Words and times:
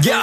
Ya. 0.00 0.22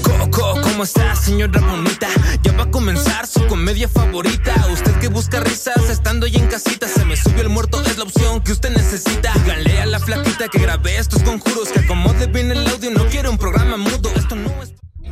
Coco, 0.00 0.58
¿cómo 0.62 0.84
está, 0.84 1.14
señora 1.14 1.60
bonita? 1.60 2.08
Ya 2.42 2.52
va 2.52 2.62
a 2.62 2.70
comenzar 2.70 3.26
su 3.26 3.46
comedia 3.48 3.86
favorita. 3.86 4.54
Usted 4.72 4.94
que 4.98 5.08
busca 5.08 5.40
risas 5.40 5.90
estando 5.90 6.24
ahí 6.24 6.36
en 6.36 6.46
casita. 6.46 6.88
Se 6.88 7.04
me 7.04 7.16
subió 7.18 7.42
el 7.42 7.50
muerto, 7.50 7.82
es 7.82 7.98
la 7.98 8.04
opción 8.04 8.40
que 8.40 8.52
usted 8.52 8.70
necesita. 8.70 9.34
Díganle 9.34 9.78
a 9.78 9.86
la 9.86 10.00
flaquita 10.00 10.48
que 10.48 10.58
grabé 10.58 10.96
estos 10.96 11.22
conjuros. 11.22 11.68
Que 11.68 11.80
acomode 11.80 12.28
bien 12.28 12.50
el 12.50 12.66
audio, 12.66 12.90
no 12.92 13.04
quiero 13.08 13.30
un 13.30 13.36
programa 13.36 13.76
mudo. 13.76 13.99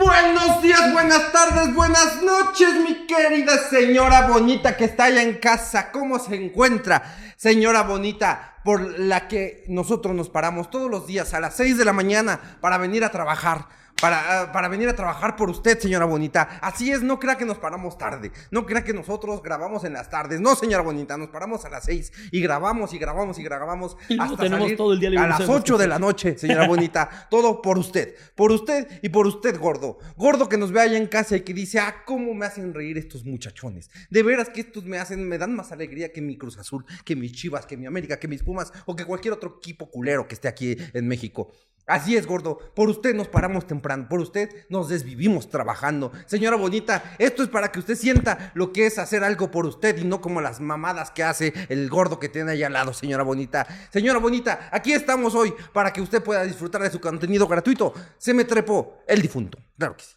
Buenos 0.09 0.63
días, 0.63 0.91
buenas 0.95 1.33
tardes, 1.33 1.75
buenas 1.75 2.23
noches, 2.23 2.81
mi 2.83 3.07
querida 3.07 3.59
señora 3.69 4.27
bonita 4.27 4.75
que 4.75 4.87
está 4.87 5.05
allá 5.05 5.23
en 5.23 5.35
casa. 5.35 5.93
¿Cómo 5.93 6.19
se 6.19 6.35
encuentra, 6.35 7.15
señora 7.37 7.83
bonita? 7.83 8.55
Por 8.65 8.99
la 8.99 9.29
que 9.29 9.67
nosotros 9.69 10.15
nos 10.15 10.31
paramos 10.31 10.71
todos 10.71 10.91
los 10.91 11.07
días 11.07 11.35
a 11.35 11.41
las 11.41 11.57
6 11.57 11.77
de 11.77 11.85
la 11.85 11.93
mañana 11.93 12.41
para 12.63 12.79
venir 12.79 13.05
a 13.05 13.11
trabajar. 13.11 13.69
Para, 14.01 14.43
ah, 14.43 14.53
para 14.53 14.69
venir 14.69 14.89
a 14.89 14.95
trabajar 14.95 15.35
por 15.35 15.51
usted, 15.51 15.79
señora 15.79 16.05
bonita. 16.05 16.61
Así 16.63 16.93
es, 16.93 17.03
no 17.03 17.19
crea 17.19 17.37
que 17.37 17.45
nos 17.45 17.59
paramos 17.59 17.99
tarde. 17.99 18.31
No 18.53 18.65
crea 18.65 18.85
que 18.85 18.93
nosotros 18.93 19.43
grabamos 19.43 19.83
en 19.83 19.93
las 19.93 20.09
tardes. 20.09 20.41
No, 20.41 20.55
señora 20.55 20.85
bonita, 20.85 21.17
nos 21.17 21.31
paramos 21.31 21.65
a 21.65 21.69
las 21.69 21.85
6 21.87 22.13
y 22.31 22.41
grabamos 22.41 22.95
y 22.95 22.99
grabamos 22.99 23.39
y 23.41 23.43
grabamos 23.43 23.97
Y 24.09 24.21
hasta 24.21 24.37
tenemos 24.37 24.61
salir 24.61 24.77
todo 24.77 24.93
el 24.93 25.01
día 25.01 25.09
a 25.09 25.27
las 25.27 25.41
nosotros. 25.41 25.63
8 25.63 25.79
de 25.79 25.89
la 25.89 25.99
noche, 25.99 26.39
señora 26.39 26.69
bonita. 26.69 27.09
Todo 27.31 27.61
por 27.61 27.79
usted. 27.79 28.15
Por 28.35 28.53
usted 28.53 28.87
y 29.03 29.09
por 29.09 29.27
usted, 29.27 29.59
gordo. 29.59 29.99
Gordo 30.17 30.49
que 30.49 30.57
nos 30.57 30.71
ve 30.71 30.81
allá 30.81 30.97
en 30.97 31.09
casa 31.09 31.37
y 31.37 31.41
que 31.41 31.53
dice, 31.53 31.81
ah, 31.81 32.03
cómo 32.07 32.35
me 32.35 32.47
hacen 32.47 32.75
reír 32.75 32.99
estos 32.99 33.25
muchachones. 33.25 33.91
De 34.11 34.23
veras 34.23 34.49
que 34.49 34.61
estos 34.61 34.85
me 34.85 34.99
hacen, 34.99 35.29
me 35.29 35.39
dan 35.39 35.55
más 35.55 35.73
alegría 35.73 36.13
que 36.13 36.21
mi 36.21 36.37
Cruz 36.37 36.59
Azul, 36.59 36.85
que 37.05 37.17
mis 37.17 37.33
Chivas, 37.33 37.67
que 37.67 37.77
mi 37.77 37.87
América, 37.87 38.19
que 38.19 38.29
mis 38.29 38.43
Pumas 38.43 38.73
o 38.87 38.95
que 38.95 39.05
cualquier 39.05 39.35
otro 39.35 39.57
equipo 39.59 39.91
culero 39.91 40.29
que 40.29 40.35
esté 40.35 40.49
aquí 40.49 40.77
en 40.95 41.09
México. 41.09 41.51
Así 41.89 42.17
es, 42.17 42.27
gordo. 42.27 42.59
Por 42.75 42.91
usted 42.91 43.15
nos 43.15 43.29
paramos 43.29 43.67
temprano. 43.67 43.88
Por 44.09 44.21
usted 44.21 44.51
nos 44.69 44.89
desvivimos 44.89 45.49
trabajando. 45.49 46.13
Señora 46.27 46.57
bonita, 46.57 47.15
esto 47.19 47.43
es 47.43 47.49
para 47.49 47.73
que 47.73 47.79
usted 47.79 47.95
sienta 47.95 48.53
lo 48.55 48.73
que 48.73 48.87
es 48.87 48.99
hacer 48.99 49.25
algo 49.25 49.51
por 49.51 49.65
usted 49.65 49.97
y 49.99 50.05
no 50.05 50.21
como 50.21 50.41
las 50.41 50.61
mamadas 50.61 51.11
que 51.11 51.23
hace 51.23 51.55
el 51.71 51.89
gordo 51.89 52.19
que 52.19 52.29
tiene 52.29 52.53
allá 52.53 52.67
al 52.67 52.75
lado, 52.75 52.93
señora 52.93 53.23
bonita. 53.23 53.67
Señora 53.91 54.19
bonita, 54.19 54.69
aquí 54.71 54.93
estamos 54.93 55.35
hoy 55.35 55.55
para 55.73 55.93
que 55.93 56.03
usted 56.03 56.23
pueda 56.23 56.45
disfrutar 56.45 56.83
de 56.83 56.91
su 56.91 57.01
contenido 57.01 57.49
gratuito. 57.49 57.95
Se 58.19 58.35
me 58.35 58.45
trepó 58.45 58.99
el 59.07 59.23
difunto. 59.23 59.59
Claro 59.79 59.97
que 59.97 60.05
sí. 60.05 60.15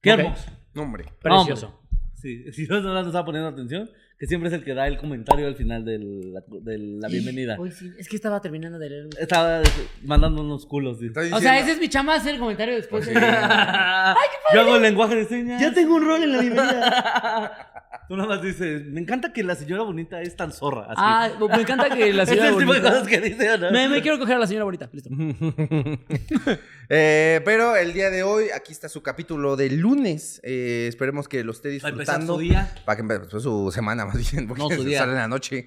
Qué 0.00 0.10
hermoso. 0.10 0.50
No, 0.74 0.82
hombre. 0.82 1.06
Precioso. 1.20 1.80
Sí, 2.14 2.52
si 2.52 2.66
no 2.66 2.80
nos 2.80 3.06
estaba 3.06 3.24
poniendo 3.24 3.48
atención, 3.48 3.90
que 4.18 4.26
siempre 4.26 4.48
es 4.48 4.54
el 4.54 4.64
que 4.64 4.72
da 4.74 4.86
el 4.86 4.96
comentario 4.96 5.46
al 5.46 5.56
final 5.56 5.84
de 5.84 5.98
la, 5.98 6.42
de 6.62 6.78
la 6.78 7.08
bienvenida. 7.08 7.56
Uy, 7.58 7.70
sí, 7.70 7.92
es 7.98 8.08
que 8.08 8.16
estaba 8.16 8.40
terminando 8.40 8.78
de 8.78 8.88
leer. 8.90 9.06
Estaba 9.20 9.62
mandando 10.02 10.40
unos 10.42 10.64
culos. 10.66 10.98
sí. 10.98 11.08
O 11.32 11.38
sea, 11.40 11.58
ese 11.58 11.72
es 11.72 11.80
mi 11.80 11.88
chamba 11.88 12.14
hacer 12.14 12.34
el 12.34 12.40
comentario 12.40 12.74
después. 12.74 13.06
de- 13.06 13.12
Yo 14.54 14.60
hago 14.60 14.76
el 14.76 14.82
lenguaje 14.82 15.16
de 15.16 15.24
señas. 15.26 15.60
ya 15.60 15.72
tengo 15.72 15.96
un 15.96 16.04
rol 16.04 16.22
en 16.22 16.32
la 16.32 16.40
bienvenida. 16.40 17.72
Tú 18.08 18.16
nada 18.16 18.28
más 18.28 18.42
dices, 18.42 18.84
me 18.86 19.00
encanta 19.00 19.32
que 19.32 19.42
la 19.42 19.54
señora 19.56 19.82
bonita 19.82 20.20
es 20.22 20.36
tan 20.36 20.52
zorra. 20.52 20.82
Así. 20.84 20.94
Ah, 20.96 21.30
me 21.50 21.60
encanta 21.62 21.88
que 21.90 22.12
la 22.12 22.24
señora 22.26 22.48
tipo 22.50 22.60
de 22.60 22.66
bonita... 22.66 22.88
cosas 22.90 23.08
que 23.08 23.20
dice, 23.20 23.50
¿o 23.50 23.58
¿no? 23.58 23.70
Me, 23.72 23.88
me 23.88 24.02
quiero 24.02 24.18
coger 24.18 24.36
a 24.36 24.38
la 24.38 24.46
señora 24.46 24.64
bonita. 24.64 24.88
Listo. 24.92 25.10
Eh, 26.88 27.40
pero 27.44 27.74
el 27.74 27.92
día 27.92 28.10
de 28.10 28.22
hoy, 28.22 28.50
aquí 28.54 28.70
está 28.70 28.88
su 28.88 29.02
capítulo 29.02 29.56
de 29.56 29.70
lunes. 29.70 30.40
Eh, 30.44 30.86
esperemos 30.88 31.26
que 31.26 31.42
lo 31.42 31.50
esté 31.50 31.80
Para 31.80 31.90
empezar 31.92 32.18
disfrutando. 32.18 32.34
su 32.34 32.40
día. 32.40 32.72
Para 32.84 32.94
que 32.96 33.02
empiece 33.02 33.40
su 33.40 33.72
semana, 33.72 34.06
más 34.06 34.30
bien. 34.30 34.46
Porque 34.46 34.62
No, 34.62 34.70
su 34.70 34.84
día. 34.84 34.98
sale 35.00 35.10
en 35.12 35.18
la 35.18 35.26
noche. 35.26 35.66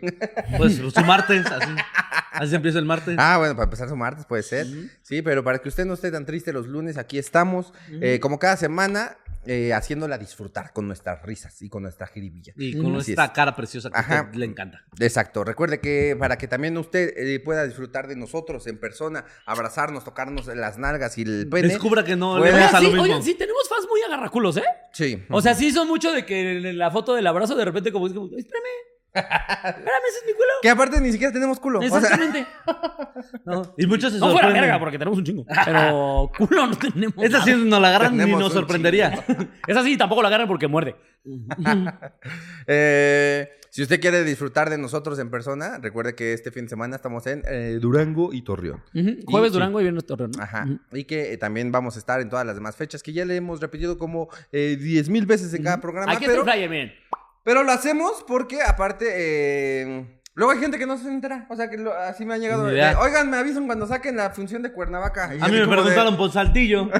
Pues 0.58 0.76
su 0.94 1.02
martes, 1.02 1.46
así. 1.46 1.72
Así 2.32 2.56
empieza 2.56 2.80
el 2.80 2.86
martes. 2.86 3.16
Ah, 3.20 3.38
bueno, 3.38 3.54
para 3.54 3.66
empezar 3.66 3.90
su 3.90 3.98
martes 3.98 4.26
puede 4.26 4.44
ser. 4.44 4.66
Sí, 5.02 5.22
pero 5.22 5.44
para 5.44 5.60
que 5.60 5.68
usted 5.68 5.84
no 5.86 5.94
esté 5.96 6.10
tan 6.10 6.26
triste 6.26 6.54
los 6.54 6.68
lunes, 6.68 6.98
aquí 6.98 7.18
estamos, 7.18 7.74
eh, 8.00 8.20
como 8.22 8.40
cada 8.40 8.56
semana, 8.56 9.18
eh, 9.46 9.74
haciéndola 9.74 10.18
disfrutar 10.18 10.74
con 10.74 10.88
nuestras 10.88 11.22
risas 11.24 11.62
y 11.62 11.70
con 11.70 11.84
nuestra 11.84 12.08
jiribilla. 12.08 12.54
Y 12.58 12.78
con 12.78 12.96
Así 12.98 13.12
esta 13.12 13.26
es. 13.26 13.32
cara 13.32 13.56
preciosa 13.56 13.90
que 13.90 13.98
a 13.98 14.00
Ajá. 14.02 14.22
usted 14.26 14.36
le 14.38 14.46
encanta. 14.46 14.84
Exacto. 15.00 15.44
Recuerde 15.44 15.80
que 15.80 16.16
para 16.20 16.38
que 16.38 16.48
también 16.48 16.78
usted 16.78 17.14
eh, 17.18 17.40
pueda 17.40 17.66
disfrutar 17.66 18.08
de 18.08 18.16
nosotros 18.16 18.68
en 18.68 18.80
persona, 18.80 19.26
abrazarnos, 19.46 20.04
tocarnos 20.04 20.48
las 20.48 20.78
nalgas 20.78 21.18
y 21.18 21.22
el 21.24 21.48
pene. 21.50 21.70
Descubra 21.70 22.04
que 22.04 22.16
no 22.16 22.38
Puede- 22.38 22.52
le 22.52 22.58
Oigan, 22.58 22.70
sí, 22.70 22.76
lo 22.84 22.90
mismo. 22.90 23.04
oigan, 23.04 23.24
sí, 23.24 23.34
tenemos 23.36 23.68
fans 23.70 23.88
muy 23.90 24.02
agarraculos, 24.02 24.58
¿eh? 24.58 24.64
Sí. 24.94 25.24
O 25.30 25.42
sea, 25.42 25.54
sí 25.54 25.72
son 25.72 25.88
mucho 25.88 26.12
de 26.12 26.26
que 26.26 26.58
en 26.58 26.78
la 26.78 26.92
foto 26.92 27.16
del 27.16 27.26
abrazo 27.28 27.56
de 27.56 27.66
repente 27.66 27.92
como 27.92 28.08
es 28.08 28.14
como, 28.14 28.26
espérame, 28.38 28.66
espérame, 29.14 30.04
ese 30.08 30.18
es 30.20 30.24
mi 30.28 30.34
culo. 30.34 30.50
Que 30.62 30.70
aparte 30.70 31.02
ni 31.02 31.12
siquiera 31.12 31.34
tenemos 31.34 31.60
culo. 31.60 31.80
O 31.80 31.82
sea, 31.82 31.98
Exactamente. 32.00 32.48
¿no? 33.46 33.74
Y 33.78 33.88
muchos 33.88 34.14
se 34.14 34.20
No 34.20 34.32
fuera 34.32 34.50
verga, 34.50 34.80
porque 34.80 34.98
tenemos 34.98 35.18
un 35.18 35.26
chingo. 35.26 35.46
Pero 35.66 36.32
culo 36.38 36.68
no 36.68 36.78
tenemos. 36.78 37.16
Esta 37.24 37.44
sí 37.44 37.54
nos 37.56 37.82
la 37.82 37.90
agarran 37.90 38.18
ni 38.18 38.32
nos 38.32 38.54
sorprendería. 38.54 39.26
Esa 39.68 39.84
sí 39.84 39.98
tampoco 39.98 40.22
la 40.22 40.28
agarran 40.28 40.48
porque 40.48 40.68
muerde. 40.68 40.96
eh, 42.68 43.50
si 43.72 43.84
usted 43.84 44.00
quiere 44.00 44.24
disfrutar 44.24 44.70
de 44.70 44.78
nosotros 44.78 45.20
en 45.20 45.30
persona, 45.30 45.78
recuerde 45.78 46.16
que 46.16 46.34
este 46.34 46.52
fin 46.52 46.64
de 46.64 46.70
semana 46.70 46.96
estamos 46.96 47.28
en 47.28 47.44
eh, 47.48 47.78
Durango 47.80 48.34
y 48.34 48.42
Torreón. 48.42 48.84
Jueves. 49.26 49.52
Durango 49.54 49.80
y 49.80 49.84
viernes 49.84 50.06
Torreón. 50.06 50.32
¿no? 50.36 50.44
Ajá. 50.44 50.68
Y 50.92 51.04
que 51.04 51.34
eh, 51.34 51.38
también 51.38 51.72
vamos 51.72 51.96
a 51.96 52.00
estar 52.00 52.20
en 52.22 52.30
todas 52.30 52.46
las 52.46 52.56
demás 52.56 52.76
fechas 52.76 53.04
que 53.04 53.14
ya 53.14 53.26
le 53.26 53.36
hemos 53.36 53.62
repetido 53.62 53.98
como 53.98 54.30
eh, 54.52 54.76
10 54.80 55.10
mil 55.10 55.26
veces 55.26 55.54
en 55.54 55.64
cada 55.64 55.80
programa. 55.80 56.12
Aquí 56.12 56.26
está 56.26 56.36
pero, 56.36 56.44
el 56.46 56.52
flyer, 56.52 56.70
miren. 56.70 56.94
Pero 57.44 57.64
lo 57.64 57.72
hacemos 57.72 58.24
porque 58.28 58.62
aparte... 58.62 59.06
eh, 59.12 60.16
Luego 60.36 60.54
hay 60.54 60.60
gente 60.60 60.78
que 60.80 60.86
no 60.86 60.98
se 60.98 61.10
entera. 61.10 61.46
O 61.50 61.56
sea, 61.58 61.70
que 61.70 61.78
lo- 61.78 61.94
así 61.94 62.26
me 62.26 62.36
han 62.36 62.40
llegado. 62.40 62.72
Ni. 62.72 62.80
Oigan, 62.80 63.30
me 63.30 63.36
avisan 63.38 63.66
cuando 63.66 63.86
saquen 63.88 64.16
la 64.16 64.30
función 64.30 64.62
de 64.62 64.72
Cuernavaca. 64.72 65.36
Y 65.36 65.40
A 65.40 65.44
así 65.44 65.52
mí 65.52 65.58
me 65.60 65.66
como 65.66 65.76
de- 65.78 65.82
preguntaron 65.82 66.16
por 66.18 66.32
Saltillo. 66.32 66.90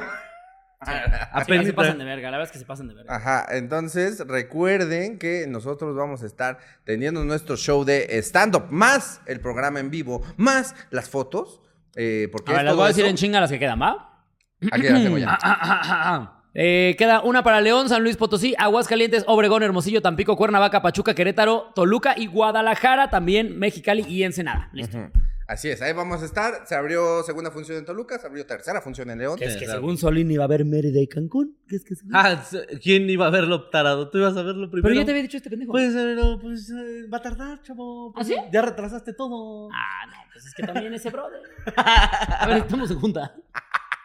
Sí, 0.82 0.92
Apenas 1.32 1.66
se 1.66 1.74
pasan 1.74 1.98
de 1.98 2.06
verga, 2.06 2.30
la 2.30 2.38
verdad 2.38 2.46
es 2.48 2.52
que 2.52 2.58
se 2.58 2.64
pasan 2.64 2.88
de 2.88 2.94
verga. 2.94 3.14
Ajá, 3.14 3.46
entonces 3.50 4.26
recuerden 4.26 5.18
que 5.18 5.44
nosotros 5.46 5.94
vamos 5.94 6.22
a 6.22 6.26
estar 6.26 6.58
teniendo 6.84 7.22
nuestro 7.22 7.56
show 7.58 7.84
de 7.84 8.06
stand-up, 8.22 8.64
más 8.70 9.20
el 9.26 9.40
programa 9.40 9.78
en 9.80 9.90
vivo, 9.90 10.22
más 10.38 10.74
las 10.88 11.10
fotos. 11.10 11.60
eh, 11.96 12.28
porque 12.32 12.52
A 12.52 12.54
ver, 12.54 12.60
es 12.60 12.64
las 12.64 12.72
todo 12.72 12.76
voy 12.78 12.84
a 12.84 12.88
decir 12.88 13.04
eso- 13.04 13.10
en 13.10 13.16
chinga 13.16 13.40
las 13.40 13.50
que 13.50 13.58
quedan, 13.58 13.80
¿va? 13.82 14.24
Aquí 14.72 14.88
las 14.88 15.02
tengo 15.02 15.18
ya. 15.18 15.38
Eh, 16.54 16.96
queda 16.98 17.20
una 17.22 17.42
para 17.42 17.60
León, 17.60 17.88
San 17.88 18.02
Luis 18.02 18.16
Potosí, 18.16 18.54
Aguascalientes, 18.58 19.24
Obregón, 19.28 19.62
Hermosillo, 19.62 20.02
Tampico, 20.02 20.36
Cuernavaca, 20.36 20.82
Pachuca, 20.82 21.14
Querétaro, 21.14 21.72
Toluca 21.74 22.14
y 22.16 22.26
Guadalajara, 22.26 23.08
también 23.10 23.58
Mexicali 23.58 24.04
y 24.08 24.24
Ensenada. 24.24 24.68
Listo. 24.72 24.98
Así 25.46 25.68
es, 25.68 25.82
ahí 25.82 25.92
vamos 25.92 26.22
a 26.22 26.26
estar. 26.26 26.64
Se 26.64 26.76
abrió 26.76 27.24
segunda 27.24 27.50
función 27.50 27.76
en 27.78 27.84
Toluca, 27.84 28.20
se 28.20 28.26
abrió 28.28 28.46
tercera 28.46 28.80
función 28.80 29.10
en 29.10 29.18
León. 29.18 29.36
Es 29.40 29.56
que 29.56 29.66
según 29.66 29.96
Solín 29.98 30.30
iba 30.30 30.44
a 30.44 30.46
haber 30.46 30.64
Mérida 30.64 31.00
y 31.00 31.08
Cancún. 31.08 31.56
Que 31.68 31.74
es 31.74 31.84
que 31.84 31.96
según- 31.96 32.14
Ah, 32.14 32.40
¿Quién 32.80 33.10
iba 33.10 33.26
a 33.26 33.30
verlo 33.30 33.68
tarado? 33.68 34.10
¿Tú 34.10 34.18
ibas 34.18 34.36
a 34.36 34.42
verlo 34.42 34.70
primero? 34.70 34.88
Pero 34.90 35.00
ya 35.00 35.04
te 35.04 35.10
había 35.10 35.22
dicho 35.22 35.36
este 35.38 35.50
pendejo. 35.50 35.72
Pues, 35.72 35.92
pero, 35.92 36.38
pues, 36.40 36.70
eh, 36.70 37.08
va 37.12 37.18
a 37.18 37.22
tardar, 37.22 37.60
chavo. 37.62 38.12
Pues, 38.12 38.26
¿Ah, 38.26 38.28
sí? 38.28 38.36
Ya 38.52 38.62
retrasaste 38.62 39.12
todo. 39.12 39.68
Ah, 39.72 40.06
no, 40.06 40.16
pues 40.32 40.46
es 40.46 40.54
que 40.54 40.62
también 40.62 40.94
ese 40.94 41.10
brother. 41.10 41.40
A 41.76 42.46
ver, 42.46 42.58
estamos 42.58 42.88
en 42.92 43.00
junta. 43.00 43.34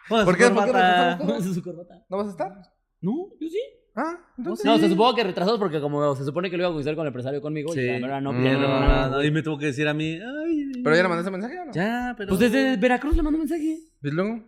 ¿Por 0.08 0.36
qué? 0.36 0.50
¿Por 0.50 0.64
qué 1.26 1.36
es 1.38 1.54
su 1.54 1.62
corbata. 1.62 2.04
¿No 2.08 2.16
vas 2.16 2.26
a 2.28 2.30
estar? 2.30 2.52
No, 3.00 3.28
yo 3.40 3.48
sí. 3.48 3.58
Ah, 3.98 4.14
entonces. 4.36 4.64
No, 4.66 4.76
se 4.78 4.88
supongo 4.90 5.14
que 5.14 5.24
retrasados 5.24 5.58
porque 5.58 5.80
como 5.80 6.14
se 6.16 6.24
supone 6.24 6.50
que 6.50 6.56
lo 6.58 6.64
iba 6.64 6.68
a 6.68 6.72
conocer 6.72 6.94
con 6.94 7.02
el 7.04 7.08
empresario 7.08 7.40
conmigo 7.40 7.72
Sí. 7.72 7.80
y 7.80 7.86
la 7.86 7.98
verdad 8.06 8.20
no 8.20 8.32
Mm. 8.34 8.42
pierdo 8.42 8.68
nada. 8.68 9.08
no, 9.08 9.24
y 9.24 9.30
me 9.30 9.42
tuvo 9.42 9.56
que 9.58 9.66
decir 9.66 9.88
a 9.88 9.94
mí. 9.94 10.18
Ay, 10.20 10.72
¿Pero 10.84 10.94
ya 10.96 11.02
le 11.02 11.08
mandaste 11.08 11.30
mensaje 11.30 11.58
o 11.58 11.64
no? 11.64 11.72
Ya, 11.72 12.14
pero. 12.16 12.28
Pues 12.28 12.40
desde 12.40 12.76
Veracruz 12.76 13.16
le 13.16 13.22
mandó 13.22 13.38
mensaje. 13.38 13.78
¿Y 14.02 14.10
luego? 14.10 14.44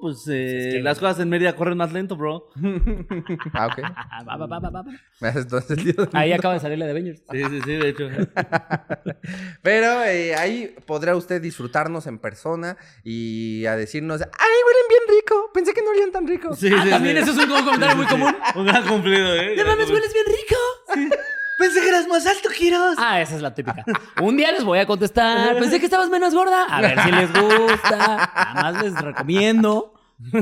Pues 0.00 0.26
eh, 0.28 0.68
Es 0.68 0.74
que- 0.74 0.80
las 0.82 0.98
cosas 0.98 1.20
en 1.20 1.28
Mérida 1.28 1.54
corren 1.54 1.76
más 1.78 1.92
lento, 1.92 2.16
bro. 2.16 2.48
Ah, 3.52 3.66
ok. 3.66 3.78
Ah, 3.96 4.24
va, 4.24 4.36
va, 4.36 4.46
va, 4.46 4.58
va, 4.58 4.70
va. 4.70 4.84
Me 5.20 5.28
haces 5.28 5.46
todo 5.46 5.60
sentido. 5.60 6.08
Ahí 6.12 6.32
acaba 6.32 6.54
de 6.54 6.60
salir 6.60 6.78
la 6.78 6.86
de 6.86 6.90
Avengers. 6.92 7.22
Sí, 7.30 7.44
sí, 7.44 7.60
sí, 7.64 7.72
de 7.76 7.88
hecho. 7.88 8.08
Pero 9.62 10.02
eh, 10.04 10.34
ahí 10.34 10.74
podrá 10.86 11.14
usted 11.16 11.40
disfrutarnos 11.40 12.06
en 12.06 12.18
persona 12.18 12.76
y 13.04 13.64
a 13.66 13.76
decirnos, 13.76 14.20
¡ay, 14.20 14.28
huelen 14.66 14.88
bien 14.88 15.18
rico! 15.20 15.50
Pensé 15.54 15.72
que 15.72 15.82
no 15.82 15.90
olían 15.90 16.10
tan 16.12 16.26
rico. 16.26 16.54
Sí, 16.54 16.68
Ah, 16.76 16.82
sí, 16.84 16.90
también 16.90 17.16
sí. 17.16 17.22
eso 17.30 17.40
es 17.40 17.48
un 17.48 17.64
comentario 17.64 17.96
muy 17.96 18.06
común. 18.06 18.34
Un 18.56 18.66
gran 18.66 18.86
cumplido, 18.86 19.34
¿eh? 19.36 19.54
¡No 19.56 19.64
mames, 19.66 19.90
hueles 19.90 20.12
bien 20.12 20.26
rico! 20.26 21.16
Pensé 21.62 21.80
que 21.80 21.88
eras 21.88 22.08
más 22.08 22.26
alto, 22.26 22.48
Kiros. 22.48 22.96
Ah, 22.98 23.20
esa 23.20 23.36
es 23.36 23.40
la 23.42 23.54
típica. 23.54 23.84
Un 24.20 24.36
día 24.36 24.50
les 24.50 24.64
voy 24.64 24.80
a 24.80 24.86
contestar. 24.86 25.56
Pensé 25.60 25.78
que 25.78 25.84
estabas 25.86 26.10
menos 26.10 26.34
gorda. 26.34 26.64
A 26.64 26.80
ver 26.80 27.00
si 27.00 27.12
les 27.12 27.32
gusta. 27.32 27.96
Nada 27.96 28.54
más 28.54 28.82
les 28.82 28.94
recomiendo. 29.00 29.94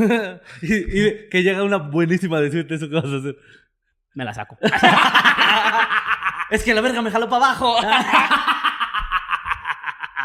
y, 0.63 0.75
y 0.75 1.29
que 1.29 1.43
llega 1.43 1.63
una 1.63 1.77
buenísima 1.77 2.39
a 2.39 2.41
decirte 2.41 2.77
eso 2.77 2.89
que 2.89 2.95
vas 2.95 3.05
a 3.05 3.17
hacer. 3.19 3.37
Me 4.15 4.25
la 4.25 4.33
saco. 4.33 4.57
Es 6.51 6.65
que 6.65 6.75
la 6.75 6.81
verga 6.81 7.01
me 7.01 7.13
jaló 7.13 7.29
para 7.29 7.47
abajo. 7.47 7.77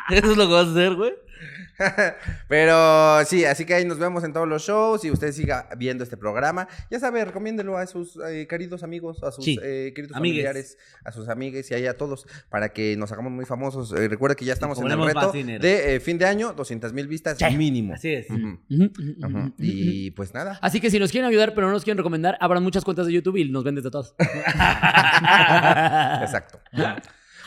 Eso 0.09 0.31
es 0.31 0.38
lo 0.38 0.47
que 0.47 0.53
vas 0.53 0.68
a 0.68 0.71
hacer, 0.71 0.95
güey. 0.95 1.13
Pero 2.48 3.24
sí, 3.26 3.46
así 3.46 3.66
que 3.66 3.74
ahí 3.74 3.86
nos 3.86 4.00
vemos 4.00 4.24
en 4.24 4.34
todos 4.34 4.48
los 4.48 4.62
shows 4.64 5.04
y 5.06 5.12
usted 5.12 5.32
siga 5.32 5.68
viendo 5.78 6.04
este 6.04 6.18
programa. 6.18 6.68
Ya 6.90 7.00
sabe, 7.00 7.24
recomiéndelo 7.26 7.78
a 7.78 7.86
sus 7.88 8.18
eh, 8.28 8.48
queridos 8.48 8.84
amigos, 8.84 9.24
a 9.24 9.32
sus 9.32 9.44
Sí. 9.46 9.60
eh, 9.62 9.92
queridos 9.96 10.16
Amigues. 10.18 10.46
familiares, 10.46 10.78
a 11.04 11.12
sus 11.12 11.28
amigues 11.30 11.70
y 11.72 11.74
ahí 11.74 11.86
a 11.88 11.98
todos 11.98 12.26
para 12.50 12.70
que 12.70 12.96
nos 12.98 13.12
hagamos 13.12 13.32
muy 13.32 13.46
famosos. 13.46 13.92
Eh, 13.94 14.08
recuerda 14.08 14.36
que 14.36 14.46
ya 14.46 14.54
estamos 14.54 14.80
en 14.80 14.90
el 14.92 15.06
reto 15.06 15.32
de 15.32 15.96
eh, 15.96 16.00
fin 16.00 16.18
de 16.18 16.26
año, 16.26 16.54
200 16.54 16.94
mil 16.94 17.08
vistas 17.08 17.38
Sí. 17.38 17.58
mínimo. 17.58 17.94
Así 17.94 18.14
es. 18.14 18.28
Y 19.58 20.12
pues 20.12 20.34
nada. 20.34 20.58
Así 20.62 20.80
que 20.80 20.90
si 20.90 21.00
nos 21.00 21.12
quieren 21.12 21.28
ayudar, 21.30 21.54
pero 21.54 21.68
no 21.68 21.74
nos 21.74 21.84
quieren 21.84 21.98
recomendar, 21.98 22.38
abran 22.40 22.64
muchas 22.64 22.84
cuentas 22.86 23.06
de 23.08 23.14
YouTube 23.14 23.36
y 23.38 23.50
nos 23.50 23.64
ven 23.64 23.76
desde 23.76 23.92
todas. 23.92 24.16
Exacto. 26.22 26.60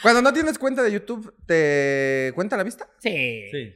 Cuando 0.02 0.23
no 0.23 0.32
tienes 0.32 0.58
cuenta 0.58 0.82
de 0.82 0.93
YouTube, 0.93 1.34
¿te 1.46 2.31
cuenta 2.34 2.56
la 2.56 2.62
vista? 2.62 2.88
Sí. 2.99 3.46
Sí. 3.50 3.75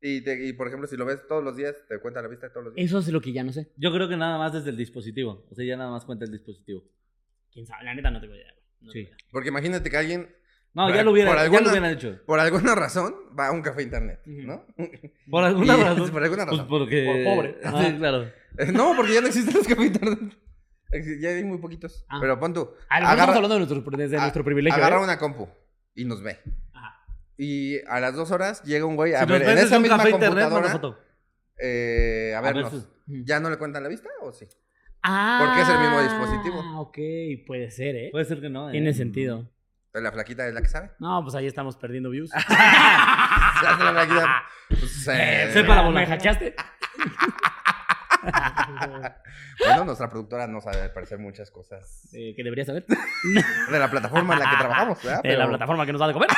Y, 0.00 0.20
te- 0.22 0.46
y, 0.46 0.52
por 0.52 0.68
ejemplo, 0.68 0.86
si 0.86 0.96
lo 0.96 1.04
ves 1.04 1.26
todos 1.26 1.42
los 1.42 1.56
días, 1.56 1.74
¿te 1.88 1.98
cuenta 2.00 2.22
la 2.22 2.28
vista 2.28 2.50
todos 2.52 2.66
los 2.66 2.74
días? 2.74 2.86
Eso 2.88 2.98
es 3.00 3.08
lo 3.08 3.20
que 3.20 3.32
ya 3.32 3.42
no 3.42 3.52
sé. 3.52 3.72
Yo 3.76 3.92
creo 3.92 4.08
que 4.08 4.16
nada 4.16 4.38
más 4.38 4.52
desde 4.52 4.70
el 4.70 4.76
dispositivo. 4.76 5.44
O 5.50 5.54
sea, 5.54 5.64
ya 5.64 5.76
nada 5.76 5.90
más 5.90 6.04
cuenta 6.04 6.24
el 6.24 6.30
dispositivo. 6.30 6.84
¿Quién 7.52 7.66
sabe? 7.66 7.84
La 7.84 7.94
neta 7.94 8.10
no 8.10 8.20
tengo 8.20 8.34
idea. 8.34 8.52
No 8.80 8.92
Sí. 8.92 9.00
tengo 9.04 9.08
idea. 9.08 9.16
Porque 9.32 9.48
imagínate 9.48 9.90
que 9.90 9.96
alguien, 9.96 10.28
No, 10.74 10.94
ya 10.94 11.02
lo 11.02 11.10
hubiera, 11.10 11.30
por 11.30 11.38
ya 11.38 11.42
alguna- 11.42 11.60
lo 11.62 11.70
hubieran 11.70 11.90
hecho. 11.90 12.20
por 12.26 12.38
alguna 12.38 12.74
razón, 12.76 13.14
va 13.36 13.48
a 13.48 13.52
un 13.52 13.62
café 13.62 13.82
internet. 13.82 14.20
¿no? 14.26 14.64
Por 15.28 15.42
alguna 15.42 15.74
Y- 15.78 15.82
razón. 15.82 16.10
por 16.12 16.22
alguna 16.22 16.46
Pues 16.46 16.58
razón. 16.58 16.68
porque. 16.68 17.04
Por 17.04 17.34
pobre. 17.34 17.54
Sí, 17.54 17.58
Ah. 17.64 17.94
claro. 17.98 18.22
Eh, 18.58 18.72
No, 18.72 18.94
porque 18.96 19.14
ya 19.14 19.20
no 19.20 19.26
existen 19.26 19.54
los 19.54 19.66
cafés 19.66 19.86
internet. 19.86 20.36
Ya 21.20 21.28
hay 21.30 21.44
muy 21.44 21.58
poquitos. 21.58 22.04
Ah. 22.08 22.18
Pero 22.20 22.38
pon 22.38 22.54
tú. 22.54 22.70
Ah, 22.88 23.00
no 23.00 23.10
estamos 23.10 23.34
hablando 23.36 23.54
de 23.58 23.66
nuestro, 23.66 23.96
desde 23.96 24.16
a- 24.16 24.20
nuestro 24.20 24.44
privilegio. 24.44 24.76
Agarra 24.76 25.00
¿eh? 25.00 25.04
una 25.04 25.18
compu 25.18 25.48
y 25.94 26.04
nos 26.04 26.22
ve. 26.22 26.38
Y 27.38 27.78
a 27.86 28.00
las 28.00 28.14
dos 28.16 28.30
horas 28.32 28.62
llega 28.64 28.84
un 28.84 28.96
güey 28.96 29.14
a 29.14 29.20
Si 29.20 29.26
ver 29.26 29.42
en 29.42 29.58
esa 29.58 29.78
misma 29.78 29.96
internet, 30.08 30.48
computadora 30.50 30.68
foto. 30.70 30.98
eh, 31.56 32.32
a 32.34 32.38
A 32.38 32.52
ver 32.52 32.64
¿Ya 33.06 33.38
no 33.40 33.48
le 33.48 33.56
cuentan 33.56 33.82
la 33.84 33.88
vista 33.88 34.08
o 34.20 34.32
sí? 34.32 34.46
Ah, 35.02 35.40
Porque 35.46 35.62
es 35.62 35.68
el 35.68 35.78
mismo 35.78 36.02
dispositivo. 36.02 36.60
Ah, 36.64 36.80
ok, 36.80 36.98
puede 37.46 37.70
ser, 37.70 37.94
¿eh? 37.96 38.08
Puede 38.10 38.24
ser 38.24 38.40
que 38.40 38.48
no. 38.50 38.68
¿eh? 38.68 38.72
Tiene 38.72 38.92
sentido. 38.92 39.48
Pero 39.92 40.02
la 40.02 40.10
flaquita 40.12 40.46
es 40.48 40.52
la 40.52 40.60
que 40.60 40.68
sabe. 40.68 40.90
No, 40.98 41.22
pues 41.22 41.34
ahí 41.36 41.46
estamos 41.46 41.76
perdiendo 41.76 42.10
views. 42.10 42.30
La 43.62 43.76
flaquita, 43.76 44.42
pues, 44.68 45.08
eh, 45.12 45.50
sepa 45.52 45.76
la 45.76 45.82
bola. 45.82 46.00
¿Me 46.00 46.06
hackeaste? 46.06 46.54
Bueno, 49.58 49.84
nuestra 49.84 50.08
productora 50.08 50.46
no 50.46 50.60
sabe 50.60 50.88
parecer 50.90 51.18
muchas 51.18 51.50
cosas 51.50 52.08
Eh, 52.12 52.34
¿Qué 52.36 52.42
deberías 52.44 52.66
saber? 52.66 52.84
de 52.86 53.78
la 53.78 53.90
plataforma 53.90 54.34
en 54.34 54.40
la 54.40 54.50
que 54.50 54.56
trabajamos, 54.56 55.02
¿verdad? 55.02 55.22
De 55.22 55.36
la 55.36 55.48
plataforma 55.48 55.86
que 55.86 55.92
nos 55.92 56.00
da 56.00 56.06
de 56.08 56.12
comer. 56.12 56.28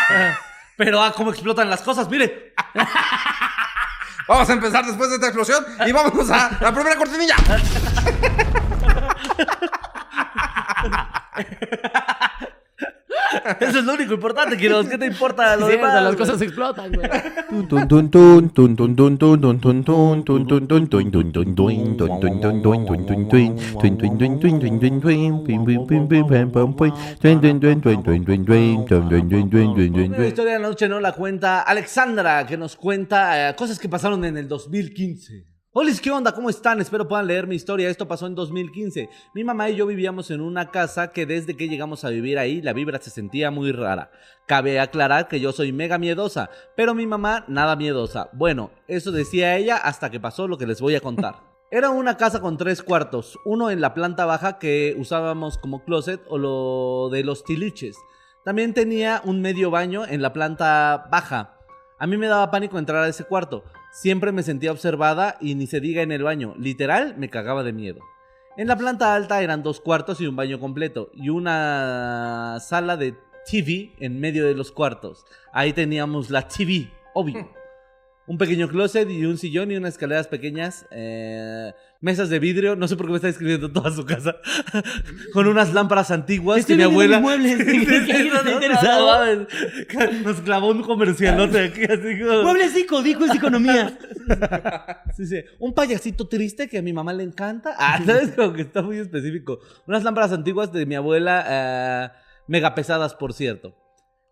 Pero, 0.81 1.03
ah, 1.03 1.13
cómo 1.15 1.31
explotan 1.31 1.69
las 1.69 1.83
cosas, 1.83 2.09
mire. 2.09 2.55
Vamos 4.27 4.49
a 4.49 4.53
empezar 4.55 4.83
después 4.87 5.11
de 5.11 5.17
esta 5.17 5.27
explosión 5.27 5.63
y 5.87 5.93
vámonos 5.93 6.31
a 6.31 6.57
la 6.59 6.73
primera 6.73 6.97
cortinilla. 6.97 7.37
Eso 13.61 13.79
es 13.79 13.85
lo 13.85 13.95
único 13.95 14.15
importante, 14.15 14.57
que 14.57 14.69
los, 14.69 14.87
¿qué 14.87 14.99
te 14.99 15.07
importa 15.07 15.57
lo 15.57 15.67
sí, 15.67 15.73
demás? 15.73 16.03
Las 16.03 16.17
cosas 16.17 16.41
explotan, 16.41 16.93
güey. 16.93 17.09
Una 30.19 30.27
historia 30.27 30.55
de 30.55 30.59
la 30.59 30.69
noche 30.69 30.89
no 30.89 31.01
la 31.01 31.13
cuenta 31.13 31.63
Alexandra, 31.63 32.47
que 32.47 32.57
nos 32.57 32.77
cuenta 32.77 33.51
eh, 33.51 33.57
cosas 33.57 33.79
que 33.79 33.89
pasaron 33.89 34.25
en 34.25 34.37
el 34.37 34.49
2015. 34.49 35.50
Hola, 35.83 35.93
¿qué 36.03 36.11
onda? 36.11 36.33
¿Cómo 36.33 36.51
están? 36.51 36.79
Espero 36.83 37.09
puedan 37.09 37.27
leer 37.27 37.47
mi 37.47 37.55
historia. 37.55 37.89
Esto 37.89 38.07
pasó 38.07 38.27
en 38.27 38.35
2015. 38.35 39.09
Mi 39.33 39.45
mamá 39.45 39.71
y 39.71 39.77
yo 39.77 39.87
vivíamos 39.87 40.31
en 40.31 40.43
una 40.43 40.71
casa 40.71 41.11
que 41.11 41.25
desde 41.25 41.57
que 41.57 41.71
llegamos 41.71 42.05
a 42.05 42.11
vivir 42.11 42.39
ahí 42.39 42.61
la 42.61 42.75
vibra 42.75 43.01
se 43.01 43.09
sentía 43.09 43.51
muy 43.51 43.73
rara. 43.73 44.11
Cabe 44.47 44.79
aclarar 44.79 45.27
que 45.27 45.41
yo 45.41 45.53
soy 45.53 45.73
mega 45.73 45.97
miedosa, 45.97 46.51
pero 46.77 46.95
mi 46.95 47.07
mamá 47.07 47.47
nada 47.49 47.77
miedosa. 47.77 48.29
Bueno, 48.35 48.73
eso 48.89 49.11
decía 49.11 49.57
ella 49.57 49.79
hasta 49.79 50.11
que 50.11 50.21
pasó 50.21 50.47
lo 50.47 50.59
que 50.59 50.67
les 50.67 50.83
voy 50.83 50.97
a 50.97 51.01
contar. 51.01 51.37
Era 51.71 51.89
una 51.89 52.19
casa 52.19 52.43
con 52.43 52.59
tres 52.59 52.83
cuartos, 52.83 53.39
uno 53.47 53.71
en 53.71 53.81
la 53.81 53.95
planta 53.95 54.27
baja 54.27 54.59
que 54.59 54.95
usábamos 54.99 55.57
como 55.57 55.83
closet 55.87 56.21
o 56.29 56.37
lo 56.37 57.09
de 57.11 57.25
los 57.25 57.43
tiliches. 57.43 57.97
También 58.45 58.75
tenía 58.75 59.23
un 59.25 59.41
medio 59.41 59.71
baño 59.71 60.05
en 60.05 60.21
la 60.21 60.35
planta 60.35 61.09
baja. 61.11 61.57
A 61.99 62.07
mí 62.07 62.19
me 62.19 62.27
daba 62.27 62.51
pánico 62.51 62.79
entrar 62.79 63.03
a 63.03 63.09
ese 63.09 63.25
cuarto. 63.25 63.65
Siempre 63.93 64.33
me 64.33 64.43
sentía 64.43 64.73
observada 64.73 65.37
y 65.41 65.55
ni 65.55 65.67
se 65.67 65.81
diga 65.81 66.03
en 66.03 66.13
el 66.13 66.23
baño. 66.23 66.55
Literal, 66.59 67.17
me 67.19 67.29
cagaba 67.29 67.63
de 67.63 67.73
miedo. 67.73 68.01
En 68.57 68.69
la 68.69 68.77
planta 68.77 69.15
alta 69.15 69.43
eran 69.43 69.63
dos 69.63 69.81
cuartos 69.81 70.21
y 70.21 70.27
un 70.27 70.37
baño 70.37 70.61
completo. 70.61 71.11
Y 71.15 71.29
una 71.29 72.59
sala 72.61 72.97
de 72.97 73.17
TV 73.51 73.93
en 73.99 74.21
medio 74.21 74.47
de 74.47 74.55
los 74.55 74.71
cuartos. 74.71 75.25
Ahí 75.53 75.73
teníamos 75.73 76.31
la 76.31 76.47
TV, 76.47 76.91
obvio. 77.15 77.51
Un 78.27 78.39
pequeño 78.39 78.69
closet 78.69 79.11
y 79.11 79.25
un 79.25 79.39
sillón 79.39 79.73
y 79.73 79.77
unas 79.77 79.95
escaleras 79.95 80.29
pequeñas. 80.29 80.87
eh, 80.93 81.73
mesas 82.01 82.29
de 82.31 82.39
vidrio. 82.39 82.77
No 82.77 82.89
sé 82.89 82.97
por 82.97 83.07
qué 83.07 83.11
me 83.13 83.17
está 83.17 83.29
describiendo 83.29 83.71
toda 83.71 83.91
su 83.91 84.05
casa. 84.05 84.37
Con 85.33 85.47
unas 85.47 85.73
lámparas 85.73 86.11
antiguas 86.11 86.61
Estoy 86.61 86.77
que 86.77 86.79
mi 86.79 86.91
abuela. 86.91 87.21
muebles. 87.21 87.59
Mames. 88.83 89.49
Nos 90.25 90.41
clavó 90.41 90.71
un 90.71 90.83
comercialote 90.83 91.65
aquí, 91.65 91.85
así 91.85 92.21
como. 92.21 92.43
Muebles 92.43 92.75
dijo 92.75 93.01
es 93.01 93.35
economía. 93.35 93.99
Sí, 95.17 95.27
sí. 95.27 95.43
Un 95.59 95.75
payasito 95.75 96.29
triste 96.29 96.69
que 96.69 96.79
a 96.79 96.83
mi 96.83 96.93
mamá 96.93 97.13
le 97.13 97.23
encanta. 97.23 97.75
Ah, 97.79 98.01
¿sabes? 98.05 98.31
Como 98.31 98.53
que 98.53 98.63
está 98.63 98.83
muy 98.83 98.99
específico. 98.99 99.61
Unas 99.87 100.03
lámparas 100.05 100.33
antiguas 100.33 100.73
de 100.73 100.87
mi 100.87 100.95
abuela, 100.95 101.45
eh, 101.49 102.11
mega 102.47 102.75
pesadas, 102.75 103.15
por 103.15 103.33
cierto. 103.33 103.77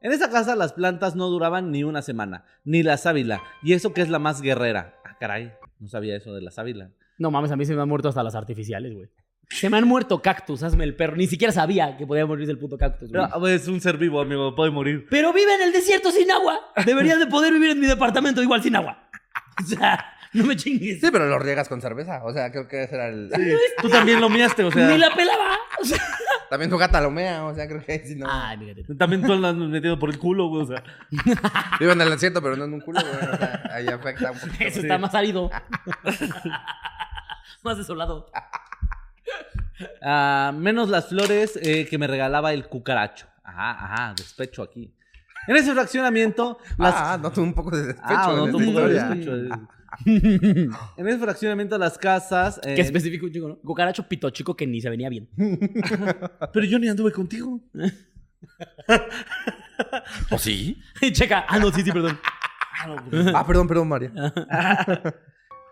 En 0.00 0.12
esa 0.12 0.30
casa 0.30 0.54
las 0.54 0.74
plantas 0.74 1.16
no 1.16 1.26
duraban 1.26 1.72
ni 1.72 1.82
una 1.82 2.02
semana, 2.02 2.44
ni 2.64 2.84
la 2.84 2.96
sábila. 2.96 3.42
Y 3.62 3.72
eso 3.72 3.92
que 3.92 4.00
es 4.00 4.08
la 4.08 4.20
más 4.20 4.40
guerrera. 4.40 4.94
Ah, 5.04 5.16
caray, 5.18 5.52
no 5.80 5.88
sabía 5.88 6.16
eso 6.16 6.32
de 6.32 6.40
la 6.40 6.52
sábila. 6.52 6.92
No 7.18 7.30
mames, 7.30 7.50
a 7.50 7.56
mí 7.56 7.64
se 7.64 7.74
me 7.74 7.82
han 7.82 7.88
muerto 7.88 8.08
hasta 8.08 8.22
las 8.22 8.34
artificiales, 8.34 8.94
güey. 8.94 9.08
Se 9.50 9.70
me 9.70 9.78
han 9.78 9.88
muerto 9.88 10.20
cactus, 10.20 10.62
hazme 10.62 10.84
el 10.84 10.94
perro. 10.94 11.16
Ni 11.16 11.26
siquiera 11.26 11.52
sabía 11.52 11.96
que 11.96 12.06
podía 12.06 12.26
morirse 12.26 12.52
el 12.52 12.58
puto 12.58 12.76
cactus, 12.76 13.10
güey. 13.10 13.26
Pero, 13.32 13.46
es 13.48 13.66
un 13.66 13.80
ser 13.80 13.96
vivo, 13.96 14.20
amigo, 14.20 14.54
puede 14.54 14.70
morir. 14.70 15.06
Pero 15.10 15.32
vive 15.32 15.54
en 15.54 15.62
el 15.62 15.72
desierto 15.72 16.10
sin 16.12 16.30
agua. 16.30 16.60
Deberías 16.84 17.18
de 17.18 17.26
poder 17.26 17.52
vivir 17.52 17.70
en 17.70 17.80
mi 17.80 17.86
departamento 17.86 18.42
igual 18.42 18.62
sin 18.62 18.76
agua. 18.76 19.08
O 19.60 19.66
sea, 19.66 20.04
no 20.34 20.44
me 20.44 20.54
chingues. 20.54 21.00
Sí, 21.00 21.08
pero 21.10 21.26
lo 21.26 21.38
riegas 21.38 21.68
con 21.68 21.80
cerveza. 21.80 22.22
O 22.24 22.32
sea, 22.32 22.52
creo 22.52 22.68
que 22.68 22.84
ese 22.84 22.94
era 22.94 23.08
el. 23.08 23.30
Tú 23.80 23.88
también 23.88 24.20
lo 24.20 24.28
miaste, 24.28 24.64
o 24.64 24.70
sea. 24.70 24.86
Ni 24.86 24.98
la 24.98 25.14
pelaba. 25.14 25.56
O 25.80 25.84
sea... 25.84 25.98
También 26.50 26.70
tu 26.70 26.78
gata 26.78 27.00
lo 27.00 27.10
mea. 27.10 27.44
O 27.44 27.54
sea, 27.54 27.66
creo 27.66 27.84
que 27.84 28.06
si 28.06 28.16
no. 28.16 28.26
Ay, 28.30 28.58
fíjate. 28.58 28.94
También 28.94 29.22
tú 29.22 29.32
andas 29.32 29.54
metido 29.54 29.98
por 29.98 30.10
el 30.10 30.18
culo, 30.18 30.48
güey, 30.48 30.62
o 30.62 30.66
sea. 30.66 30.82
Vivo 31.80 31.92
en 31.92 32.00
el 32.00 32.10
desierto, 32.10 32.42
pero 32.42 32.56
no 32.56 32.64
en 32.64 32.74
un 32.74 32.80
culo, 32.80 33.00
güey. 33.00 33.34
O 33.34 33.36
sea, 33.36 33.62
ahí 33.72 33.86
afecta 33.86 34.30
un 34.32 34.38
poquito. 34.38 34.64
Eso 34.64 34.80
está 34.80 34.98
más 34.98 35.14
árido. 35.14 35.50
más 37.62 37.76
desolado. 37.78 38.30
Ah, 40.02 40.52
menos 40.56 40.88
las 40.88 41.08
flores 41.08 41.56
eh, 41.62 41.86
que 41.88 41.98
me 41.98 42.08
regalaba 42.08 42.52
el 42.52 42.66
cucaracho. 42.66 43.26
Ajá, 43.44 43.70
ajá, 43.84 44.14
despecho 44.16 44.62
aquí. 44.64 44.92
En 45.46 45.54
ese 45.56 45.72
fraccionamiento, 45.72 46.58
las... 46.78 46.94
Ah, 46.96 47.18
noto 47.20 47.42
un 47.42 47.54
poco 47.54 47.70
de 47.76 47.86
despecho. 47.86 48.04
Ah, 48.08 48.30
en 48.32 48.36
noto 48.38 48.58
esta 48.58 48.58
un 48.58 48.74
poco 48.74 48.88
de 48.88 48.94
despecho, 48.94 49.34
en 50.96 51.08
ese 51.08 51.18
fraccionamiento 51.18 51.78
las 51.78 51.96
casas... 51.96 52.60
eh, 52.64 52.74
Qué 52.74 52.80
específico 52.80 53.26
un 53.26 53.32
chico, 53.32 53.48
¿no? 53.48 53.56
Cucaracho 53.60 54.02
pito 54.08 54.28
chico 54.30 54.56
que 54.56 54.66
ni 54.66 54.80
se 54.80 54.90
venía 54.90 55.08
bien. 55.08 55.28
Pero 56.52 56.66
yo 56.66 56.78
ni 56.80 56.88
anduve 56.88 57.12
contigo. 57.12 57.60
¿O 60.30 60.38
sí? 60.38 60.82
Checa. 61.12 61.46
Ah, 61.48 61.58
no, 61.58 61.70
sí, 61.70 61.82
sí, 61.82 61.92
perdón. 61.92 62.18
Ah, 63.34 63.46
perdón, 63.46 63.68
perdón, 63.68 63.88
María. 63.88 64.12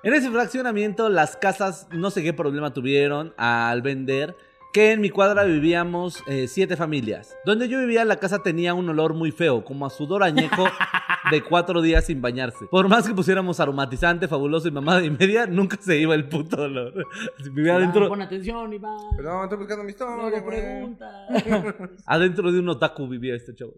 En 0.07 0.15
ese 0.15 0.31
fraccionamiento 0.31 1.09
las 1.09 1.37
casas 1.37 1.89
no 1.91 2.13
sé 2.13 2.23
qué 2.23 2.33
problema 2.33 2.73
tuvieron 2.73 3.35
al 3.37 3.83
vender. 3.83 4.37
Que 4.73 4.93
en 4.93 5.01
mi 5.01 5.11
cuadra 5.11 5.43
vivíamos 5.43 6.23
eh, 6.29 6.47
siete 6.47 6.77
familias. 6.77 7.37
Donde 7.45 7.69
yo 7.69 7.81
vivía 7.81 8.05
la 8.05 8.21
casa 8.21 8.41
tenía 8.41 8.73
un 8.73 8.89
olor 8.89 9.15
muy 9.15 9.33
feo, 9.33 9.65
como 9.65 9.85
a 9.85 9.91
sudor 9.91 10.23
añejo 10.23 10.65
de 11.33 11.43
cuatro 11.43 11.83
días 11.83 12.05
sin 12.05 12.23
bañarse. 12.23 12.67
Por 12.67 12.89
más 12.89 13.09
que 13.09 13.15
pusiéramos 13.15 13.59
aromatizante, 13.59 14.29
fabuloso 14.29 14.69
y 14.69 14.71
mamada 14.71 15.03
y 15.03 15.11
media, 15.11 15.45
nunca 15.47 15.77
se 15.81 15.99
iba 15.99 16.15
el 16.15 16.29
puto 16.29 16.63
olor. 16.63 16.93
Vivía 17.53 17.73
Iván, 17.73 17.83
adentro, 17.83 18.09
Pon 18.09 18.23
atención, 18.23 18.73
Iván. 18.73 18.99
Perdón, 19.17 19.43
estoy 19.43 19.59
buscando 19.59 19.83
mi 19.83 19.91
historia, 19.91 20.29
Luego 20.29 20.47
pregunta. 20.47 21.27
adentro 22.07 22.53
de 22.53 22.61
un 22.61 22.69
otaku 22.69 23.09
vivía 23.09 23.35
este 23.35 23.57
chavo. 23.57 23.75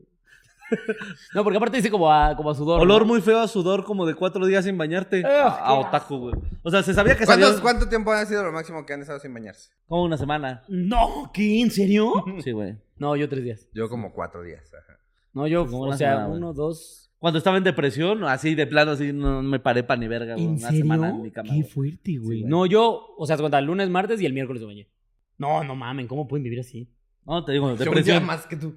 No, 1.35 1.43
porque 1.45 1.57
aparte 1.57 1.77
dice 1.77 1.91
como 1.91 2.11
a, 2.13 2.37
como 2.37 2.51
a 2.51 2.55
sudor. 2.55 2.81
Olor 2.81 3.03
¿no? 3.03 3.09
muy 3.09 3.21
feo 3.21 3.39
a 3.41 3.49
sudor 3.49 3.85
como 3.85 4.07
de 4.07 4.15
cuatro 4.15 4.45
días 4.47 4.65
sin 4.65 4.77
bañarte. 4.79 5.23
Ah, 5.25 5.47
a, 5.61 5.67
a 5.69 5.75
otaku, 5.75 6.19
güey. 6.19 6.35
O 6.63 6.71
sea, 6.71 6.83
se 6.83 6.95
sabía 6.95 7.17
que 7.17 7.25
¿Cuántos- 7.25 7.49
sabía... 7.49 7.63
¿Cuánto 7.63 7.89
tiempo 7.89 8.13
ha 8.13 8.25
sido 8.27 8.43
lo 8.45 8.53
máximo 8.53 8.85
que 8.87 8.93
han 8.95 9.01
estado 9.03 9.19
sin 9.21 9.33
bañarse? 9.35 9.71
Como 9.87 10.05
una 10.05 10.17
semana. 10.17 10.63
No, 10.69 11.31
¿qué? 11.33 11.61
¿En 11.61 11.71
serio? 11.71 12.13
Sí, 12.45 12.53
güey. 12.53 12.77
No, 12.99 13.15
yo 13.17 13.29
tres 13.29 13.45
días. 13.45 13.69
Yo 13.75 13.89
como 13.89 14.13
cuatro 14.13 14.43
días. 14.43 14.65
ajá. 14.75 14.99
No, 15.35 15.47
yo, 15.47 15.67
Como 15.67 15.83
o 15.85 15.93
sea, 15.97 16.13
semana, 16.17 16.29
uno, 16.35 16.53
dos, 16.53 17.11
Cuando 17.19 17.39
estaba 17.39 17.57
en 17.59 17.65
depresión, 17.65 18.25
así 18.25 18.55
de 18.55 18.67
plano, 18.67 18.93
así 18.93 19.13
no 19.13 19.43
me 19.43 19.61
paré 19.61 19.85
para 19.85 20.01
ni 20.01 20.09
verga, 20.09 20.35
güey. 20.35 20.45
¿En 20.47 20.51
Una 20.53 20.69
serio? 20.69 20.79
semana 20.83 21.11
en 21.11 21.23
mi 21.23 21.31
cama. 21.31 21.51
Qué 21.55 21.63
fuerte, 21.65 22.17
güey. 22.19 22.43
no, 22.45 22.67
yo, 22.67 23.15
o 23.17 23.27
sea, 23.27 23.37
se 23.37 23.43
cuenta, 23.43 23.59
el 23.59 23.67
lunes, 23.67 23.89
martes 23.91 24.21
y 24.21 24.27
el 24.27 24.33
miércoles 24.33 24.63
me 24.63 24.67
bañé. 24.69 24.89
No, 25.37 25.63
no 25.63 25.77
mamen, 25.77 26.09
¿cómo 26.09 26.27
pueden 26.27 26.43
vivir 26.43 26.59
así? 26.61 26.91
No, 27.25 27.45
te 27.45 27.53
digo, 27.53 27.67
Yo 27.67 27.73
un 27.73 27.79
día 27.79 27.85
depresión. 27.87 28.25
más 28.27 28.47
que 28.47 28.57
tú. 28.57 28.75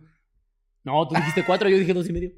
No, 0.83 1.07
tú 1.07 1.15
dijiste 1.15 1.45
cuatro, 1.45 1.69
yo 1.69 1.77
dije 1.77 1.93
dos 1.93 2.09
y 2.09 2.13
medio. 2.13 2.31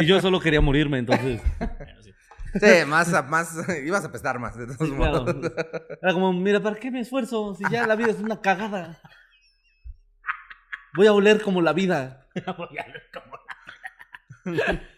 Y 0.00 0.06
yo 0.06 0.20
solo 0.20 0.38
quería 0.40 0.60
morirme, 0.60 0.98
entonces. 0.98 1.40
Bueno, 1.58 2.02
sí. 2.02 2.12
Sí, 2.60 2.84
más, 2.86 3.28
más, 3.28 3.56
ibas 3.84 4.04
a 4.04 4.08
apestar 4.08 4.38
más, 4.38 4.56
de 4.56 4.66
todos 4.66 4.88
Sí, 4.88 4.94
claro. 4.94 5.24
modos. 5.24 5.52
Era 6.02 6.12
como, 6.12 6.32
mira, 6.32 6.60
¿para 6.60 6.76
qué 6.76 6.90
me 6.90 7.00
esfuerzo? 7.00 7.54
Si 7.54 7.64
ya 7.70 7.86
la 7.86 7.96
vida 7.96 8.10
es 8.10 8.18
una 8.20 8.40
cagada. 8.40 9.00
Voy 10.96 11.06
a 11.06 11.12
oler 11.12 11.40
como 11.42 11.62
la 11.62 11.72
vida. 11.72 12.26
Voy 12.58 12.78
a 12.78 12.86
ver 12.86 13.02
cómo- 13.12 13.38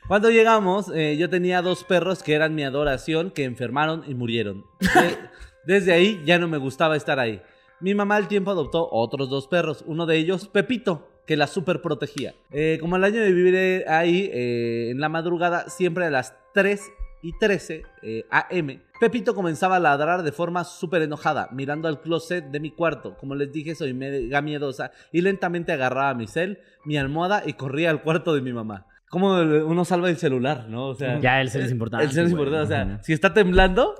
Cuando 0.08 0.30
llegamos, 0.30 0.90
eh, 0.94 1.16
yo 1.18 1.28
tenía 1.30 1.62
dos 1.62 1.84
perros 1.84 2.22
que 2.22 2.34
eran 2.34 2.54
mi 2.54 2.64
adoración, 2.64 3.30
que 3.30 3.44
enfermaron 3.44 4.04
y 4.06 4.14
murieron. 4.14 4.64
De- 4.80 5.18
desde 5.64 5.92
ahí 5.92 6.22
ya 6.24 6.38
no 6.38 6.48
me 6.48 6.58
gustaba 6.58 6.96
estar 6.96 7.18
ahí. 7.18 7.42
Mi 7.82 7.94
mamá 7.96 8.14
al 8.16 8.28
tiempo 8.28 8.52
adoptó 8.52 8.88
otros 8.92 9.28
dos 9.28 9.48
perros, 9.48 9.82
uno 9.86 10.06
de 10.06 10.16
ellos, 10.16 10.46
Pepito, 10.46 11.08
que 11.26 11.36
la 11.36 11.48
super 11.48 11.82
protegía. 11.82 12.32
Eh, 12.52 12.78
como 12.80 12.94
al 12.94 13.02
año 13.02 13.20
de 13.20 13.32
vivir 13.32 13.54
eh, 13.56 13.84
ahí, 13.88 14.30
eh, 14.32 14.90
en 14.90 15.00
la 15.00 15.08
madrugada, 15.08 15.68
siempre 15.68 16.06
a 16.06 16.10
las 16.10 16.32
3 16.54 16.80
y 17.22 17.36
13 17.38 17.82
eh, 18.02 18.24
AM, 18.30 18.80
Pepito 19.00 19.34
comenzaba 19.34 19.76
a 19.76 19.80
ladrar 19.80 20.22
de 20.22 20.30
forma 20.30 20.62
súper 20.62 21.02
enojada, 21.02 21.48
mirando 21.50 21.88
al 21.88 22.00
closet 22.00 22.44
de 22.52 22.60
mi 22.60 22.70
cuarto. 22.70 23.16
Como 23.18 23.34
les 23.34 23.50
dije, 23.50 23.74
soy 23.74 23.94
mega 23.94 24.40
miedosa 24.42 24.92
y 25.10 25.20
lentamente 25.20 25.72
agarraba 25.72 26.14
mi 26.14 26.28
cel, 26.28 26.60
mi 26.84 26.96
almohada 26.96 27.42
y 27.44 27.54
corría 27.54 27.90
al 27.90 28.02
cuarto 28.02 28.32
de 28.32 28.42
mi 28.42 28.52
mamá. 28.52 28.86
Como 29.08 29.40
uno 29.40 29.84
salva 29.84 30.08
el 30.08 30.16
celular, 30.18 30.66
¿no? 30.68 30.86
O 30.86 30.94
sea, 30.94 31.18
Ya, 31.20 31.40
el 31.40 31.50
cel 31.50 31.62
es 31.62 31.72
importante. 31.72 32.04
el 32.06 32.12
cel 32.12 32.26
es 32.26 32.30
importante. 32.30 32.62
O 32.62 32.66
sea, 32.66 33.02
si 33.02 33.12
está 33.12 33.34
temblando, 33.34 33.94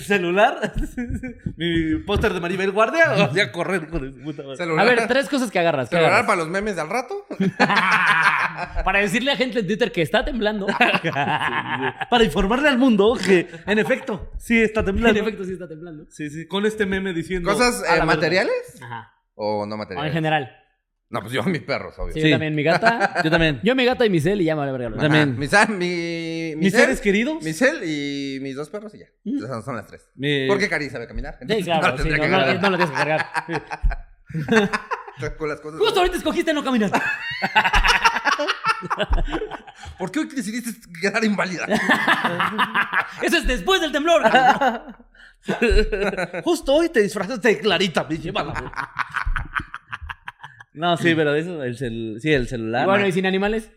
celular, 0.00 0.72
mi 1.56 1.96
póster 2.06 2.32
de 2.32 2.40
Maribel 2.40 2.70
Guardia, 2.70 3.12
o 3.28 3.32
sea, 3.34 3.52
correr 3.52 3.88
con 3.88 4.04
el 4.04 4.12
puta 4.14 4.42
madre. 4.42 4.54
A 4.54 4.56
Celular, 4.56 4.86
ver, 4.86 5.08
tres 5.08 5.28
cosas 5.28 5.50
que 5.50 5.58
agarras. 5.58 5.88
¿qué 5.88 5.96
celular 5.96 6.12
agarras? 6.12 6.26
para 6.26 6.38
los 6.38 6.48
memes 6.48 6.76
de 6.76 6.80
al 6.82 6.88
rato. 6.90 7.26
Para 8.84 8.98
decirle 9.00 9.32
a 9.32 9.36
gente 9.36 9.60
en 9.60 9.66
Twitter 9.66 9.90
que 9.92 10.02
está 10.02 10.24
temblando. 10.24 10.66
Para 12.10 12.24
informarle 12.24 12.68
al 12.68 12.78
mundo 12.78 13.16
que, 13.24 13.48
en 13.66 13.78
efecto, 13.78 14.30
sí 14.38 14.60
está 14.60 14.80
en 14.80 14.86
temblando. 14.86 15.20
efecto, 15.20 15.44
sí 15.44 15.52
está 15.52 15.68
temblando. 15.68 16.06
Sí, 16.10 16.28
sí, 16.30 16.46
con 16.46 16.66
este 16.66 16.84
meme 16.86 17.12
diciendo. 17.14 17.50
¿Cosas 17.50 17.82
eh, 17.88 18.02
materiales 18.04 18.52
Ajá. 18.82 19.12
o 19.34 19.64
no 19.66 19.72
O 19.72 19.74
en 19.74 19.78
materiales? 19.78 20.12
general. 20.12 20.56
No, 21.12 21.20
pues 21.20 21.32
yo 21.32 21.42
mis 21.44 21.60
perros, 21.62 21.94
obvio. 21.98 22.14
Sí, 22.14 22.20
Sí. 22.22 22.28
yo 22.28 22.34
también, 22.34 22.54
mi 22.54 22.62
gata. 22.62 23.20
Yo 23.24 23.30
también. 23.30 23.60
Yo, 23.62 23.74
mi 23.76 23.84
gata 23.84 24.04
y 24.06 24.10
mi 24.10 24.18
cel 24.20 24.40
y 24.40 24.44
ya 24.44 24.54
me 24.54 24.60
vale 24.60 24.72
verga. 24.72 24.88
lo 24.88 24.96
Ajá, 24.96 25.02
demás. 25.08 25.50
también. 25.50 25.78
Mi, 25.78 25.86
mi, 25.86 26.56
mi 26.56 26.64
Mis 26.64 26.72
cel, 26.72 26.80
seres 26.80 27.00
queridos. 27.02 27.42
Mi 27.44 27.52
cel 27.52 27.84
y 27.84 28.38
mis 28.40 28.56
dos 28.56 28.70
perros 28.70 28.94
y 28.94 29.00
ya. 29.00 29.06
Esas 29.24 29.62
son 29.64 29.76
las 29.76 29.86
tres. 29.86 30.08
mi- 30.16 30.48
Porque 30.48 30.68
Cari 30.70 30.88
sabe 30.90 31.06
caminar. 31.06 31.34
Sí, 31.34 31.38
entonces 31.42 31.64
claro, 31.66 31.82
no 31.82 31.96
sí, 31.98 32.08
tendría 32.08 32.16
no, 32.16 32.22
que 32.24 32.28
no, 32.30 32.36
cargar. 32.38 32.62
no 32.62 32.70
lo 32.70 32.76
tienes 32.78 32.90
que 32.90 32.96
cargar. 32.96 33.26
Con 35.38 35.48
las 35.50 35.60
cosas. 35.60 35.78
Justo 35.78 36.00
ahorita 36.00 36.16
escogiste 36.16 36.54
no 36.54 36.64
caminar. 36.64 36.90
¿Por 39.98 40.10
qué 40.10 40.20
hoy 40.20 40.26
decidiste 40.34 40.72
quedar 41.00 41.22
inválida? 41.24 41.66
Eso 43.22 43.36
es 43.36 43.46
después 43.46 43.80
del 43.80 43.92
temblor. 43.92 44.22
Justo 46.44 46.74
hoy 46.74 46.88
te 46.88 47.02
disfrazaste 47.02 47.48
de 47.48 47.58
Clarita, 47.58 48.04
me 48.08 48.16
lleva 48.18 48.42
la- 48.44 48.72
No, 50.74 50.96
sí, 50.96 51.14
pero 51.16 51.34
eso, 51.34 51.62
el, 51.62 51.76
cel- 51.76 52.18
sí, 52.20 52.32
el 52.32 52.48
celular. 52.48 52.86
Bueno, 52.86 53.02
no. 53.02 53.08
¿y 53.08 53.12
sin 53.12 53.26
animales? 53.26 53.70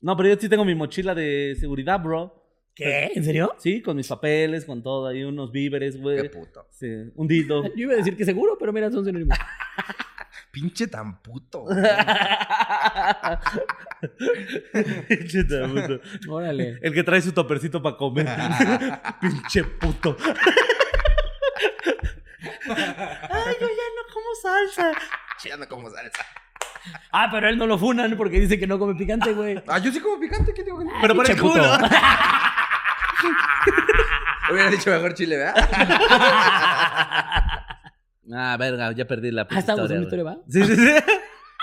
No, 0.00 0.16
pero 0.16 0.28
yo 0.30 0.36
sí 0.40 0.48
tengo 0.48 0.64
mi 0.64 0.74
mochila 0.74 1.14
de 1.14 1.56
seguridad, 1.58 2.00
bro. 2.00 2.42
¿Qué? 2.74 3.10
¿En 3.14 3.24
serio? 3.24 3.54
Sí, 3.58 3.80
con 3.80 3.96
mis 3.96 4.06
papeles, 4.06 4.66
con 4.66 4.82
todo, 4.82 5.06
ahí 5.08 5.24
unos 5.24 5.50
víveres, 5.50 5.94
Qué 5.96 6.00
güey. 6.02 6.30
puto. 6.30 6.66
Sí, 6.70 6.86
un 7.14 7.26
dildo. 7.26 7.64
Yo 7.74 7.84
iba 7.84 7.94
a 7.94 7.96
decir 7.96 8.16
que 8.16 8.24
seguro, 8.26 8.56
pero 8.58 8.72
mira, 8.72 8.90
son 8.90 9.04
sinónimos. 9.04 9.36
Pinche 10.52 10.86
tan 10.86 11.22
puto. 11.22 11.62
güey. 11.62 11.76
Pinche 15.08 15.44
puto. 15.44 16.00
Órale. 16.30 16.78
El 16.82 16.92
que 16.94 17.02
trae 17.02 17.20
su 17.22 17.32
topercito 17.32 17.82
para 17.82 17.96
comer. 17.96 18.26
Pinche 19.20 19.64
puto. 19.64 20.16
Ay, 22.68 23.54
yo 23.60 23.68
ya 23.68 23.88
no 23.96 24.12
como 24.12 24.34
salsa. 24.42 24.92
Ya 25.44 25.56
no 25.56 25.66
como 25.68 25.90
salsa. 25.90 26.24
Ah, 27.12 27.28
pero 27.30 27.48
él 27.48 27.58
no 27.58 27.66
lo 27.66 27.78
funan 27.78 28.16
porque 28.16 28.40
dice 28.40 28.58
que 28.58 28.66
no 28.66 28.78
come 28.78 28.94
picante, 28.94 29.32
güey. 29.32 29.62
Ah, 29.68 29.78
yo 29.78 29.92
sí 29.92 30.00
como 30.00 30.18
picante, 30.20 30.52
¿qué 30.54 30.64
digo? 30.64 30.82
Pero 31.00 31.14
para 31.16 31.32
el 31.32 31.40
culo. 31.40 31.62
Hubiera 34.50 34.70
dicho 34.70 34.90
mejor 34.90 35.14
chile, 35.14 35.36
¿verdad? 35.36 35.56
Ah, 38.32 38.56
verga, 38.58 38.90
ya 38.90 39.06
perdí 39.06 39.30
la 39.30 39.46
Ah, 39.48 39.58
estábamos 39.60 39.88
en 39.88 39.98
una 39.98 40.04
historia, 40.06 40.24
¿va? 40.24 40.36
Sí, 40.48 40.64
sí, 40.64 40.74
sí. 40.74 40.94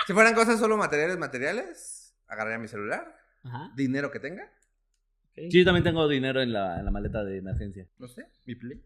Si 0.06 0.14
fueran 0.14 0.32
cosas 0.34 0.58
solo 0.58 0.78
materiales, 0.78 1.18
materiales, 1.18 2.16
agarraría 2.26 2.58
mi 2.58 2.68
celular, 2.68 3.14
Ajá. 3.44 3.70
dinero 3.76 4.10
que 4.10 4.18
tenga. 4.18 4.50
Sí, 5.34 5.50
yo 5.50 5.62
también 5.66 5.84
tengo 5.84 6.08
dinero 6.08 6.40
en 6.40 6.54
la, 6.54 6.78
en 6.78 6.86
la 6.86 6.90
maleta 6.90 7.22
de 7.22 7.36
emergencia. 7.36 7.86
no 7.98 8.08
sé, 8.08 8.28
mi 8.46 8.54
play. 8.54 8.82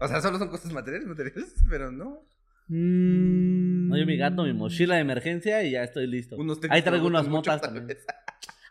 o 0.00 0.08
sea, 0.08 0.20
solo 0.20 0.36
son 0.38 0.48
cosas 0.48 0.72
materiales, 0.72 1.06
materiales, 1.06 1.54
pero 1.70 1.92
no. 1.92 2.26
Mm. 2.68 3.88
No, 3.88 3.96
yo 3.96 4.06
mi 4.06 4.16
gato, 4.16 4.42
mi 4.42 4.52
mochila 4.52 4.96
de 4.96 5.00
emergencia 5.00 5.62
y 5.62 5.72
ya 5.72 5.82
estoy 5.84 6.06
listo. 6.06 6.36
Ahí 6.70 6.82
traigo 6.82 7.06
unas 7.06 7.28
motas 7.28 7.60
tal 7.60 7.70
también. 7.74 7.86
vez. 7.86 8.04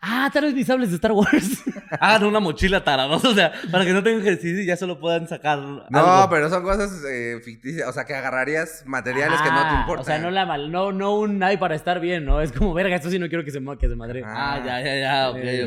Ah, 0.07 0.29
tal 0.31 0.43
vez 0.43 0.53
mis 0.53 0.67
sables 0.67 0.89
de 0.89 0.95
Star 0.95 1.11
Wars. 1.13 1.63
Ah, 1.99 2.17
no, 2.19 2.27
una 2.27 2.39
mochila 2.41 2.83
tarados. 2.83 3.23
O 3.23 3.33
sea, 3.33 3.53
para 3.71 3.85
que 3.85 3.93
no 3.93 4.03
tengan 4.03 4.21
ejercicio 4.21 4.59
y 4.61 4.65
ya 4.65 4.75
solo 4.75 4.99
puedan 4.99 5.27
sacar. 5.27 5.59
No, 5.59 5.99
algo. 5.99 6.29
pero 6.29 6.49
son 6.49 6.63
cosas 6.63 7.03
eh, 7.09 7.39
ficticias, 7.45 7.87
o 7.87 7.93
sea, 7.93 8.03
que 8.05 8.13
agarrarías 8.15 8.83
materiales 8.85 9.39
que 9.41 9.49
no 9.49 9.61
te 9.61 9.67
Ah, 9.67 9.77
importan. 9.81 10.01
O 10.01 10.03
sea, 10.05 10.17
no 10.19 10.29
la 10.31 10.45
mal, 10.45 10.71
no, 10.71 10.91
no 10.91 11.15
un 11.17 11.41
ay 11.41 11.57
para 11.57 11.75
estar 11.75 11.99
bien, 12.01 12.25
¿no? 12.25 12.41
Es 12.41 12.51
como, 12.51 12.73
verga, 12.73 12.95
esto 12.95 13.09
sí 13.09 13.17
no 13.19 13.29
quiero 13.29 13.45
que 13.45 13.51
se, 13.51 13.59
ma- 13.61 13.77
que 13.77 13.87
se 13.87 13.95
madre. 13.95 14.23
Ah, 14.25 14.61
ya, 14.65 14.81
ya, 14.81 14.99
ya. 14.99 15.29
Ok, 15.29 15.37
Eh, 15.41 15.63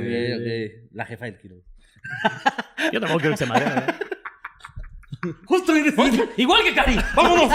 ok, 0.77 0.83
ok. 0.83 0.95
La 0.97 1.07
jefa 1.07 1.25
del 1.27 1.39
kilo. 1.39 1.57
Yo 2.93 3.01
tampoco 3.01 3.21
quiero 3.21 3.35
que 3.35 3.39
se 3.39 3.47
madre. 3.47 3.65
¿verdad? 3.65 3.95
Justo 5.47 5.75
eres. 5.75 5.95
Igual 6.37 6.63
que 6.63 6.75
Cari. 6.75 6.99
¡Vámonos! 7.15 7.53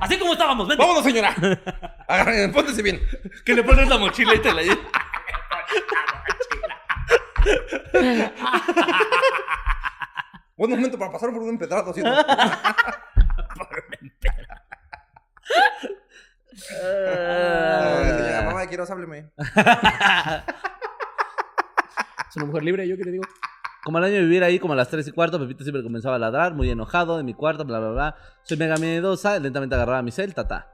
Así 0.00 0.18
como 0.18 0.32
estábamos, 0.32 0.66
vente. 0.68 0.82
¡Vámonos, 0.82 1.04
señora! 1.04 1.34
Agarren, 2.08 2.52
póntese 2.52 2.82
bien. 2.82 3.00
Que 3.44 3.54
le 3.54 3.62
pones 3.62 3.88
la 3.88 3.98
mochila 3.98 4.34
y 4.34 4.38
te 4.40 4.52
la 4.52 4.62
llevas. 4.62 4.78
Buen 10.56 10.70
momento 10.70 10.98
para 10.98 11.12
pasar 11.12 11.30
por 11.32 11.42
un 11.42 11.50
empedrado, 11.50 11.92
¿sí? 11.92 12.02
no? 12.02 12.14
Ay, 16.70 18.10
señora, 18.16 18.42
mamá, 18.46 18.66
quiero, 18.66 18.84
hábleme. 18.84 19.30
Es 22.28 22.36
una 22.36 22.46
mujer 22.46 22.62
libre, 22.62 22.88
yo 22.88 22.96
qué 22.96 23.04
te 23.04 23.10
digo. 23.10 23.24
Como 23.92 23.98
al 23.98 24.04
año 24.04 24.14
de 24.14 24.22
vivir 24.22 24.42
ahí, 24.42 24.58
como 24.58 24.72
a 24.72 24.76
las 24.76 24.88
3 24.88 25.06
y 25.06 25.12
cuarto, 25.12 25.38
Pepito 25.38 25.64
siempre 25.64 25.82
comenzaba 25.82 26.16
a 26.16 26.18
ladrar, 26.18 26.54
muy 26.54 26.70
enojado 26.70 27.20
en 27.20 27.26
mi 27.26 27.34
cuarto, 27.34 27.66
bla, 27.66 27.78
bla, 27.78 27.90
bla. 27.90 28.16
Soy 28.42 28.56
mega 28.56 28.78
miedosa, 28.78 29.38
lentamente 29.38 29.74
agarraba 29.74 30.00
mi 30.00 30.10
cel, 30.10 30.32
ta, 30.32 30.72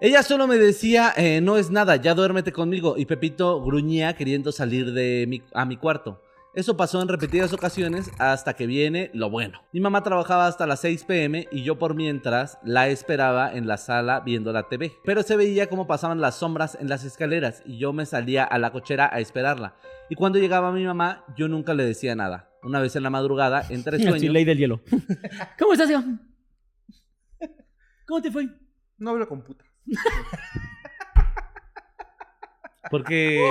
Ella 0.00 0.24
solo 0.24 0.48
me 0.48 0.58
decía, 0.58 1.12
eh, 1.16 1.40
no 1.40 1.56
es 1.56 1.70
nada, 1.70 1.94
ya 1.94 2.14
duérmete 2.14 2.50
conmigo. 2.50 2.96
Y 2.98 3.06
Pepito 3.06 3.62
gruñía 3.62 4.16
queriendo 4.16 4.50
salir 4.50 4.92
de 4.92 5.26
mi, 5.28 5.44
a 5.54 5.64
mi 5.64 5.76
cuarto. 5.76 6.20
Eso 6.54 6.76
pasó 6.76 7.00
en 7.00 7.08
repetidas 7.08 7.54
ocasiones 7.54 8.10
hasta 8.18 8.52
que 8.52 8.66
viene 8.66 9.10
lo 9.14 9.30
bueno. 9.30 9.62
Mi 9.72 9.80
mamá 9.80 10.02
trabajaba 10.02 10.46
hasta 10.46 10.66
las 10.66 10.80
6 10.80 11.04
pm 11.04 11.48
y 11.50 11.62
yo 11.62 11.78
por 11.78 11.94
mientras 11.94 12.58
la 12.62 12.88
esperaba 12.88 13.54
en 13.54 13.66
la 13.66 13.78
sala 13.78 14.20
viendo 14.20 14.52
la 14.52 14.68
TV. 14.68 14.92
Pero 15.02 15.22
se 15.22 15.36
veía 15.36 15.70
cómo 15.70 15.86
pasaban 15.86 16.20
las 16.20 16.36
sombras 16.36 16.76
en 16.78 16.90
las 16.90 17.04
escaleras 17.04 17.62
y 17.64 17.78
yo 17.78 17.94
me 17.94 18.04
salía 18.04 18.44
a 18.44 18.58
la 18.58 18.70
cochera 18.70 19.08
a 19.10 19.20
esperarla. 19.20 19.76
Y 20.10 20.14
cuando 20.14 20.38
llegaba 20.38 20.72
mi 20.72 20.84
mamá, 20.84 21.24
yo 21.38 21.48
nunca 21.48 21.72
le 21.72 21.86
decía 21.86 22.14
nada. 22.14 22.50
Una 22.62 22.80
vez 22.80 22.94
en 22.96 23.04
la 23.04 23.10
madrugada, 23.10 23.64
entre 23.70 23.96
Sí, 23.98 24.06
sueños... 24.06 24.34
ley 24.34 24.44
del 24.44 24.58
hielo. 24.58 24.82
¿Cómo 25.58 25.72
estás, 25.72 25.88
tío? 25.88 26.04
¿Cómo 28.06 28.20
te 28.20 28.30
fue? 28.30 28.46
No 28.98 29.10
hablo 29.10 29.26
con 29.26 29.42
puta. 29.42 29.64
Porque 32.90 33.44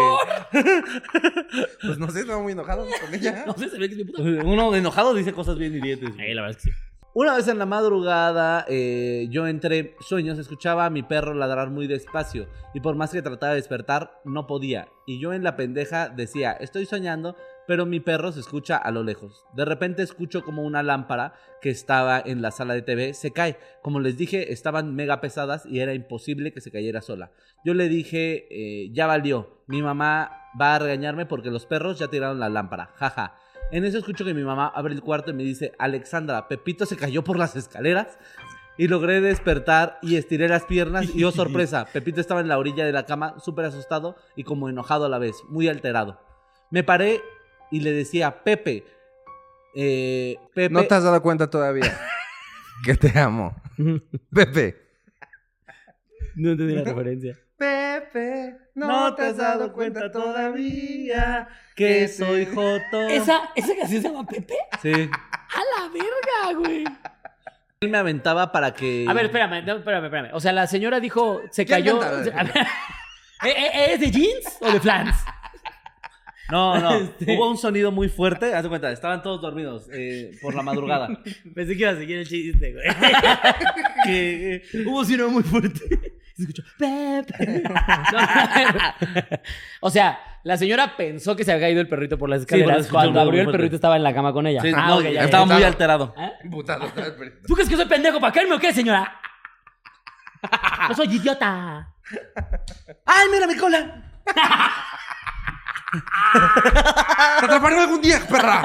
Pues 1.82 1.98
no 1.98 2.10
sé, 2.10 2.22
estaba 2.22 2.42
muy 2.42 2.54
enojado 2.54 2.86
con 3.02 3.14
ella. 3.14 3.44
No 3.48 3.54
sé, 3.54 3.70
se 3.70 3.78
ve 3.78 3.88
que 3.88 3.94
es 3.96 4.06
mi 4.06 4.06
puta. 4.06 4.22
uno 4.22 4.76
enojado 4.76 5.14
dice 5.14 5.34
cosas 5.34 5.58
bien 5.58 5.74
hirientes. 5.74 6.12
Eh, 6.20 6.34
la 6.34 6.42
verdad 6.44 6.58
es 6.58 6.66
que 6.66 6.72
sí. 6.72 6.78
Una 7.14 7.36
vez 7.36 7.46
en 7.50 7.60
la 7.60 7.66
madrugada, 7.66 8.66
eh, 8.70 9.28
yo 9.30 9.46
entre 9.46 9.96
sueños 10.00 10.40
escuchaba 10.40 10.86
a 10.86 10.90
mi 10.90 11.04
perro 11.04 11.34
ladrar 11.34 11.70
muy 11.70 11.86
despacio 11.86 12.48
y 12.74 12.80
por 12.80 12.96
más 12.96 13.12
que 13.12 13.22
trataba 13.22 13.52
de 13.52 13.58
despertar, 13.58 14.22
no 14.24 14.48
podía. 14.48 14.88
Y 15.06 15.20
yo 15.20 15.34
en 15.34 15.44
la 15.44 15.58
pendeja 15.58 16.08
decía, 16.08 16.54
estoy 16.54 16.86
soñando, 16.86 17.36
pero 17.68 17.86
mi 17.86 18.00
perro 18.00 18.32
se 18.32 18.40
escucha 18.40 18.78
a 18.78 18.92
lo 18.92 19.04
lejos. 19.04 19.46
De 19.54 19.66
repente 19.66 20.04
escucho 20.04 20.44
como 20.44 20.64
una 20.64 20.84
lámpara 20.84 21.34
que 21.62 21.70
estaba 21.70 22.22
en 22.24 22.42
la 22.42 22.52
sala 22.52 22.74
de 22.74 22.82
TV 22.82 23.14
se 23.14 23.32
cae. 23.32 23.58
Como 23.82 24.00
les 24.00 24.18
dije, 24.18 24.52
estaban 24.52 24.96
mega 24.96 25.22
pesadas 25.22 25.66
y 25.66 25.80
era 25.80 25.94
imposible 25.94 26.52
que 26.52 26.62
se 26.62 26.72
cayera 26.72 27.02
sola. 27.02 27.32
Yo 27.64 27.74
le 27.74 27.88
dije, 27.88 28.48
eh, 28.50 28.90
ya 28.92 29.08
valió, 29.08 29.64
mi 29.68 29.82
mamá 29.82 30.50
va 30.60 30.76
a 30.76 30.80
regañarme 30.80 31.26
porque 31.26 31.52
los 31.52 31.66
perros 31.66 32.00
ya 32.00 32.08
tiraron 32.08 32.40
la 32.40 32.50
lámpara, 32.50 32.92
jaja. 32.96 33.36
En 33.72 33.86
eso 33.86 34.00
escucho 34.00 34.26
que 34.26 34.34
mi 34.34 34.44
mamá 34.44 34.68
abre 34.68 34.94
el 34.94 35.02
cuarto 35.02 35.32
y 35.32 35.34
me 35.34 35.44
dice, 35.44 35.72
Alexandra, 35.80 36.48
Pepito 36.48 36.86
se 36.86 36.98
cayó 36.98 37.24
por 37.24 37.38
las 37.38 37.56
escaleras. 37.56 38.20
Y 38.78 38.88
logré 38.88 39.22
despertar 39.22 40.00
y 40.02 40.16
estiré 40.16 40.48
las 40.48 40.64
piernas 40.64 41.14
y 41.14 41.24
oh 41.24 41.32
sorpresa, 41.32 41.86
Pepito 41.94 42.20
estaba 42.20 42.42
en 42.42 42.48
la 42.48 42.58
orilla 42.58 42.86
de 42.86 42.92
la 42.94 43.06
cama, 43.06 43.36
súper 43.40 43.66
asustado 43.66 44.16
y 44.36 44.44
como 44.44 44.70
enojado 44.70 45.06
a 45.06 45.10
la 45.10 45.20
vez, 45.20 45.36
muy 45.50 45.68
alterado. 45.68 46.20
Me 46.72 46.84
paré 46.84 47.22
y 47.72 47.80
le 47.80 47.92
decía, 47.94 48.44
Pepe, 48.44 48.84
eh, 49.76 50.38
Pepe... 50.54 50.74
No 50.74 50.84
te 50.86 50.94
has 50.96 51.04
dado 51.04 51.22
cuenta 51.22 51.50
todavía 51.50 51.98
que 52.86 52.96
te 52.96 53.18
amo. 53.18 53.56
Pepe. 54.34 54.78
No 56.36 56.52
entendí 56.52 56.76
la 56.76 56.84
referencia. 56.84 57.38
Pepe, 57.58 58.58
No 58.74 59.14
te 59.14 59.24
has 59.24 59.38
dado 59.38 59.72
cuenta 59.72 60.12
todavía 60.12 61.48
que 61.76 62.08
soy 62.08 62.46
Joto. 62.48 63.02
¿Esa, 63.08 63.52
¿Esa 63.56 63.76
canción 63.76 64.02
se 64.02 64.10
llama 64.10 64.26
Pepe? 64.26 64.56
Sí. 64.82 64.92
¡A 64.92 65.80
la 65.80 65.90
verga, 65.94 66.60
güey! 66.60 66.84
Él 67.82 67.90
me 67.90 67.98
aventaba 67.98 68.52
para 68.52 68.74
que... 68.74 69.06
A 69.08 69.14
ver, 69.14 69.26
espérame, 69.26 69.64
no, 69.66 69.78
espérame, 69.78 70.06
espérame. 70.06 70.30
O 70.34 70.40
sea, 70.40 70.54
la 70.54 70.68
señora 70.68 71.00
dijo, 71.00 71.42
se 71.52 71.66
¿Quién 71.66 71.80
cayó. 71.80 72.00
canta? 72.00 72.40
A 72.40 72.44
ver, 72.44 73.58
¿eh, 73.58 73.70
eh, 73.74 73.94
¿Es 73.94 74.00
de 74.00 74.12
jeans 74.12 74.58
o 74.60 74.72
de 74.72 74.80
flans? 74.80 75.16
No, 76.52 76.80
no. 76.80 76.94
Este- 77.20 77.36
Hubo 77.36 77.50
un 77.50 77.58
sonido 77.58 77.92
muy 77.92 78.10
fuerte. 78.10 78.54
Haz 78.54 78.64
de 78.64 78.70
cuenta, 78.70 78.92
estaban 78.92 79.22
todos 79.24 79.42
dormidos 79.42 79.88
eh, 79.94 80.32
por 80.42 80.54
la 80.56 80.62
madrugada. 80.62 81.08
Pensé 81.56 81.74
que 81.76 81.82
iba 81.82 81.92
a 81.92 81.96
seguir 81.96 82.18
el 82.20 82.28
chiste, 82.28 82.74
güey. 82.74 82.86
que, 84.06 84.56
eh, 84.56 84.64
Hubo 84.86 85.00
un 85.00 85.06
sonido 85.06 85.30
muy 85.30 85.44
fuerte. 85.44 85.80
Se 86.36 86.44
escuchó, 86.44 86.64
o 89.82 89.90
sea, 89.90 90.20
la 90.44 90.58
señora 90.58 90.96
pensó 90.98 91.36
que 91.36 91.44
se 91.44 91.52
había 91.52 91.66
caído 91.68 91.82
el 91.82 91.88
perrito 91.88 92.18
por 92.18 92.30
las 92.30 92.42
escaleras. 92.42 92.88
Cuando 92.88 93.20
abrió 93.20 93.42
el 93.42 93.46
fuerte. 93.46 93.58
perrito 93.58 93.76
estaba 93.76 93.96
en 93.98 94.04
la 94.04 94.14
cama 94.14 94.34
con 94.34 94.48
ella. 94.48 94.62
sí, 94.62 94.72
Ah, 94.76 94.88
no, 94.88 94.98
ok, 94.98 95.04
ya, 95.04 95.12
ya. 95.12 95.24
estaba 95.26 95.46
muy 95.46 95.60
ya. 95.60 95.68
alterado. 95.68 96.14
¿Eh? 96.18 96.32
Putado. 96.50 96.88
¿Tú 97.48 97.54
crees 97.54 97.70
que 97.70 97.76
soy 97.76 97.86
pendejo 97.86 98.20
para 98.20 98.34
caerme 98.34 98.56
o 98.56 98.60
qué, 98.60 98.74
señora? 98.74 99.20
No 100.90 100.96
soy 100.96 101.08
idiota. 101.16 101.94
¡Ay, 103.06 103.28
mira 103.32 103.46
mi 103.46 103.56
cola! 103.56 104.04
¡Te 105.92 107.46
atraparé 107.46 107.80
algún 107.80 108.02
día, 108.02 108.20
perra! 108.30 108.62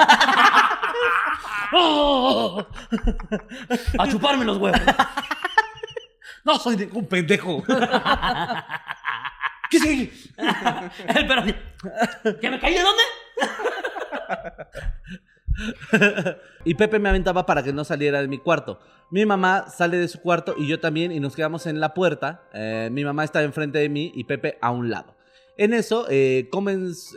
¡Oh! 1.73 2.65
A 3.99 4.07
chuparme 4.07 4.45
los 4.45 4.57
huevos. 4.57 4.79
No 6.45 6.57
soy 6.57 6.77
ningún 6.77 7.05
pendejo. 7.07 7.61
¿Qué 9.69 9.79
sigue? 9.79 10.13
El 11.07 11.27
perro. 11.27 11.43
¿Que 12.39 12.49
me 12.49 12.59
caí 12.59 12.73
de 12.73 12.81
dónde? 12.81 13.03
Y 16.63 16.75
Pepe 16.75 16.99
me 16.99 17.09
aventaba 17.09 17.45
para 17.45 17.63
que 17.63 17.73
no 17.73 17.83
saliera 17.83 18.21
de 18.21 18.29
mi 18.29 18.37
cuarto. 18.37 18.79
Mi 19.11 19.25
mamá 19.25 19.67
sale 19.69 19.97
de 19.97 20.07
su 20.07 20.21
cuarto 20.21 20.55
y 20.57 20.67
yo 20.67 20.79
también 20.79 21.11
y 21.11 21.19
nos 21.19 21.35
quedamos 21.35 21.65
en 21.65 21.81
la 21.81 21.93
puerta. 21.93 22.43
Eh, 22.53 22.87
mi 22.93 23.03
mamá 23.03 23.25
estaba 23.25 23.43
enfrente 23.43 23.79
de 23.79 23.89
mí 23.89 24.13
y 24.15 24.23
Pepe 24.23 24.57
a 24.61 24.71
un 24.71 24.89
lado. 24.89 25.16
En 25.57 25.73
eso, 25.73 26.05
eh, 26.09 26.49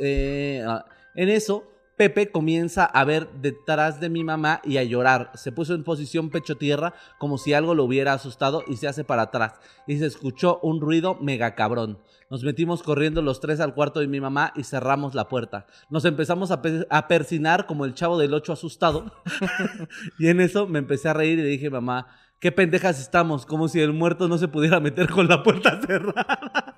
eh, 0.00 0.64
ah, 0.66 0.84
en 1.14 1.28
eso, 1.28 1.66
Pepe 1.96 2.30
comienza 2.30 2.86
a 2.86 3.04
ver 3.04 3.28
detrás 3.42 4.00
de 4.00 4.08
mi 4.08 4.24
mamá 4.24 4.62
y 4.64 4.78
a 4.78 4.82
llorar. 4.84 5.32
Se 5.34 5.52
puso 5.52 5.74
en 5.74 5.84
posición 5.84 6.30
pecho 6.30 6.56
tierra 6.56 6.94
como 7.18 7.36
si 7.36 7.52
algo 7.52 7.74
lo 7.74 7.84
hubiera 7.84 8.14
asustado 8.14 8.64
y 8.66 8.76
se 8.78 8.88
hace 8.88 9.04
para 9.04 9.22
atrás. 9.22 9.60
Y 9.86 9.98
se 9.98 10.06
escuchó 10.06 10.60
un 10.62 10.80
ruido 10.80 11.16
mega 11.20 11.54
cabrón. 11.54 11.98
Nos 12.30 12.42
metimos 12.42 12.82
corriendo 12.82 13.20
los 13.20 13.40
tres 13.40 13.60
al 13.60 13.74
cuarto 13.74 14.00
de 14.00 14.06
mi 14.06 14.18
mamá 14.18 14.52
y 14.56 14.64
cerramos 14.64 15.14
la 15.14 15.28
puerta. 15.28 15.66
Nos 15.90 16.06
empezamos 16.06 16.50
a, 16.52 16.62
pe- 16.62 16.86
a 16.88 17.06
persinar 17.06 17.66
como 17.66 17.84
el 17.84 17.92
chavo 17.92 18.16
del 18.18 18.32
ocho 18.32 18.54
asustado. 18.54 19.12
y 20.18 20.28
en 20.28 20.40
eso 20.40 20.66
me 20.66 20.78
empecé 20.78 21.10
a 21.10 21.12
reír 21.12 21.38
y 21.38 21.42
le 21.42 21.48
dije, 21.48 21.68
mamá, 21.68 22.06
qué 22.38 22.50
pendejas 22.50 22.98
estamos, 22.98 23.44
como 23.44 23.68
si 23.68 23.80
el 23.80 23.92
muerto 23.92 24.26
no 24.26 24.38
se 24.38 24.48
pudiera 24.48 24.80
meter 24.80 25.10
con 25.10 25.28
la 25.28 25.42
puerta 25.42 25.78
cerrada. 25.86 26.76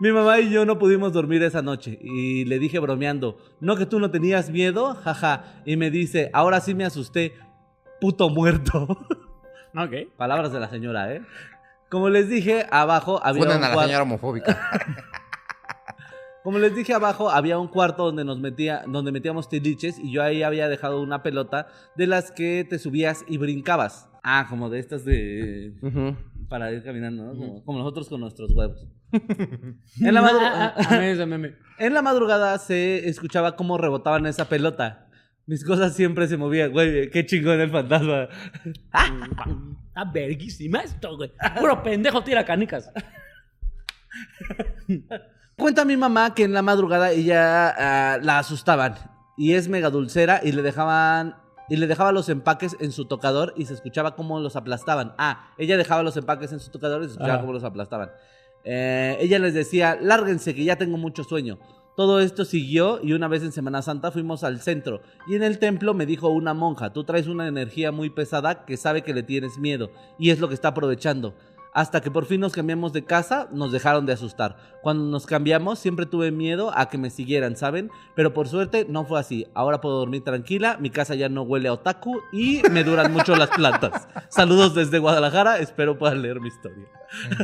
Mi 0.00 0.12
mamá 0.12 0.40
y 0.40 0.50
yo 0.50 0.64
no 0.64 0.78
pudimos 0.78 1.12
dormir 1.12 1.42
esa 1.42 1.60
noche 1.62 1.98
y 2.00 2.44
le 2.46 2.58
dije 2.58 2.78
bromeando, 2.78 3.38
¿no 3.60 3.76
que 3.76 3.84
tú 3.86 4.00
no 4.00 4.10
tenías 4.10 4.50
miedo? 4.50 4.94
Jaja. 4.94 5.62
Y 5.66 5.76
me 5.76 5.90
dice, 5.90 6.30
ahora 6.32 6.60
sí 6.60 6.74
me 6.74 6.84
asusté, 6.84 7.34
puto 8.00 8.28
muerto. 8.30 8.86
Ok. 9.72 10.12
Palabras 10.16 10.52
de 10.52 10.58
la 10.58 10.68
señora, 10.68 11.14
¿eh? 11.14 11.22
Como 11.90 12.08
les 12.08 12.28
dije, 12.28 12.66
abajo 12.72 13.20
había 13.24 13.42
Funden 13.44 13.58
un 13.58 13.64
a 13.64 13.68
la 13.68 13.74
cuarto- 13.74 13.86
señora 13.88 14.02
homofóbica. 14.02 14.58
Como 16.42 16.58
les 16.58 16.74
dije 16.74 16.92
abajo, 16.92 17.30
había 17.30 17.56
un 17.58 17.68
cuarto 17.68 18.06
donde 18.06 18.24
nos 18.24 18.40
metía, 18.40 18.82
donde 18.88 19.12
metíamos 19.12 19.48
tiliches 19.48 19.96
y 19.98 20.10
yo 20.10 20.22
ahí 20.24 20.42
había 20.42 20.68
dejado 20.68 21.00
una 21.02 21.22
pelota 21.22 21.68
de 21.96 22.06
las 22.08 22.32
que 22.32 22.66
te 22.68 22.80
subías 22.80 23.24
y 23.28 23.36
brincabas. 23.38 24.08
Ah, 24.24 24.46
como 24.50 24.70
de 24.70 24.78
estas 24.80 25.04
de 25.04 25.74
para 26.48 26.72
ir 26.72 26.82
caminando, 26.82 27.24
¿no? 27.26 27.30
Como, 27.38 27.64
como 27.64 27.78
nosotros 27.78 28.08
con 28.08 28.20
nuestros 28.22 28.50
huevos. 28.52 28.88
En, 29.12 30.14
la 30.14 30.20
Ah, 30.20 30.74
ah, 30.76 30.86
ah, 30.90 31.04
en 31.78 31.92
madrugada 32.04 32.58
se 32.58 33.08
escuchaba 33.08 33.56
cómo 33.56 33.78
rebotaban 33.78 34.26
esa 34.26 34.48
pelota. 34.48 35.06
Mis 35.46 35.64
cosas 35.64 35.96
siempre 35.96 36.28
se 36.28 36.36
movían, 36.36 36.70
güey, 36.70 37.10
qué 37.10 37.26
chingón 37.26 37.60
el 37.60 37.70
fantasma. 37.70 38.28
Está 39.88 40.04
verguísima 40.12 40.80
esto, 40.80 41.16
güey. 41.16 41.32
Puro 41.58 41.82
pendejo 41.82 42.22
tira 42.22 42.44
canicas. 42.44 42.92
Cuenta 45.56 45.84
mi 45.84 45.96
mamá 45.96 46.34
que 46.34 46.44
en 46.44 46.52
la 46.52 46.62
madrugada 46.62 47.10
ella 47.10 47.68
ah, 47.76 48.18
la 48.22 48.38
asustaban 48.38 48.94
y 49.36 49.54
es 49.54 49.68
mega 49.68 49.90
dulcera 49.90 50.40
y 50.42 50.52
le 50.52 50.62
dejaban 50.62 51.36
y 51.68 51.76
le 51.76 51.86
dejaba 51.86 52.12
los 52.12 52.28
empaques 52.28 52.76
en 52.80 52.92
su 52.92 53.06
tocador 53.06 53.54
y 53.56 53.64
se 53.64 53.74
escuchaba 53.74 54.16
cómo 54.16 54.40
los 54.40 54.56
aplastaban. 54.56 55.14
Ah, 55.18 55.52
ella 55.56 55.76
dejaba 55.76 56.02
los 56.02 56.16
empaques 56.16 56.52
en 56.52 56.60
su 56.60 56.70
tocador 56.70 57.02
y 57.02 57.06
se 57.06 57.12
escuchaba 57.12 57.40
cómo 57.40 57.52
los 57.52 57.62
aplastaban. 57.62 58.10
Eh, 58.64 59.16
ella 59.20 59.38
les 59.38 59.54
decía, 59.54 59.98
lárguense 60.00 60.54
que 60.54 60.64
ya 60.64 60.76
tengo 60.76 60.96
mucho 60.96 61.24
sueño. 61.24 61.58
Todo 61.96 62.20
esto 62.20 62.44
siguió 62.44 63.00
y 63.02 63.12
una 63.12 63.28
vez 63.28 63.42
en 63.42 63.52
Semana 63.52 63.82
Santa 63.82 64.10
fuimos 64.10 64.42
al 64.42 64.60
centro 64.60 65.02
y 65.28 65.34
en 65.34 65.42
el 65.42 65.58
templo 65.58 65.92
me 65.92 66.06
dijo 66.06 66.28
una 66.28 66.54
monja, 66.54 66.94
tú 66.94 67.04
traes 67.04 67.26
una 67.26 67.46
energía 67.46 67.92
muy 67.92 68.08
pesada 68.08 68.64
que 68.64 68.78
sabe 68.78 69.02
que 69.02 69.12
le 69.12 69.22
tienes 69.22 69.58
miedo 69.58 69.90
y 70.18 70.30
es 70.30 70.40
lo 70.40 70.48
que 70.48 70.54
está 70.54 70.68
aprovechando. 70.68 71.34
Hasta 71.72 72.00
que 72.00 72.10
por 72.10 72.26
fin 72.26 72.40
nos 72.40 72.52
cambiamos 72.52 72.92
de 72.92 73.04
casa, 73.04 73.48
nos 73.52 73.70
dejaron 73.70 74.04
de 74.04 74.12
asustar. 74.12 74.56
Cuando 74.82 75.04
nos 75.04 75.24
cambiamos, 75.26 75.78
siempre 75.78 76.04
tuve 76.04 76.32
miedo 76.32 76.72
a 76.76 76.88
que 76.88 76.98
me 76.98 77.10
siguieran, 77.10 77.54
¿saben? 77.56 77.90
Pero 78.16 78.34
por 78.34 78.48
suerte 78.48 78.86
no 78.88 79.04
fue 79.04 79.20
así. 79.20 79.46
Ahora 79.54 79.80
puedo 79.80 79.98
dormir 79.98 80.24
tranquila, 80.24 80.78
mi 80.80 80.90
casa 80.90 81.14
ya 81.14 81.28
no 81.28 81.42
huele 81.42 81.68
a 81.68 81.74
otaku 81.74 82.18
y 82.32 82.60
me 82.72 82.82
duran 82.82 83.12
mucho 83.12 83.36
las 83.36 83.50
plantas. 83.50 84.08
Saludos 84.30 84.74
desde 84.74 84.98
Guadalajara, 84.98 85.58
espero 85.58 85.96
puedan 85.96 86.22
leer 86.22 86.40
mi 86.40 86.48
historia. 86.48 86.86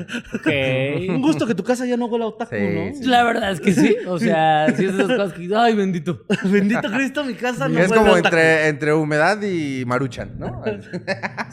Un 1.09 1.17
Ok. 1.17 1.23
gusto 1.23 1.47
que 1.47 1.55
tu 1.55 1.63
casa 1.65 1.87
ya 1.87 1.97
no 1.97 2.07
huele 2.07 2.25
a 2.25 2.29
otaku, 2.29 2.55
Sí, 2.55 2.63
¿no? 2.75 2.95
sí. 2.95 3.05
La 3.05 3.23
verdad 3.25 3.51
es 3.53 3.61
que 3.61 3.73
sí. 3.73 3.97
O 4.07 4.19
sea, 4.19 4.67
sí 4.77 4.85
es 4.87 4.97
de 4.97 5.05
esas 5.05 5.17
cosas 5.17 5.33
que. 5.35 5.49
Ay, 5.57 5.75
bendito. 5.75 6.23
Bendito 6.45 6.91
Cristo, 6.91 7.25
mi 7.25 7.35
casa 7.35 7.69
no 7.69 7.79
es 7.79 7.89
huele 7.91 8.01
como 8.01 8.15
a 8.15 8.19
otaku. 8.19 8.27
entre, 8.37 8.69
entre 8.69 8.93
humedad 8.95 9.41
y 9.43 9.85
maruchan, 9.87 10.39
¿no? 10.39 10.63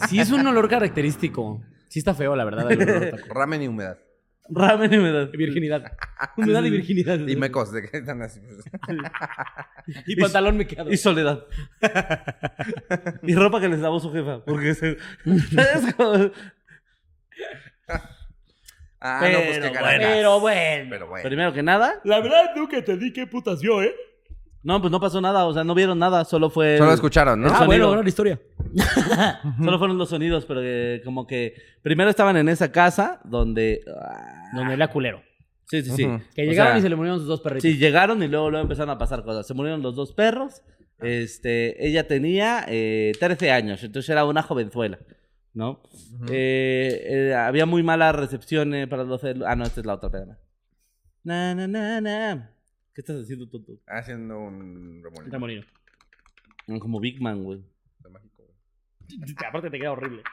Sí 0.10 0.20
es 0.20 0.32
un 0.32 0.46
olor 0.48 0.68
característico. 0.70 1.62
Sí 1.93 1.99
está 1.99 2.15
feo, 2.15 2.36
la 2.36 2.43
verdad. 2.43 2.71
el. 2.71 3.12
Ramen 3.29 3.62
y 3.62 3.67
humedad. 3.67 3.99
Ramen 4.49 4.91
y 4.91 4.97
humedad. 4.97 5.29
Virginidad. 5.32 5.91
Humedad 6.38 6.63
y 6.63 6.71
virginidad. 6.71 7.19
Y 7.19 7.36
mecos, 7.36 7.71
de 7.71 7.88
que 7.88 7.97
están 7.97 8.19
así. 8.23 8.39
pues. 8.41 8.97
Y 10.08 10.15
pantalón 10.15 10.58
me 10.58 10.65
quedo. 10.65 10.91
Y 10.91 10.97
soledad. 10.97 11.45
y 13.21 13.36
ropa 13.36 13.62
que 13.62 13.69
les 13.69 13.77
lavó 13.79 13.99
su 13.99 14.12
jefa. 14.12 14.43
Porque 14.43 14.73
se... 14.73 14.97
es 15.23 15.93
como- 15.95 16.32
Ah, 18.99 19.29
no, 19.32 19.38
pues 19.39 19.60
qué 19.60 19.69
Pero. 19.69 20.08
Pero 20.08 20.39
bueno. 20.39 20.88
Pero 20.89 21.08
bueno. 21.10 21.23
Primero 21.27 21.53
que 21.53 21.62
nada, 21.62 22.01
La 22.03 22.19
verdad, 22.21 22.56
nunca 22.56 22.84
te 22.84 22.97
di 22.97 23.13
qué 23.13 23.27
putas 23.27 23.62
yo, 23.62 23.84
¿eh? 23.84 23.93
no, 24.63 24.82
pues 24.82 24.89
no 24.91 24.99
pasó 24.99 25.21
nada. 25.21 25.45
O 25.45 25.53
sea, 25.53 25.63
no 25.63 25.75
vieron 25.75 25.99
nada. 25.99 26.25
Solo 26.25 26.49
fue. 26.49 26.77
Solo 26.79 26.93
escucharon, 26.93 27.39
¿no? 27.39 27.47
Ah, 27.49 27.60
sonido. 27.60 27.65
bueno, 27.67 27.91
gran 27.91 28.08
historia. 28.08 28.39
Solo 29.64 29.78
fueron 29.80 29.98
los 29.98 30.10
sonidos, 30.10 30.46
pero 30.46 30.62
que 30.62 31.02
como 31.04 31.28
que 31.28 31.54
primero 31.82 32.10
estaban 32.10 32.38
en 32.38 32.50
esa 32.50 32.72
casa 32.72 33.22
donde. 33.24 33.82
ah, 34.00 34.50
Donde 34.56 34.74
era 34.74 34.88
culero. 34.90 35.22
Sí, 35.66 35.82
sí, 35.82 35.92
sí. 35.92 36.06
Ujú. 36.06 36.22
Que 36.36 36.44
O 36.44 36.46
llegaron 36.46 36.74
sea, 36.74 36.80
y 36.80 36.82
se 36.82 36.90
le 36.90 36.96
murieron 36.96 37.20
sus 37.20 37.28
dos 37.28 37.42
perritos. 37.42 37.64
Sí, 37.64 37.78
llegaron 37.78 38.22
y 38.22 38.28
luego, 38.28 38.50
luego 38.52 38.64
empezaron 38.64 38.90
a 38.92 38.98
pasar 38.98 39.24
cosas. 39.24 39.48
Se 39.48 39.54
murieron 39.54 39.82
los 39.82 39.96
dos 39.96 40.14
perros. 40.14 40.62
Este, 41.00 41.86
ella 41.88 42.08
tenía 42.08 42.64
eh, 42.68 43.12
13 43.20 43.52
años, 43.52 43.84
entonces 43.84 44.10
era 44.10 44.24
una 44.26 44.42
jovenzuela, 44.42 45.00
¿no? 45.54 45.82
Eh, 46.30 47.02
eh, 47.30 47.34
había 47.36 47.66
muy 47.66 47.84
mala 47.84 48.12
recepción 48.14 48.74
eh, 48.74 48.88
para 48.88 49.04
los... 49.04 49.22
celu- 49.22 49.44
Ah, 49.46 49.56
no, 49.58 49.66
esta 49.66 49.82
es 49.82 49.86
la 49.86 49.96
otra, 49.96 50.08
espérame. 50.08 50.38
Na, 51.24 51.56
na, 51.56 51.68
na, 51.68 52.00
na. 52.02 52.56
¿Qué 52.94 53.02
estás 53.02 53.22
haciendo, 53.22 53.50
tonto? 53.50 53.74
Haciendo 53.88 54.38
un 54.40 55.02
remolino. 55.04 55.32
Remolino. 55.32 55.64
Como 56.80 57.00
Big 57.02 57.22
Man, 57.22 57.44
güey. 57.44 57.60
de 58.00 58.10
mágico, 58.10 58.33
güey. 58.33 58.33
Aparte 59.47 59.69
te 59.69 59.80
queda 59.80 59.91
horrible. 59.91 60.23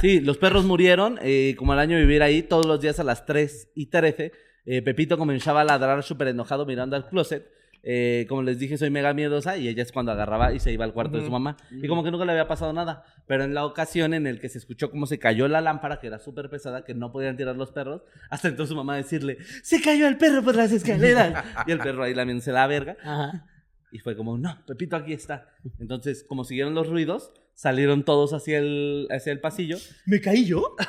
Sí, 0.00 0.20
los 0.20 0.38
perros 0.38 0.64
murieron. 0.64 1.18
eh, 1.22 1.54
como 1.56 1.72
al 1.72 1.78
año 1.78 1.96
de 1.96 2.02
vivir 2.02 2.22
ahí, 2.22 2.42
todos 2.42 2.66
los 2.66 2.80
días 2.80 2.98
a 3.00 3.04
las 3.04 3.26
3 3.26 3.70
y 3.74 3.86
13, 3.86 4.32
eh, 4.66 4.82
Pepito 4.82 5.16
comenzaba 5.18 5.60
a 5.60 5.64
ladrar 5.64 6.02
súper 6.02 6.28
enojado 6.28 6.66
mirando 6.66 6.96
al 6.96 7.08
closet. 7.08 7.46
Eh, 7.82 8.26
como 8.28 8.42
les 8.42 8.58
dije, 8.58 8.76
soy 8.76 8.90
mega 8.90 9.14
miedosa 9.14 9.56
y 9.56 9.66
ella 9.66 9.82
es 9.82 9.90
cuando 9.90 10.12
agarraba 10.12 10.52
y 10.52 10.60
se 10.60 10.70
iba 10.70 10.84
al 10.84 10.92
cuarto 10.92 11.16
de 11.16 11.24
su 11.24 11.30
mamá. 11.30 11.56
Y 11.70 11.88
como 11.88 12.04
que 12.04 12.10
nunca 12.10 12.26
le 12.26 12.32
había 12.32 12.46
pasado 12.46 12.72
nada. 12.74 13.04
Pero 13.26 13.44
en 13.44 13.54
la 13.54 13.64
ocasión 13.64 14.12
en 14.12 14.26
el 14.26 14.38
que 14.38 14.50
se 14.50 14.58
escuchó 14.58 14.90
cómo 14.90 15.06
se 15.06 15.18
cayó 15.18 15.48
la 15.48 15.62
lámpara, 15.62 15.98
que 15.98 16.08
era 16.08 16.18
súper 16.18 16.50
pesada, 16.50 16.84
que 16.84 16.94
no 16.94 17.10
podían 17.10 17.36
tirar 17.38 17.56
los 17.56 17.72
perros, 17.72 18.02
hasta 18.28 18.48
entonces 18.48 18.70
su 18.70 18.76
mamá 18.76 18.96
decirle, 18.96 19.38
se 19.62 19.80
cayó 19.80 20.08
el 20.08 20.18
perro 20.18 20.42
por 20.42 20.56
las 20.56 20.72
escaleras. 20.72 21.42
y 21.66 21.70
el 21.72 21.78
perro 21.78 22.02
ahí 22.02 22.12
lamiéndose 22.12 22.52
la 22.52 22.66
verga. 22.66 22.96
Ajá. 23.02 23.46
Y 23.92 23.98
fue 23.98 24.16
como, 24.16 24.38
no, 24.38 24.64
Pepito 24.66 24.96
aquí 24.96 25.12
está. 25.12 25.48
Entonces, 25.78 26.24
como 26.28 26.44
siguieron 26.44 26.74
los 26.74 26.88
ruidos, 26.88 27.32
salieron 27.54 28.04
todos 28.04 28.32
hacia 28.32 28.58
el, 28.58 29.08
hacia 29.10 29.32
el 29.32 29.40
pasillo. 29.40 29.76
¿Me 30.06 30.20
caí 30.20 30.44
yo? 30.46 30.76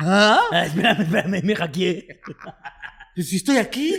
¿Ah? 0.00 0.40
Ah, 0.50 0.64
espérame, 0.64 1.02
espérame, 1.02 1.42
me 1.44 1.56
hackeé. 1.56 2.20
Si 3.16 3.36
estoy 3.36 3.56
aquí. 3.58 3.94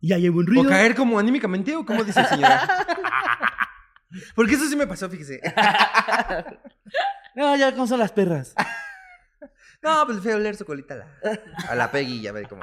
Ya 0.00 0.18
llevo 0.18 0.38
un 0.38 0.44
¿O 0.44 0.48
ruido. 0.48 0.68
caer 0.68 0.94
como 0.94 1.18
anímicamente 1.18 1.74
o 1.74 1.84
cómo 1.84 2.04
dice 2.04 2.24
señora? 2.26 2.86
Porque 4.34 4.54
eso 4.54 4.66
sí 4.68 4.76
me 4.76 4.86
pasó, 4.86 5.08
fíjese. 5.10 5.40
No, 7.34 7.56
ya, 7.56 7.72
¿cómo 7.72 7.86
son 7.86 7.98
las 8.00 8.12
perras? 8.12 8.54
No, 9.80 10.04
pues 10.06 10.18
fui 10.18 10.32
a 10.32 10.34
oler 10.34 10.56
su 10.56 10.64
colita 10.64 10.94
a 10.94 10.96
la, 10.96 11.06
a 11.68 11.74
la 11.76 11.92
Peggy, 11.92 12.20
ya 12.20 12.32
ve 12.32 12.42
cómo. 12.48 12.62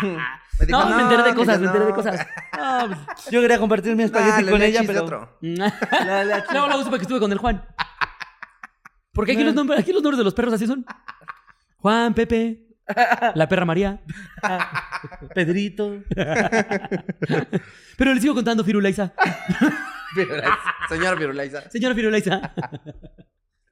Me 0.60 0.66
dijo, 0.66 0.78
No, 0.84 0.96
me 0.96 1.02
enteré 1.02 1.22
de 1.22 1.34
cosas, 1.34 1.54
yo 1.56 1.60
me 1.60 1.66
enteré 1.66 1.84
de 1.84 1.90
no". 1.90 1.96
cosas. 1.96 2.26
No, 2.56 2.86
pues, 3.06 3.30
yo 3.30 3.40
quería 3.40 3.58
compartir 3.58 3.96
mi 3.96 4.02
Ah, 4.02 4.06
espagueti 4.06 4.42
le 4.44 4.50
con 4.50 4.60
le 4.60 4.66
ella, 4.66 4.82
pero... 4.86 5.02
otro. 5.04 5.38
La- 5.40 6.24
la- 6.24 6.44
Luego, 6.52 6.66
luego 6.68 6.84
supe 6.84 6.96
que 6.98 7.02
estuve 7.02 7.20
con 7.20 7.32
el 7.32 7.38
Juan. 7.38 7.64
Porque 9.12 9.32
aquí 9.32 9.44
los, 9.44 9.54
nombres, 9.54 9.80
aquí 9.80 9.92
los 9.92 10.02
nombres 10.02 10.18
de 10.18 10.24
los 10.24 10.34
perros 10.34 10.54
así 10.54 10.66
son. 10.66 10.84
Juan, 11.78 12.14
Pepe, 12.14 12.66
la 13.34 13.48
perra 13.48 13.64
María. 13.66 14.00
Pedrito. 15.34 15.96
Pero 17.98 18.14
les 18.14 18.22
sigo 18.22 18.34
contando, 18.34 18.64
Firulaiza. 18.64 19.12
Señora 20.88 21.16
Firulaiza. 21.16 21.70
Señora 21.70 21.94
Firulaiza. 21.94 22.52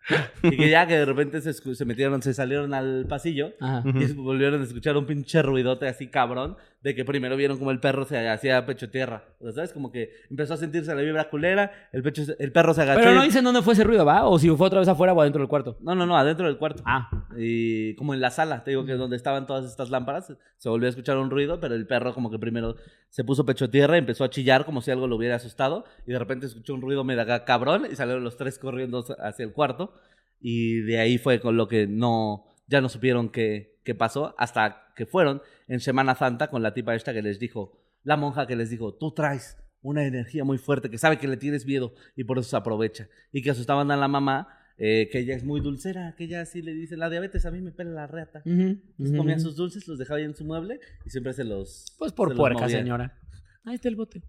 Y 0.43 0.57
que 0.57 0.71
ya 0.71 0.87
que 0.87 0.95
de 0.95 1.05
repente 1.05 1.41
se, 1.41 1.51
escu- 1.51 1.75
se 1.75 1.85
metieron, 1.85 2.23
se 2.23 2.35
salieron 2.35 2.73
al 2.75 3.07
pasillo 3.09 3.53
Ajá. 3.61 3.83
y 3.87 4.13
volvieron 4.13 4.61
a 4.61 4.65
escuchar 4.65 4.97
un 4.97 5.07
pinche 5.07 5.43
ruidote 5.43 5.87
así 5.89 6.09
cabrón 6.09 6.57
de 6.83 6.95
que 6.95 7.05
primero 7.05 7.37
vieron 7.37 7.59
como 7.59 7.71
el 7.71 7.79
perro 7.79 8.07
se 8.07 8.27
hacía 8.29 8.65
pecho 8.65 8.89
tierra. 8.91 9.25
O 9.39 9.45
sea, 9.45 9.53
¿sabes? 9.53 9.73
Como 9.73 9.93
que 9.93 10.13
empezó 10.31 10.55
a 10.55 10.57
sentirse 10.57 10.95
la 10.95 11.03
vibra 11.03 11.29
culera, 11.29 11.73
el, 11.93 12.03
pecho, 12.03 12.23
el 12.39 12.53
perro 12.53 12.73
se 12.73 12.83
agachó. 12.83 13.01
Pero 13.01 13.15
no 13.15 13.23
dicen 13.23 13.45
dónde 13.45 13.61
fue 13.61 13.75
ese 13.75 13.85
ruido, 13.85 14.07
¿va? 14.07 14.27
O 14.27 14.39
si 14.39 14.49
fue 14.49 14.67
otra 14.67 14.81
vez 14.81 14.89
afuera 14.89 15.13
o 15.13 15.21
adentro 15.21 15.41
del 15.41 15.49
cuarto. 15.49 15.77
no, 15.83 15.95
no, 15.95 16.07
no, 16.07 16.17
adentro 16.17 16.47
del 16.47 16.57
cuarto. 16.57 16.83
Ah. 16.87 17.27
Y 17.37 17.95
como 17.97 18.15
en 18.15 18.21
la 18.21 18.31
sala, 18.31 18.65
te 18.65 18.71
digo 18.71 18.87
que 18.87 18.95
donde 18.95 19.17
estaban 19.17 19.47
todas 19.47 19.67
estas 19.67 19.91
lámparas, 19.91 20.33
se 20.57 20.69
volvió 20.71 20.87
a 20.87 20.91
escuchar 20.91 21.19
un 21.19 21.31
ruido, 21.31 21.61
pero 21.61 21.75
el 21.75 21.87
perro 21.87 22.15
como 22.15 22.31
que 22.31 22.39
primero 22.39 22.77
se 23.11 23.25
puso 23.25 23.45
pecho 23.45 23.69
tierra 23.69 23.97
y 23.97 23.99
empezó 23.99 24.25
a 24.25 24.31
chillar 24.31 24.65
como 24.65 24.81
si 24.81 24.91
algo 24.91 25.07
lo 25.07 25.17
hubiera 25.17 25.37
asustado. 25.37 25.85
Y 26.07 26.13
de 26.13 26.19
repente 26.19 26.47
escuchó 26.47 26.73
un 26.73 26.81
ruido 26.81 27.05
mega 27.05 27.45
cabrón 27.45 27.89
y 27.91 27.97
salieron 27.97 28.25
los 28.25 28.39
tres 28.39 28.59
corriendo 28.59 29.05
hacia 29.19 29.45
el 29.45 29.53
cuarto. 29.53 29.93
Y 30.41 30.81
de 30.81 30.99
ahí 30.99 31.19
fue 31.19 31.41
con 31.41 31.59
lo 31.59 31.69
que 31.69 31.87
no, 31.87 32.47
ya 32.67 32.81
no 32.81 32.89
supieron 32.89 33.29
qué, 33.29 33.79
qué 33.85 33.95
pasó 33.95 34.35
hasta 34.39 34.93
que 34.97 35.07
fueron 35.07 35.43
en 35.71 35.81
Semana 35.81 36.15
Santa 36.17 36.49
con 36.51 36.63
la 36.63 36.75
tipa 36.75 36.95
esta 36.97 37.13
que 37.15 37.23
les 37.23 37.39
dijo, 37.39 37.79
la 38.03 38.17
monja 38.17 38.47
que 38.47 38.57
les 38.57 38.71
dijo, 38.71 38.93
tú 38.95 39.13
traes 39.15 39.57
una 39.83 40.05
energía 40.05 40.45
muy 40.45 40.59
fuerte 40.59 40.91
que 40.91 40.99
sabe 40.99 41.17
que 41.19 41.29
le 41.29 41.37
tienes 41.37 41.65
miedo 41.65 41.95
y 42.17 42.25
por 42.25 42.39
eso 42.39 42.51
se 42.51 42.57
aprovecha. 42.57 43.09
Y 43.33 43.41
que 43.43 43.51
asustaban 43.51 43.91
a 43.91 43.97
la 43.97 44.09
mamá, 44.09 44.49
eh, 44.79 45.09
que 45.13 45.21
ella 45.21 45.37
es 45.37 45.45
muy 45.45 45.61
dulcera, 45.61 46.15
que 46.17 46.25
ella 46.25 46.41
así 46.41 46.61
le 46.61 46.75
dice, 46.75 46.97
la 46.97 47.09
diabetes 47.09 47.47
a 47.47 47.51
mí 47.53 47.61
me 47.61 47.71
pela 47.71 47.91
la 47.93 48.07
reata. 48.09 48.41
Ujú, 48.45 48.53
Entonces 48.61 49.09
ujú. 49.11 49.17
comía 49.17 49.39
sus 49.39 49.55
dulces, 49.57 49.87
los 49.87 49.97
dejaba 49.99 50.19
ahí 50.19 50.25
en 50.25 50.35
su 50.35 50.45
mueble 50.45 50.81
y 51.07 51.11
siempre 51.11 51.33
se 51.35 51.45
los... 51.45 51.95
Pues 51.99 52.13
por 52.13 52.29
se 52.29 52.35
los 52.35 52.39
puerca, 52.41 52.63
movía. 52.63 52.77
señora. 52.79 53.19
Ahí 53.65 53.77
está 53.77 53.89
el 53.89 53.97
bote. 53.97 54.23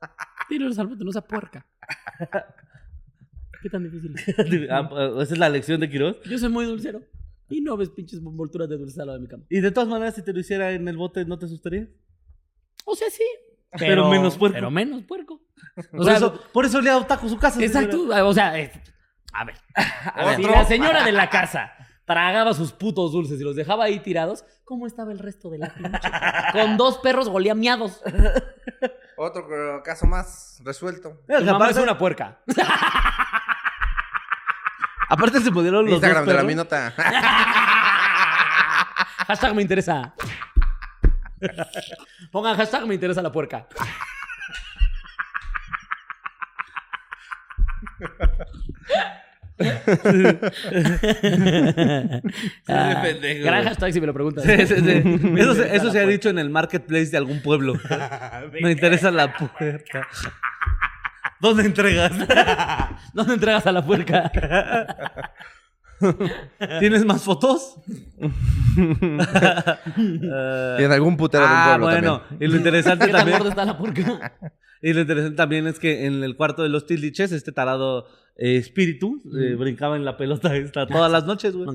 Tíralos 0.48 0.78
al 0.78 0.86
bote, 0.86 1.04
no 1.04 1.10
sea 1.12 1.22
puerca. 1.26 1.66
¿Qué 3.62 3.70
tan 3.70 3.82
difícil 3.82 4.14
es? 4.14 4.68
Ah, 4.70 4.88
Esa 5.22 5.34
es 5.34 5.38
la 5.38 5.48
lección 5.48 5.80
de 5.80 5.90
Quiroz. 5.90 6.22
Yo 6.24 6.38
soy 6.38 6.48
muy 6.50 6.64
dulcero. 6.64 7.02
Y 7.48 7.60
no 7.60 7.76
ves 7.76 7.90
pinches 7.90 8.18
envolturas 8.18 8.68
de 8.68 8.76
dulce 8.76 9.00
al 9.00 9.06
lado 9.06 9.18
de 9.18 9.22
mi 9.22 9.28
cama. 9.28 9.44
Y 9.48 9.60
de 9.60 9.70
todas 9.70 9.88
maneras, 9.88 10.14
si 10.14 10.22
te 10.22 10.32
lo 10.32 10.40
hiciera 10.40 10.72
en 10.72 10.86
el 10.88 10.96
bote, 10.96 11.24
¿no 11.24 11.38
te 11.38 11.46
asustaría? 11.46 11.88
O 12.84 12.96
sea, 12.96 13.08
sí. 13.10 13.24
Pero 13.78 14.08
menos 14.08 14.36
puerco. 14.36 14.54
Pero 14.54 14.70
menos 14.70 15.02
puerco. 15.04 15.40
O 15.92 15.96
por, 15.96 16.04
sea, 16.04 16.16
eso, 16.16 16.40
por 16.52 16.64
eso 16.64 16.80
le 16.80 16.90
da 16.90 16.98
otaku 16.98 17.28
su 17.28 17.38
casa. 17.38 17.62
exacto. 17.62 17.98
señora. 17.98 18.24
O 18.26 18.32
sea, 18.32 18.58
eh, 18.58 18.72
a 19.32 19.44
ver. 19.44 19.56
A 20.14 20.24
ver, 20.24 20.36
si 20.36 20.42
la 20.42 20.64
señora 20.64 21.04
de 21.04 21.12
la 21.12 21.28
casa 21.28 21.72
tragaba 22.06 22.54
sus 22.54 22.72
putos 22.72 23.12
dulces 23.12 23.40
y 23.40 23.44
los 23.44 23.56
dejaba 23.56 23.84
ahí 23.84 23.98
tirados, 24.00 24.44
¿cómo 24.64 24.86
estaba 24.86 25.12
el 25.12 25.18
resto 25.18 25.50
de 25.50 25.58
la 25.58 25.74
pinche? 25.74 26.00
casa? 26.00 26.48
Con 26.52 26.76
dos 26.76 26.98
perros 26.98 27.28
golía 27.28 27.54
miados. 27.54 28.00
Otro 29.16 29.46
eh, 29.50 29.80
caso 29.84 30.06
más 30.06 30.60
resuelto. 30.64 31.20
Tu 31.26 31.44
mamá 31.44 31.70
es 31.70 31.76
una 31.76 31.98
puerca. 31.98 32.40
aparte 35.08 35.40
se 35.40 35.50
pudieron 35.50 35.84
los 35.84 35.94
Instagram 35.94 36.24
dos 36.24 36.28
de 36.28 36.34
la 36.34 36.40
perros. 36.40 36.48
minota. 36.48 36.94
Hashtag 39.26 39.54
me 39.54 39.62
interesa. 39.62 40.14
Pongan 42.30 42.56
hashtag 42.56 42.86
me 42.86 42.94
interesa 42.94 43.20
la 43.22 43.32
puerca. 43.32 43.66
Ah, 52.68 53.00
pendejo. 53.02 53.44
gran 53.44 53.64
hashtag 53.64 53.92
si 53.92 54.00
me 54.00 54.06
lo 54.06 54.14
preguntas. 54.14 54.44
Sí, 54.44 54.66
sí, 54.66 54.76
sí. 54.76 55.32
Eso, 55.38 55.54
se, 55.54 55.76
eso 55.76 55.90
se 55.90 56.00
ha 56.00 56.06
dicho 56.06 56.28
en 56.28 56.38
el 56.38 56.50
marketplace 56.50 57.06
de 57.10 57.16
algún 57.16 57.40
pueblo. 57.42 57.74
Me 58.60 58.72
interesa 58.72 59.10
la 59.10 59.32
puerta. 59.32 60.06
¿Dónde 61.40 61.64
entregas? 61.64 62.12
¿Dónde 63.14 63.34
entregas 63.34 63.66
a 63.66 63.72
la 63.72 63.84
puerca? 63.84 64.30
¿Tienes 66.80 67.04
más 67.04 67.22
fotos? 67.22 67.76
Y 68.76 70.82
en 70.82 70.92
algún 70.92 71.16
putero 71.16 71.44
de 71.44 71.50
un 71.50 71.56
ah, 71.56 71.66
pueblo 71.68 71.86
bueno. 71.86 72.20
también. 72.20 72.42
Y 72.42 72.52
lo 72.52 72.58
interesante 72.58 73.06
¿Qué 73.06 73.12
tan 73.12 73.20
también. 73.20 73.46
está 73.46 73.64
la 73.64 73.78
puerca? 73.78 74.32
Y 74.82 74.92
lo 74.92 75.00
interesante 75.00 75.36
también 75.36 75.66
es 75.66 75.78
que 75.78 76.04
en 76.04 76.22
el 76.22 76.36
cuarto 76.36 76.62
de 76.62 76.68
los 76.68 76.86
tiliches, 76.86 77.32
este 77.32 77.50
tarado 77.50 78.06
eh, 78.38 78.56
espíritu 78.56 79.22
eh, 79.38 79.54
brincaba 79.54 79.96
en 79.96 80.04
la 80.04 80.16
pelota 80.16 80.54
esta 80.56 80.86
todas 80.88 81.10
las 81.10 81.24
noches, 81.26 81.56
güey. 81.56 81.68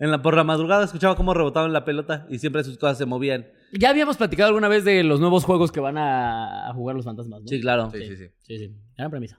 En 0.00 0.10
la, 0.10 0.22
por 0.22 0.34
la 0.36 0.44
madrugada 0.44 0.84
escuchaba 0.84 1.16
cómo 1.16 1.34
rebotaba 1.34 1.66
en 1.66 1.72
la 1.72 1.84
pelota 1.84 2.26
y 2.30 2.38
siempre 2.38 2.64
sus 2.64 2.78
cosas 2.78 2.98
se 2.98 3.06
movían. 3.06 3.46
Ya 3.72 3.90
habíamos 3.90 4.16
platicado 4.16 4.48
alguna 4.48 4.68
vez 4.68 4.84
de 4.84 5.02
los 5.04 5.20
nuevos 5.20 5.44
juegos 5.44 5.70
que 5.72 5.80
van 5.80 5.98
a, 5.98 6.68
a 6.68 6.74
jugar 6.74 6.96
los 6.96 7.04
fantasmas, 7.04 7.42
¿no? 7.42 7.48
Sí, 7.48 7.60
claro. 7.60 7.90
Sí, 7.90 8.06
sí, 8.06 8.16
sí. 8.16 8.26
Sí, 8.40 8.58
sí. 8.58 8.76
Gran 8.96 9.10
premisa. 9.10 9.38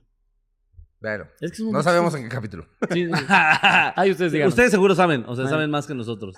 Véalo. 0.99 1.27
Es 1.41 1.51
que 1.51 1.63
No 1.63 1.83
sabemos 1.83 2.15
en 2.15 2.23
qué 2.23 2.29
capítulo. 2.29 2.65
Sí, 2.91 3.05
sí. 3.07 3.11
Ay, 3.29 4.11
ustedes 4.11 4.31
digan. 4.31 4.47
Ustedes 4.47 4.71
seguro 4.71 4.95
saben, 4.95 5.25
o 5.27 5.35
sea, 5.35 5.45
Ay. 5.45 5.51
saben 5.51 5.69
más 5.69 5.85
que 5.85 5.93
nosotros. 5.93 6.37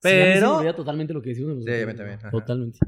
Pero... 0.00 0.58
Pero 0.60 0.74
totalmente 0.74 1.12
lo 1.12 1.20
que 1.20 1.30
decimos 1.30 1.56
nosotros. 1.56 1.76
Sí, 1.76 1.82
a 1.82 1.86
mí 1.86 1.94
también, 1.94 2.18
ajá. 2.18 2.30
Totalmente. 2.30 2.78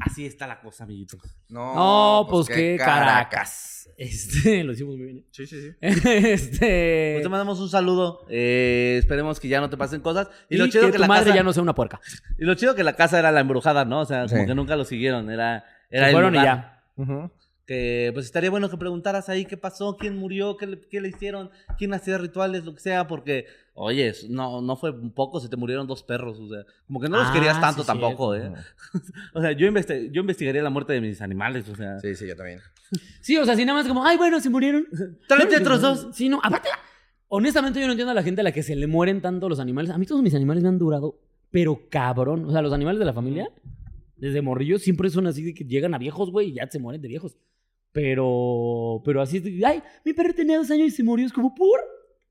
Así 0.00 0.26
está 0.26 0.46
la 0.46 0.60
cosa, 0.60 0.84
amiguitos. 0.84 1.20
No, 1.48 1.74
No, 1.74 2.26
pues, 2.30 2.48
qué 2.48 2.76
Caracas. 2.78 3.88
Este, 3.96 4.62
lo 4.64 4.72
hicimos 4.72 4.96
muy 4.96 5.06
bien. 5.06 5.18
¿eh? 5.18 5.24
Sí, 5.30 5.46
sí, 5.46 5.60
sí. 5.62 5.70
Este. 5.80 7.12
Pues 7.14 7.22
te 7.22 7.28
mandamos 7.28 7.60
un 7.60 7.68
saludo. 7.68 8.26
eh, 8.28 8.96
esperemos 8.98 9.40
que 9.40 9.48
ya 9.48 9.60
no 9.60 9.70
te 9.70 9.76
pasen 9.76 10.00
cosas. 10.00 10.28
Y, 10.50 10.56
Y, 10.56 10.58
lo 10.58 10.66
chido 10.68 10.82
que, 10.86 10.88
que, 10.92 10.96
tu 10.96 11.00
la 11.02 11.08
madre 11.08 11.24
casa, 11.26 11.36
ya 11.36 11.42
no 11.42 11.52
sea 11.52 11.62
una 11.62 11.74
puerca. 11.74 12.00
y 12.38 12.44
lo 12.44 12.54
chido 12.54 12.74
que 12.74 12.84
la 12.84 12.94
casa 12.94 13.18
era 13.18 13.32
la 13.32 13.40
embrujada, 13.40 13.84
¿no? 13.84 14.00
O 14.00 14.04
sea, 14.04 14.26
como 14.26 14.40
Sí. 14.42 14.46
que 14.46 14.54
nunca 14.54 14.76
lo 14.76 14.84
siguieron. 14.84 15.30
Era, 15.30 15.64
era 15.90 16.04
Se 16.04 16.10
el 16.10 16.12
fueron 16.12 16.34
y 16.34 16.38
lugar. 16.38 16.56
ya. 16.56 16.82
Ujú. 16.96 17.30
Que 17.66 18.12
pues 18.14 18.26
estaría 18.26 18.48
bueno 18.48 18.70
que 18.70 18.76
preguntaras 18.76 19.28
ahí 19.28 19.44
qué 19.44 19.56
pasó, 19.56 19.96
quién 19.96 20.16
murió, 20.16 20.56
qué 20.56 20.68
le, 20.68 20.80
qué 20.80 21.00
le 21.00 21.08
hicieron, 21.08 21.50
quién 21.76 21.92
hacía 21.94 22.16
rituales, 22.16 22.64
lo 22.64 22.72
que 22.74 22.80
sea, 22.80 23.08
porque, 23.08 23.46
oye, 23.74 24.12
no, 24.28 24.62
no 24.62 24.76
fue 24.76 24.90
un 24.92 25.10
poco, 25.12 25.40
se 25.40 25.48
te 25.48 25.56
murieron 25.56 25.88
dos 25.88 26.04
perros, 26.04 26.38
o 26.38 26.48
sea, 26.48 26.64
como 26.86 27.00
que 27.00 27.08
no 27.08 27.18
los 27.18 27.26
Ah, 27.26 27.32
querías 27.32 27.60
tanto 27.60 27.80
sí, 27.82 27.86
tampoco, 27.88 28.36
¿eh? 28.36 28.52
O 29.34 29.40
sea, 29.40 29.50
yo, 29.50 29.66
investi- 29.66 30.12
yo 30.12 30.20
investigaría 30.20 30.62
la 30.62 30.70
muerte 30.70 30.92
de 30.92 31.00
mis 31.00 31.20
animales, 31.20 31.68
o 31.68 31.74
sea. 31.74 31.98
Sí, 31.98 32.14
sí, 32.14 32.28
yo 32.28 32.36
también. 32.36 32.60
Sí, 33.20 33.36
o 33.36 33.44
sea, 33.44 33.56
si 33.56 33.64
nada 33.64 33.80
más 33.80 33.88
como, 33.88 34.04
ay, 34.04 34.16
bueno, 34.16 34.38
se 34.40 34.48
murieron. 34.48 34.86
Tráete 35.28 35.56
otros 35.56 35.80
dos. 35.80 36.06
Sí, 36.12 36.28
no. 36.28 36.38
Aparte, 36.44 36.68
honestamente, 37.26 37.80
yo 37.80 37.86
no 37.86 37.92
entiendo 37.94 38.12
a 38.12 38.14
la 38.14 38.22
gente 38.22 38.42
a 38.42 38.44
la 38.44 38.52
que 38.52 38.62
se 38.62 38.76
le 38.76 38.86
mueren 38.86 39.20
tanto 39.20 39.48
los 39.48 39.58
animales. 39.58 39.90
A 39.90 39.98
mí 39.98 40.06
todos 40.06 40.22
mis 40.22 40.34
animales 40.36 40.62
me 40.62 40.68
han 40.68 40.78
durado, 40.78 41.18
pero 41.50 41.80
cabrón. 41.90 42.44
O 42.44 42.52
sea, 42.52 42.62
los 42.62 42.72
animales 42.72 43.00
de 43.00 43.04
la 43.06 43.12
familia, 43.12 43.50
desde 44.16 44.40
morrillos, 44.40 44.82
siempre 44.82 45.10
son 45.10 45.26
así 45.26 45.42
de 45.42 45.52
que 45.52 45.64
llegan 45.64 45.94
a 45.94 45.98
viejos, 45.98 46.30
güey, 46.30 46.50
y 46.50 46.52
ya 46.54 46.68
se 46.70 46.78
mueren 46.78 47.02
de 47.02 47.08
viejos. 47.08 47.36
Pero, 47.96 49.00
pero 49.06 49.22
así, 49.22 49.42
ay, 49.64 49.82
mi 50.04 50.12
perro 50.12 50.34
tenía 50.34 50.58
dos 50.58 50.70
años 50.70 50.88
y 50.88 50.90
se 50.90 51.02
murió. 51.02 51.24
Es 51.24 51.32
como, 51.32 51.54
¿por? 51.54 51.80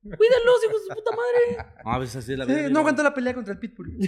Cuídenlos, 0.04 0.64
hijos 0.64 0.84
de 0.84 0.88
su 0.90 0.94
puta 0.94 1.10
madre. 1.16 1.66
A 1.84 1.98
veces 1.98 2.18
así 2.18 2.34
es 2.34 2.38
la 2.38 2.46
Sí, 2.46 2.54
vida. 2.54 2.70
no 2.70 2.80
aguantó 2.82 3.02
la 3.02 3.12
pelea 3.16 3.34
contra 3.34 3.54
el 3.54 3.60
Pitbull. 3.60 3.98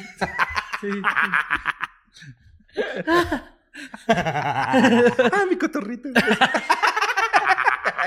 ah, 4.07 5.45
mi 5.49 5.55
cotorrito. 5.57 6.09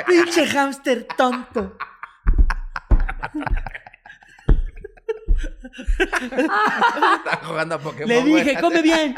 Pinche 0.06 0.46
hámster 0.46 1.08
tonto. 1.16 1.76
Está 5.98 7.40
jugando 7.42 7.74
a 7.74 7.78
Pokémon. 7.80 8.08
Le 8.08 8.22
dije, 8.22 8.60
come 8.60 8.82
bien. 8.82 9.16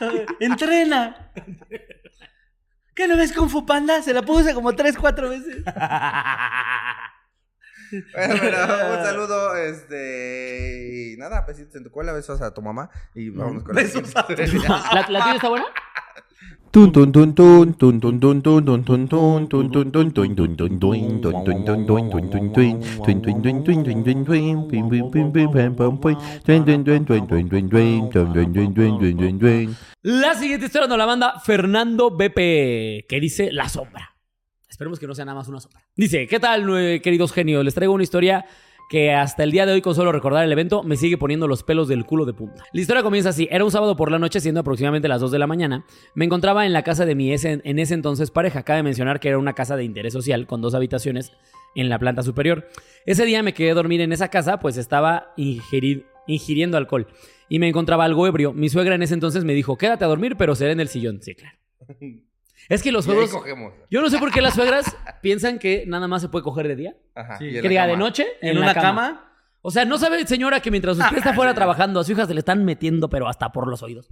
Entrena. 0.40 1.30
¿Qué 2.96 3.06
no 3.06 3.16
ves 3.18 3.32
con 3.34 3.50
Fu 3.50 3.66
Panda? 3.66 4.00
Se 4.00 4.14
la 4.14 4.22
puse 4.22 4.54
como 4.54 4.74
tres, 4.74 4.96
cuatro 4.96 5.28
veces. 5.28 5.62
Bueno, 8.12 8.34
pero 8.40 8.58
un 8.98 9.04
saludo, 9.04 9.54
este. 9.54 11.12
Y 11.12 11.16
nada, 11.18 11.44
besitos 11.46 11.76
en 11.76 11.84
tu 11.84 11.90
cola, 11.90 12.14
besos 12.14 12.40
a 12.40 12.54
tu 12.54 12.62
mamá. 12.62 12.88
Y 13.14 13.28
vámonos 13.28 13.64
con 13.64 13.76
Besos 13.76 14.14
la 14.14 14.22
a 14.22 14.26
tu 14.26 14.34
siguiente. 14.34 14.68
¿La, 14.68 15.06
la 15.10 15.20
tuya 15.20 15.34
está 15.34 15.48
buena? 15.50 15.66
La 30.02 30.34
siguiente 30.34 30.66
historia 30.66 30.86
nos 30.86 30.98
la 30.98 31.06
manda 31.06 31.40
Fernando 31.40 32.10
BP, 32.10 33.06
que 33.08 33.18
dice 33.20 33.50
La 33.52 33.68
Sombra. 33.68 34.16
Esperemos 34.68 34.98
que 34.98 35.06
no 35.06 35.14
sea 35.14 35.24
nada 35.24 35.36
más 35.36 35.48
una 35.48 35.60
sombra. 35.60 35.80
Dice, 35.94 36.26
¿qué 36.26 36.38
tal, 36.38 36.68
eh, 36.76 37.00
queridos 37.00 37.32
genios? 37.32 37.64
Les 37.64 37.72
traigo 37.72 37.94
una 37.94 38.02
historia 38.02 38.44
que 38.88 39.12
hasta 39.12 39.42
el 39.42 39.50
día 39.50 39.66
de 39.66 39.72
hoy, 39.72 39.80
con 39.82 39.94
solo 39.94 40.12
recordar 40.12 40.44
el 40.44 40.52
evento, 40.52 40.82
me 40.84 40.96
sigue 40.96 41.18
poniendo 41.18 41.48
los 41.48 41.62
pelos 41.64 41.88
del 41.88 42.04
culo 42.04 42.24
de 42.24 42.32
punta. 42.34 42.64
La 42.72 42.80
historia 42.80 43.02
comienza 43.02 43.30
así. 43.30 43.48
Era 43.50 43.64
un 43.64 43.70
sábado 43.72 43.96
por 43.96 44.10
la 44.12 44.18
noche, 44.18 44.38
siendo 44.40 44.60
aproximadamente 44.60 45.08
las 45.08 45.20
2 45.20 45.32
de 45.32 45.38
la 45.40 45.46
mañana. 45.48 45.84
Me 46.14 46.24
encontraba 46.24 46.66
en 46.66 46.72
la 46.72 46.82
casa 46.84 47.04
de 47.04 47.14
mi 47.16 47.32
ese- 47.32 47.60
en 47.64 47.78
ese 47.78 47.94
entonces 47.94 48.30
pareja. 48.30 48.62
Cabe 48.62 48.82
mencionar 48.84 49.18
que 49.18 49.28
era 49.28 49.38
una 49.38 49.54
casa 49.54 49.76
de 49.76 49.84
interés 49.84 50.12
social 50.12 50.46
con 50.46 50.60
dos 50.62 50.74
habitaciones 50.74 51.32
en 51.74 51.88
la 51.88 51.98
planta 51.98 52.22
superior. 52.22 52.68
Ese 53.06 53.24
día 53.24 53.42
me 53.42 53.54
quedé 53.54 53.72
a 53.72 53.74
dormir 53.74 54.00
en 54.00 54.12
esa 54.12 54.28
casa, 54.28 54.60
pues 54.60 54.76
estaba 54.76 55.32
ingerir- 55.36 56.06
ingiriendo 56.28 56.76
alcohol. 56.76 57.08
Y 57.48 57.58
me 57.58 57.68
encontraba 57.68 58.04
algo 58.04 58.26
ebrio. 58.26 58.52
Mi 58.52 58.68
suegra 58.68 58.94
en 58.94 59.02
ese 59.02 59.14
entonces 59.14 59.44
me 59.44 59.54
dijo, 59.54 59.76
quédate 59.76 60.04
a 60.04 60.08
dormir, 60.08 60.36
pero 60.36 60.54
seré 60.54 60.72
en 60.72 60.80
el 60.80 60.88
sillón. 60.88 61.20
Sí, 61.22 61.34
claro. 61.34 61.56
Es 62.68 62.82
que 62.82 62.92
los 62.92 63.06
juegos... 63.06 63.30
cogemos. 63.30 63.72
Yo 63.90 64.00
no 64.00 64.10
sé 64.10 64.18
por 64.18 64.32
qué 64.32 64.40
las 64.40 64.54
suegras 64.54 64.96
piensan 65.22 65.58
que 65.58 65.84
nada 65.86 66.08
más 66.08 66.22
se 66.22 66.28
puede 66.28 66.42
coger 66.42 66.68
de 66.68 66.76
día. 66.76 66.96
Ajá. 67.14 67.38
Sí. 67.38 67.50
Que 67.50 67.68
diga 67.68 67.86
de 67.86 67.96
noche 67.96 68.26
En, 68.40 68.58
una 68.58 68.74
cama. 68.74 69.32
O 69.62 69.70
sea, 69.70 69.84
no 69.84 69.98
sabe, 69.98 70.26
señora, 70.26 70.60
que 70.60 70.70
mientras 70.70 70.96
usted 70.98 71.16
está 71.16 71.34
fuera 71.34 71.54
trabajando, 71.54 72.00
a 72.00 72.04
su 72.04 72.12
hija 72.12 72.26
se 72.26 72.34
le 72.34 72.40
están 72.40 72.64
metiendo, 72.64 73.08
pero 73.08 73.28
hasta 73.28 73.50
por 73.50 73.66
los 73.66 73.82
oídos. 73.82 74.08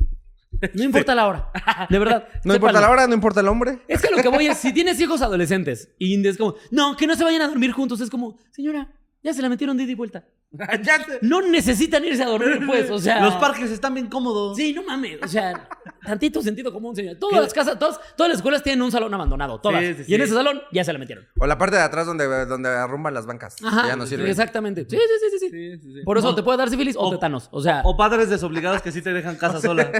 No 0.74 0.84
importa 0.84 1.14
la 1.14 1.26
hora. 1.26 1.50
De 1.90 1.98
verdad. 1.98 2.28
No 2.44 2.54
importa 2.54 2.80
la 2.80 2.90
hora, 2.90 3.06
no 3.06 3.14
importa 3.14 3.40
el 3.40 3.48
hombre. 3.48 3.80
Es 3.88 4.02
que 4.02 4.10
lo 4.14 4.22
que 4.22 4.28
voy 4.28 4.46
es, 4.46 4.58
si 4.58 4.72
tienes 4.74 5.00
hijos 5.00 5.22
adolescentes 5.22 5.94
y 5.98 6.26
es 6.26 6.36
como, 6.36 6.56
no, 6.70 6.96
que 6.96 7.06
no 7.06 7.14
se 7.14 7.24
vayan 7.24 7.42
a 7.42 7.48
dormir 7.48 7.72
juntos, 7.72 8.00
es 8.00 8.10
como, 8.10 8.36
señora, 8.50 8.92
ya 9.24 9.34
se 9.34 9.42
la 9.42 9.48
metieron 9.48 9.76
de 9.76 9.82
ida 9.82 9.92
y 9.92 9.94
vuelta. 9.96 10.24
Ya 10.84 11.02
sé. 11.04 11.18
No 11.22 11.42
necesitan 11.42 12.04
irse 12.04 12.22
a 12.22 12.26
dormir, 12.26 12.60
pues, 12.64 12.88
o 12.88 13.00
sea. 13.00 13.20
Los 13.20 13.34
parques 13.34 13.72
están 13.72 13.92
bien 13.94 14.06
cómodos. 14.06 14.56
Sí, 14.56 14.72
no 14.72 14.84
mames. 14.84 15.18
O 15.20 15.26
sea, 15.26 15.68
tantito 16.06 16.40
sentido 16.42 16.72
común, 16.72 16.94
señor. 16.94 17.16
Todas 17.16 17.42
las 17.42 17.52
casas, 17.52 17.76
todas, 17.76 17.98
todas 18.16 18.28
las 18.28 18.36
escuelas 18.38 18.62
tienen 18.62 18.80
un 18.82 18.92
salón 18.92 19.12
abandonado. 19.12 19.60
Todas. 19.60 19.80
Sí, 19.82 19.94
sí, 19.94 20.04
Y 20.06 20.14
en 20.14 20.20
ese 20.20 20.32
salón 20.34 20.60
ya 20.70 20.84
se 20.84 20.92
la 20.92 21.00
metieron. 21.00 21.26
O 21.40 21.46
la 21.48 21.58
parte 21.58 21.74
de 21.74 21.82
atrás 21.82 22.06
donde, 22.06 22.46
donde 22.46 22.68
arrumban 22.68 23.12
las 23.14 23.26
bancas. 23.26 23.56
que 23.56 23.66
Ajá. 23.66 23.88
ya 23.88 23.96
no 23.96 24.06
sirven. 24.06 24.28
Exactamente. 24.28 24.86
Sí, 24.88 24.96
sí, 24.96 25.02
sí, 25.20 25.30
sí. 25.30 25.38
sí. 25.38 25.50
Sí, 25.50 25.78
sí, 25.82 25.92
sí. 25.94 26.00
Por 26.04 26.18
eso 26.18 26.32
te 26.36 26.44
puede 26.44 26.58
dar 26.58 26.70
sífilis 26.70 26.94
o, 26.96 27.00
o- 27.00 27.10
tetanos. 27.10 27.48
O 27.50 27.60
sea, 27.60 27.82
O 27.84 27.96
padres 27.96 28.30
desobligados 28.30 28.80
que 28.80 28.92
sí 28.92 29.02
te 29.02 29.12
dejan 29.12 29.34
casa 29.34 29.60
sola. 29.60 29.90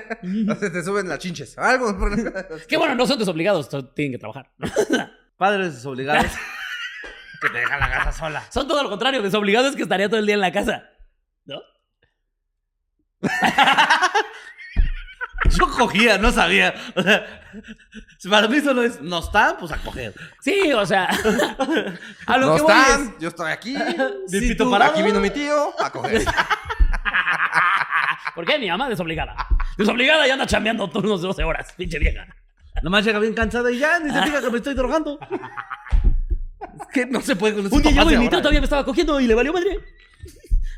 O 0.48 0.54
sea, 0.54 0.70
te 0.72 0.84
suben 0.84 1.08
las 1.08 1.18
chinches. 1.18 1.58
Algo. 1.58 1.96
que 2.68 2.76
bueno, 2.76 2.94
no 2.94 3.06
son 3.08 3.18
desobligados, 3.18 3.66
so- 3.68 3.84
tienen 3.86 4.12
que 4.12 4.18
trabajar. 4.18 4.52
Padres 5.36 5.74
desobligados 5.74 6.26
que 7.44 7.50
te 7.50 7.58
dejan 7.58 7.78
la 7.80 7.90
casa 7.90 8.12
sola. 8.12 8.42
son 8.50 8.66
todo 8.68 8.82
lo 8.82 8.90
contrario, 8.90 9.22
desobligados 9.22 9.76
que 9.76 9.82
estaría 9.82 10.08
todo 10.08 10.18
el 10.20 10.26
día 10.26 10.34
en 10.34 10.40
la 10.40 10.52
casa. 10.52 10.84
¿No? 11.44 11.60
Yo 15.50 15.68
cogía, 15.70 16.16
no 16.18 16.32
sabía. 16.32 16.74
O 16.96 17.02
sea, 17.02 17.26
para 18.30 18.48
mí 18.48 18.60
solo 18.60 18.82
es, 18.82 19.00
no 19.02 19.18
está, 19.18 19.56
pues 19.58 19.70
a 19.72 19.76
coger. 19.76 20.14
Sí, 20.40 20.72
o 20.72 20.86
sea. 20.86 21.04
a 22.26 22.38
lo 22.38 22.46
No 22.46 22.56
que 22.56 22.62
voy 22.62 22.72
están. 22.72 23.14
Yo 23.20 23.28
estoy 23.28 23.52
aquí. 23.52 23.76
Mi 23.76 24.40
Si 24.40 24.48
pito 24.48 24.64
tú- 24.64 24.70
parado. 24.70 24.92
Aquí 24.92 25.02
vino 25.02 25.20
mi 25.20 25.28
tío 25.30 25.74
a 25.78 25.90
coger. 25.90 26.14
es. 26.16 26.26
¿Por 28.34 28.46
qué? 28.46 28.58
Mi 28.58 28.68
mamá 28.70 28.88
desobligada. 28.88 29.36
Desobligada 29.76 30.26
y 30.26 30.30
anda 30.30 30.46
chambeando 30.46 30.88
turnos 30.88 31.20
de 31.20 31.28
12 31.28 31.44
horas, 31.44 31.72
pinche 31.76 31.98
vieja. 31.98 32.26
Nomás 32.82 33.04
llega 33.04 33.18
bien 33.18 33.34
cansada 33.34 33.70
y 33.70 33.78
ya, 33.78 33.98
ni 34.00 34.10
se 34.12 34.22
fija 34.22 34.40
que 34.40 34.50
me 34.50 34.56
estoy 34.56 34.74
drogando. 34.74 35.18
Es 36.80 36.86
que 36.92 37.06
no 37.06 37.20
se 37.20 37.36
puede 37.36 37.54
con 37.54 37.72
Un 37.72 37.82
día 37.82 37.92
llegó 37.92 38.10
y 38.10 38.18
mi 38.18 38.28
tío 38.28 38.38
todavía 38.38 38.60
me 38.60 38.64
estaba 38.64 38.84
cogiendo 38.84 39.20
y 39.20 39.26
le 39.26 39.34
valió 39.34 39.52
madre. 39.52 39.80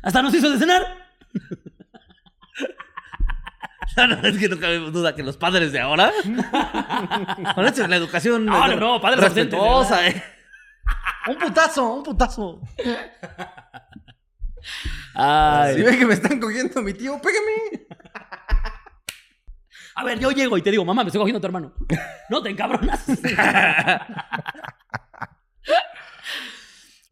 Hasta 0.03 0.21
nos 0.21 0.33
hizo 0.33 0.49
de 0.49 0.59
cenar. 0.59 0.85
No, 3.95 4.05
no, 4.05 4.27
es 4.27 4.37
que 4.37 4.47
no 4.47 4.59
cabe 4.59 4.77
duda 4.77 5.15
que 5.15 5.23
los 5.23 5.37
padres 5.37 5.71
de 5.71 5.79
ahora. 5.79 6.11
Con 7.55 7.65
eso 7.65 7.81
es 7.81 7.89
la 7.89 7.95
educación. 7.95 8.45
No, 8.45 8.67
no, 8.67 8.75
no, 8.75 9.01
padres 9.01 9.21
respetuosa, 9.21 10.07
eh. 10.07 10.23
Un 11.27 11.35
putazo, 11.37 11.93
un 11.95 12.03
putazo. 12.03 12.61
Ay. 15.15 15.77
Si 15.77 15.81
ve 15.81 15.97
que 15.97 16.05
me 16.05 16.13
están 16.13 16.39
cogiendo 16.39 16.79
mi 16.83 16.93
tío, 16.93 17.19
pégame. 17.19 17.87
A 19.95 20.03
ver, 20.03 20.19
yo 20.19 20.29
llego 20.29 20.55
y 20.59 20.61
te 20.61 20.69
digo, 20.69 20.85
mamá, 20.85 21.03
me 21.03 21.07
estoy 21.07 21.19
cogiendo 21.19 21.39
a 21.39 21.41
tu 21.41 21.47
hermano. 21.47 21.73
No 22.29 22.43
te 22.43 22.51
encabronas. 22.51 23.03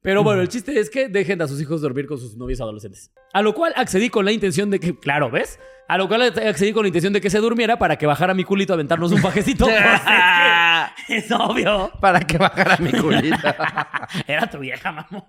Pero 0.02 0.24
bueno, 0.24 0.42
el 0.42 0.50
chiste 0.50 0.80
es 0.80 0.92
que 0.92 1.10
dejen 1.10 1.42
a 1.42 1.48
sus 1.48 1.60
hijos 1.60 1.82
dormir 1.82 2.06
con 2.06 2.20
sus 2.20 2.38
novios 2.38 2.62
adolescentes. 2.62 3.12
A 3.34 3.42
lo 3.42 3.56
cual 3.56 3.74
accedí 3.76 4.12
con 4.12 4.24
la 4.24 4.32
intención 4.32 4.70
de 4.70 4.80
que, 4.80 5.00
claro, 5.00 5.32
¿ves? 5.32 5.60
A 5.88 5.98
lo 5.98 6.08
cual 6.08 6.22
accedí 6.22 6.74
con 6.74 6.84
la 6.84 6.90
intención 6.90 7.12
de 7.12 7.22
que 7.22 7.32
se 7.32 7.40
durmiera 7.40 7.80
para 7.80 7.98
que 7.98 8.06
bajara 8.06 8.36
mi 8.36 8.44
culito 8.44 8.74
a 8.74 8.76
aventarnos 8.76 9.12
un 9.12 9.22
pajecito. 9.24 9.68
Es, 9.68 9.78
que 11.08 11.18
es 11.18 11.32
obvio. 11.32 11.92
Para 12.00 12.20
que 12.20 12.38
bajara 12.38 12.78
mi 12.78 12.92
culita. 12.92 14.08
Era 14.28 14.48
tu 14.48 14.60
vieja, 14.60 14.92
mamón. 14.92 15.26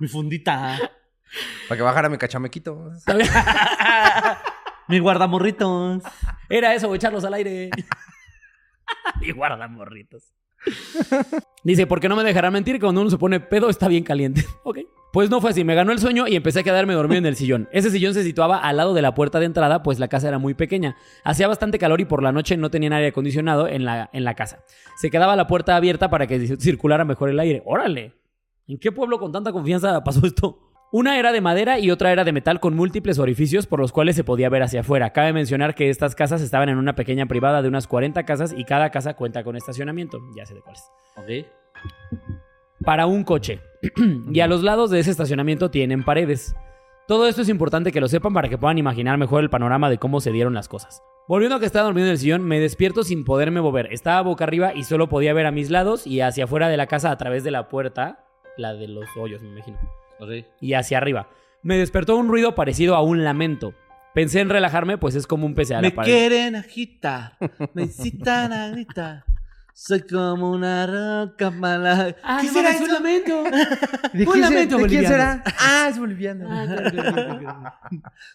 Mi 0.00 0.08
fundita. 0.08 0.78
Para 1.68 1.76
que 1.76 1.82
bajara 1.82 2.08
mi 2.08 2.16
cachamequito. 2.16 2.90
Mi 4.88 4.98
guardamorritos. 4.98 6.02
Era 6.48 6.74
eso, 6.74 6.94
echarlos 6.94 7.24
al 7.24 7.34
aire. 7.34 7.70
y 9.20 9.32
guardan 9.32 9.76
Dice, 11.64 11.86
porque 11.86 12.08
no 12.08 12.16
me 12.16 12.24
dejará 12.24 12.50
mentir 12.50 12.80
cuando 12.80 13.00
uno 13.00 13.10
se 13.10 13.18
pone 13.18 13.40
pedo 13.40 13.68
está 13.68 13.88
bien 13.88 14.04
caliente. 14.04 14.44
ok. 14.64 14.78
Pues 15.12 15.30
no 15.30 15.40
fue 15.40 15.50
así, 15.50 15.64
me 15.64 15.74
ganó 15.74 15.92
el 15.92 15.98
sueño 15.98 16.28
y 16.28 16.36
empecé 16.36 16.60
a 16.60 16.62
quedarme 16.62 16.92
dormido 16.92 17.18
en 17.18 17.26
el 17.26 17.36
sillón. 17.36 17.68
Ese 17.72 17.90
sillón 17.90 18.12
se 18.12 18.22
situaba 18.22 18.58
al 18.58 18.76
lado 18.76 18.92
de 18.92 19.00
la 19.00 19.14
puerta 19.14 19.40
de 19.40 19.46
entrada, 19.46 19.82
pues 19.82 19.98
la 19.98 20.08
casa 20.08 20.28
era 20.28 20.38
muy 20.38 20.52
pequeña. 20.52 20.96
Hacía 21.24 21.48
bastante 21.48 21.78
calor 21.78 22.02
y 22.02 22.04
por 22.04 22.22
la 22.22 22.32
noche 22.32 22.58
no 22.58 22.70
tenían 22.70 22.92
aire 22.92 23.08
acondicionado 23.08 23.66
en 23.66 23.86
la, 23.86 24.10
en 24.12 24.24
la 24.24 24.34
casa. 24.34 24.64
Se 24.98 25.10
quedaba 25.10 25.34
la 25.34 25.46
puerta 25.46 25.74
abierta 25.74 26.10
para 26.10 26.26
que 26.26 26.58
circulara 26.58 27.06
mejor 27.06 27.30
el 27.30 27.40
aire. 27.40 27.62
¡Órale! 27.64 28.12
¿En 28.68 28.78
qué 28.78 28.92
pueblo 28.92 29.18
con 29.18 29.32
tanta 29.32 29.52
confianza 29.52 30.04
pasó 30.04 30.26
esto? 30.26 30.65
Una 30.96 31.18
era 31.18 31.30
de 31.30 31.42
madera 31.42 31.78
y 31.78 31.90
otra 31.90 32.10
era 32.10 32.24
de 32.24 32.32
metal 32.32 32.58
con 32.58 32.74
múltiples 32.74 33.18
orificios 33.18 33.66
por 33.66 33.80
los 33.80 33.92
cuales 33.92 34.16
se 34.16 34.24
podía 34.24 34.48
ver 34.48 34.62
hacia 34.62 34.80
afuera. 34.80 35.12
Cabe 35.12 35.34
mencionar 35.34 35.74
que 35.74 35.90
estas 35.90 36.14
casas 36.14 36.40
estaban 36.40 36.70
en 36.70 36.78
una 36.78 36.94
pequeña 36.94 37.26
privada 37.26 37.60
de 37.60 37.68
unas 37.68 37.86
40 37.86 38.24
casas 38.24 38.54
y 38.56 38.64
cada 38.64 38.88
casa 38.88 39.12
cuenta 39.12 39.44
con 39.44 39.56
estacionamiento. 39.56 40.22
Ya 40.34 40.46
sé 40.46 40.54
de 40.54 40.62
cuáles. 40.62 40.90
Ok. 41.16 41.46
Para 42.82 43.04
un 43.04 43.24
coche. 43.24 43.60
y 44.32 44.40
a 44.40 44.46
los 44.46 44.62
lados 44.62 44.88
de 44.88 45.00
ese 45.00 45.10
estacionamiento 45.10 45.70
tienen 45.70 46.02
paredes. 46.02 46.56
Todo 47.06 47.28
esto 47.28 47.42
es 47.42 47.50
importante 47.50 47.92
que 47.92 48.00
lo 48.00 48.08
sepan 48.08 48.32
para 48.32 48.48
que 48.48 48.56
puedan 48.56 48.78
imaginar 48.78 49.18
mejor 49.18 49.42
el 49.42 49.50
panorama 49.50 49.90
de 49.90 49.98
cómo 49.98 50.22
se 50.22 50.32
dieron 50.32 50.54
las 50.54 50.66
cosas. 50.66 51.02
Volviendo 51.28 51.56
a 51.56 51.60
que 51.60 51.66
estaba 51.66 51.84
dormido 51.84 52.06
en 52.06 52.12
el 52.12 52.18
sillón, 52.18 52.42
me 52.42 52.58
despierto 52.58 53.04
sin 53.04 53.26
poderme 53.26 53.60
mover. 53.60 53.92
Estaba 53.92 54.22
boca 54.22 54.44
arriba 54.44 54.72
y 54.74 54.84
solo 54.84 55.10
podía 55.10 55.34
ver 55.34 55.44
a 55.44 55.52
mis 55.52 55.68
lados 55.68 56.06
y 56.06 56.22
hacia 56.22 56.44
afuera 56.44 56.70
de 56.70 56.78
la 56.78 56.86
casa 56.86 57.10
a 57.10 57.18
través 57.18 57.44
de 57.44 57.50
la 57.50 57.68
puerta, 57.68 58.24
la 58.56 58.72
de 58.72 58.88
los 58.88 59.04
hoyos, 59.18 59.42
me 59.42 59.50
imagino 59.50 59.78
Y 60.60 60.74
hacia 60.74 60.98
arriba. 60.98 61.28
Me 61.62 61.78
despertó 61.78 62.16
un 62.16 62.28
ruido 62.28 62.54
parecido 62.54 62.94
a 62.94 63.02
un 63.02 63.24
lamento. 63.24 63.74
Pensé 64.14 64.40
en 64.40 64.48
relajarme, 64.48 64.96
pues 64.98 65.14
es 65.14 65.26
como 65.26 65.44
un 65.46 65.54
pece 65.54 65.74
a 65.74 65.78
la 65.78 65.82
Me 65.82 65.90
pared. 65.90 66.10
quieren 66.10 66.56
agitar, 66.56 67.36
me 67.74 67.82
incitan 67.82 68.52
a 68.52 68.68
gritar. 68.70 69.24
Soy 69.74 70.00
como 70.06 70.52
una 70.52 70.86
roca 70.86 71.50
mala. 71.50 72.16
Ah, 72.22 72.38
¿Qué 72.40 72.46
no 72.46 72.52
será 72.54 72.72
mames, 72.72 72.80
un 72.88 72.94
lamento. 72.94 73.42
¿De 74.14 74.26
Un 74.26 74.40
lamento 74.40 74.78
¿de 74.78 74.86
quién 74.86 75.02
boliviano. 75.02 75.08
será? 75.08 75.44
Ah, 75.60 75.88
es 75.90 75.98
boliviano. 75.98 76.46
Ah, 76.50 76.64
claro, 76.66 76.90
claro, 76.92 77.12
claro, 77.12 77.38
claro. 77.40 77.72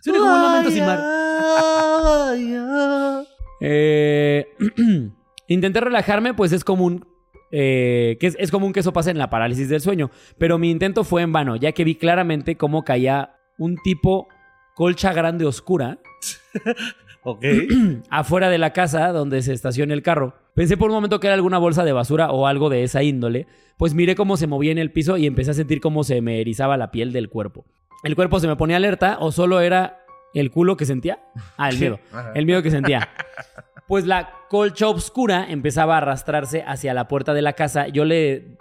Suena 0.01 0.19
como 0.19 0.35
un 0.35 0.41
lamento 0.43 0.69
sin 0.69 0.85
mar. 0.85 0.99
Ay, 1.01 2.55
ay. 2.55 3.27
Eh, 3.61 4.45
intenté 5.47 5.79
relajarme, 5.81 6.35
pues 6.35 6.51
es 6.51 6.63
común. 6.63 7.07
Eh, 7.51 8.17
que 8.19 8.27
es, 8.27 8.37
es 8.39 8.51
común 8.51 8.73
que 8.73 8.79
eso 8.79 8.93
pase 8.93 9.11
en 9.11 9.17
la 9.17 9.29
parálisis 9.29 9.69
del 9.69 9.81
sueño. 9.81 10.11
Pero 10.37 10.57
mi 10.57 10.71
intento 10.71 11.03
fue 11.03 11.21
en 11.21 11.31
vano, 11.31 11.55
ya 11.55 11.71
que 11.71 11.83
vi 11.83 11.95
claramente 11.95 12.55
cómo 12.57 12.83
caía 12.83 13.35
un 13.57 13.77
tipo 13.77 14.27
colcha 14.75 15.13
grande 15.13 15.45
oscura 15.45 15.99
Ok. 17.23 17.45
afuera 18.09 18.49
de 18.49 18.57
la 18.57 18.73
casa 18.73 19.11
donde 19.11 19.41
se 19.41 19.53
estaciona 19.53 19.93
el 19.93 20.01
carro. 20.01 20.35
Pensé 20.55 20.77
por 20.77 20.89
un 20.89 20.95
momento 20.95 21.19
que 21.19 21.27
era 21.27 21.35
alguna 21.35 21.57
bolsa 21.57 21.83
de 21.83 21.93
basura 21.93 22.31
o 22.31 22.47
algo 22.47 22.69
de 22.69 22.83
esa 22.83 23.03
índole, 23.03 23.47
pues 23.77 23.93
miré 23.93 24.15
cómo 24.15 24.37
se 24.37 24.47
movía 24.47 24.71
en 24.71 24.77
el 24.77 24.91
piso 24.91 25.17
y 25.17 25.27
empecé 25.27 25.51
a 25.51 25.55
sentir 25.55 25.81
cómo 25.81 26.03
se 26.03 26.21
me 26.21 26.41
erizaba 26.41 26.77
la 26.77 26.91
piel 26.91 27.13
del 27.13 27.29
cuerpo. 27.29 27.65
El 28.03 28.15
cuerpo 28.15 28.39
se 28.39 28.47
me 28.47 28.55
ponía 28.55 28.77
alerta 28.77 29.17
o 29.19 29.31
solo 29.31 29.59
era 29.61 29.99
el 30.33 30.49
culo 30.49 30.75
que 30.77 30.85
sentía. 30.85 31.19
Ah, 31.57 31.69
el 31.69 31.77
miedo. 31.77 31.99
El 32.33 32.45
miedo 32.45 32.63
que 32.63 32.71
sentía. 32.71 33.09
Pues 33.91 34.07
la 34.07 34.47
colcha 34.47 34.87
oscura 34.87 35.47
empezaba 35.49 35.95
a 35.95 35.97
arrastrarse 35.97 36.63
hacia 36.65 36.93
la 36.93 37.09
puerta 37.09 37.33
de 37.33 37.41
la 37.41 37.51
casa. 37.51 37.89
Yo 37.89 38.05
le 38.05 38.55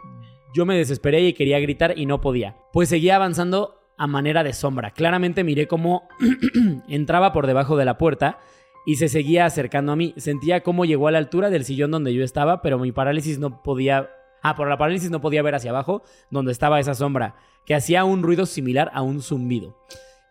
yo 0.52 0.66
me 0.66 0.76
desesperé 0.76 1.20
y 1.20 1.34
quería 1.34 1.60
gritar 1.60 1.96
y 1.96 2.04
no 2.04 2.20
podía. 2.20 2.56
Pues 2.72 2.88
seguía 2.88 3.14
avanzando 3.14 3.78
a 3.96 4.08
manera 4.08 4.42
de 4.42 4.52
sombra. 4.52 4.90
Claramente 4.90 5.44
miré 5.44 5.68
cómo 5.68 6.08
entraba 6.88 7.32
por 7.32 7.46
debajo 7.46 7.76
de 7.76 7.84
la 7.84 7.96
puerta 7.96 8.40
y 8.84 8.96
se 8.96 9.08
seguía 9.08 9.46
acercando 9.46 9.92
a 9.92 9.96
mí. 9.96 10.14
Sentía 10.16 10.64
cómo 10.64 10.84
llegó 10.84 11.06
a 11.06 11.12
la 11.12 11.18
altura 11.18 11.48
del 11.48 11.64
sillón 11.64 11.92
donde 11.92 12.12
yo 12.12 12.24
estaba, 12.24 12.60
pero 12.60 12.80
mi 12.80 12.90
parálisis 12.90 13.38
no 13.38 13.62
podía... 13.62 14.10
Ah, 14.42 14.56
por 14.56 14.68
la 14.68 14.78
parálisis 14.78 15.12
no 15.12 15.20
podía 15.20 15.42
ver 15.42 15.54
hacia 15.54 15.70
abajo, 15.70 16.02
donde 16.30 16.50
estaba 16.50 16.80
esa 16.80 16.94
sombra, 16.94 17.36
que 17.66 17.76
hacía 17.76 18.02
un 18.02 18.24
ruido 18.24 18.46
similar 18.46 18.90
a 18.94 19.02
un 19.02 19.22
zumbido. 19.22 19.76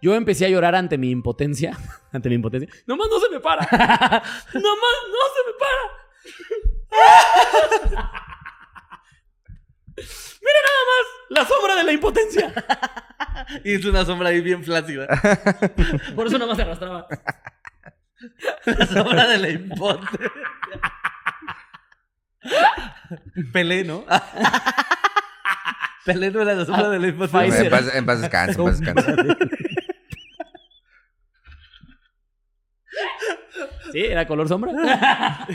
Yo 0.01 0.15
empecé 0.15 0.45
a 0.45 0.49
llorar 0.49 0.75
ante 0.75 0.97
mi 0.97 1.09
impotencia. 1.11 1.77
ante 2.11 2.29
mi 2.29 2.35
impotencia. 2.35 2.69
¡Nomás 2.85 3.07
no 3.09 3.19
se 3.19 3.29
me 3.29 3.39
para! 3.39 3.61
¡Nomás 4.53 4.97
no 5.09 5.23
se 5.33 5.41
me 5.45 5.53
para! 5.59 5.83
¡Mira 10.41 10.59
nada 10.65 10.83
más! 10.87 11.05
¡La 11.29 11.45
sombra 11.45 11.75
de 11.75 11.83
la 11.83 11.91
impotencia! 11.91 12.53
Y 13.63 13.73
es 13.73 13.85
una 13.85 14.05
sombra 14.05 14.29
ahí 14.29 14.41
bien 14.41 14.63
flácida. 14.63 15.07
Por 16.15 16.27
eso 16.27 16.37
nomás 16.37 16.55
se 16.55 16.63
arrastraba. 16.63 17.07
La 18.65 18.85
sombra 18.87 19.27
de 19.27 19.37
la 19.37 19.49
impotencia. 19.49 20.31
Pelé, 23.51 23.83
¿no? 23.83 24.05
Pelé 26.05 26.31
no 26.31 26.41
era 26.41 26.53
la 26.53 26.65
sombra 26.65 26.89
de 26.89 26.99
la 26.99 27.07
impotencia. 27.07 27.61
En 27.61 27.69
paz, 27.69 27.95
en 27.95 28.05
paz 28.05 28.21
descanse, 28.21 28.59
en 28.59 28.65
paz 28.65 28.79
descanse. 28.79 29.37
Sí, 33.91 33.99
era 33.99 34.25
color 34.27 34.47
sombra. 34.47 34.71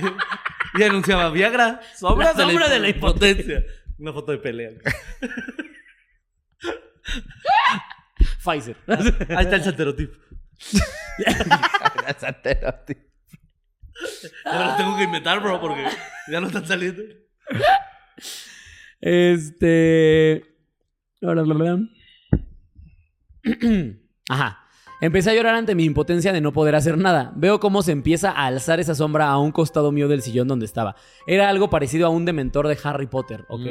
Y 0.77 0.83
anunciaba 0.83 1.31
Viagra. 1.31 1.81
Sombra, 1.97 2.33
La 2.33 2.43
sombra 2.43 2.69
de 2.69 2.81
la 2.81 2.89
impotencia. 2.89 3.65
Una 3.99 4.13
foto 4.13 4.33
de 4.33 4.39
pelea. 4.39 4.71
Pfizer. 8.45 8.77
Ahí 8.89 9.45
está 9.45 9.57
el 9.57 9.63
santerotipo. 9.63 10.19
Ahora 14.45 14.73
lo 14.73 14.77
tengo 14.77 14.97
que 14.97 15.05
inventar, 15.05 15.41
bro, 15.41 15.61
porque 15.61 15.87
ya 16.29 16.41
no 16.41 16.49
están 16.49 16.67
saliendo. 16.67 17.03
Este. 19.01 20.45
Ajá. 24.29 24.64
Empecé 25.01 25.31
a 25.31 25.35
llorar 25.35 25.55
ante 25.55 25.75
mi 25.75 25.85
impotencia 25.85 26.33
de 26.33 26.41
no 26.41 26.53
poder 26.53 26.75
hacer 26.75 26.97
nada. 26.97 27.33
Veo 27.37 27.61
cómo 27.61 27.83
se 27.83 27.93
empieza 27.93 28.31
a 28.31 28.47
alzar 28.47 28.81
esa 28.81 28.95
sombra 28.95 29.29
a 29.29 29.39
un 29.39 29.53
costado 29.53 29.93
mío 29.93 30.09
del 30.09 30.23
sillón 30.23 30.49
donde 30.49 30.67
estaba. 30.67 30.97
Era 31.27 31.49
algo 31.49 31.69
parecido 31.69 32.07
a 32.07 32.11
un 32.11 32.25
dementor 32.25 32.69
de 32.69 32.79
Harry 32.83 33.07
Potter. 33.07 33.45
Ok. 33.49 33.67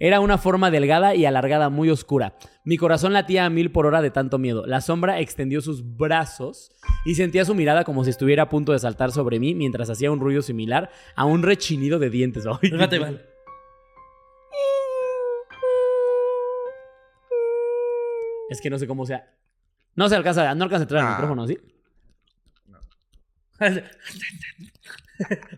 Era 0.00 0.20
una 0.20 0.38
forma 0.38 0.70
delgada 0.70 1.16
y 1.16 1.24
alargada 1.24 1.70
muy 1.70 1.90
oscura. 1.90 2.34
Mi 2.64 2.76
corazón 2.76 3.12
latía 3.12 3.44
a 3.44 3.50
mil 3.50 3.72
por 3.72 3.84
hora 3.84 4.00
de 4.00 4.10
tanto 4.10 4.38
miedo. 4.38 4.64
La 4.64 4.80
sombra 4.80 5.18
extendió 5.18 5.60
sus 5.60 5.96
brazos 5.96 6.70
y 7.04 7.16
sentía 7.16 7.44
su 7.44 7.54
mirada 7.54 7.82
como 7.82 8.04
si 8.04 8.10
estuviera 8.10 8.44
a 8.44 8.48
punto 8.48 8.72
de 8.72 8.78
saltar 8.78 9.10
sobre 9.10 9.40
mí 9.40 9.54
mientras 9.54 9.90
hacía 9.90 10.12
un 10.12 10.20
ruido 10.20 10.40
similar 10.42 10.90
a 11.16 11.24
un 11.24 11.42
rechinido 11.42 11.98
de 11.98 12.10
dientes. 12.10 12.44
Fíjate, 12.60 13.00
Es 18.50 18.60
que 18.60 18.70
no 18.70 18.78
sé 18.78 18.86
cómo 18.86 19.06
sea. 19.06 19.30
No 19.94 20.08
se 20.08 20.16
alcanza, 20.16 20.54
no 20.54 20.64
alcanza 20.64 20.82
a 20.82 20.84
entrar 20.84 21.00
al 21.02 21.08
Ah. 21.08 21.10
micrófono, 21.16 21.46
¿sí? 21.46 21.58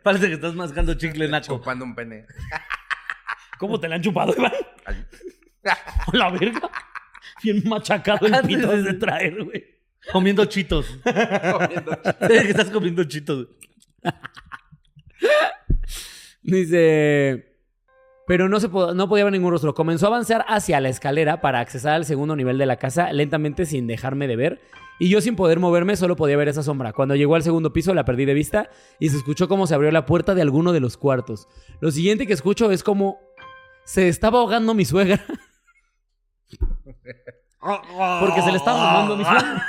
Parece 0.03 0.29
que 0.29 0.35
estás 0.35 0.55
mascando 0.55 0.94
chicle 0.94 1.29
naco. 1.29 1.59
Chupando 1.59 1.85
un 1.85 1.94
pene. 1.94 2.26
¿Cómo 3.59 3.79
te 3.79 3.88
la 3.88 3.96
han 3.96 4.03
chupado, 4.03 4.35
Iván? 4.37 4.53
La 6.12 6.31
verga. 6.31 6.70
Bien 7.42 7.62
machacado 7.68 8.26
el 8.26 8.40
pito 8.46 8.68
de 8.83 8.94
traer, 8.94 9.44
güey. 9.44 9.81
Comiendo 10.12 10.44
chitos. 10.46 10.87
Comiendo 11.05 12.00
que 12.03 12.50
estás 12.50 12.70
comiendo 12.70 13.05
chitos. 13.05 13.48
Dice. 16.42 17.49
Pero 18.30 18.48
no, 18.48 18.60
se 18.60 18.68
no 18.68 19.08
podía 19.08 19.24
ver 19.24 19.32
ningún 19.32 19.50
rostro. 19.50 19.74
Comenzó 19.74 20.06
a 20.06 20.10
avanzar 20.10 20.44
hacia 20.46 20.78
la 20.78 20.88
escalera 20.88 21.40
para 21.40 21.58
accesar 21.58 21.94
al 21.94 22.04
segundo 22.04 22.36
nivel 22.36 22.58
de 22.58 22.66
la 22.66 22.76
casa, 22.76 23.12
lentamente 23.12 23.66
sin 23.66 23.88
dejarme 23.88 24.28
de 24.28 24.36
ver. 24.36 24.60
Y 25.00 25.08
yo 25.08 25.20
sin 25.20 25.34
poder 25.34 25.58
moverme 25.58 25.96
solo 25.96 26.14
podía 26.14 26.36
ver 26.36 26.46
esa 26.46 26.62
sombra. 26.62 26.92
Cuando 26.92 27.16
llegó 27.16 27.34
al 27.34 27.42
segundo 27.42 27.72
piso 27.72 27.92
la 27.92 28.04
perdí 28.04 28.26
de 28.26 28.34
vista 28.34 28.70
y 29.00 29.08
se 29.08 29.16
escuchó 29.16 29.48
cómo 29.48 29.66
se 29.66 29.74
abrió 29.74 29.90
la 29.90 30.06
puerta 30.06 30.36
de 30.36 30.42
alguno 30.42 30.72
de 30.72 30.78
los 30.78 30.96
cuartos. 30.96 31.48
Lo 31.80 31.90
siguiente 31.90 32.28
que 32.28 32.32
escucho 32.32 32.70
es 32.70 32.84
como 32.84 33.18
se 33.82 34.06
estaba 34.06 34.38
ahogando 34.38 34.74
mi 34.74 34.84
suegra. 34.84 35.20
Porque 37.58 38.42
se 38.42 38.52
le 38.52 38.58
estaba 38.58 38.78
mamando 38.78 39.14
a 39.14 39.16
mi 39.16 39.24
suegra. 39.24 39.66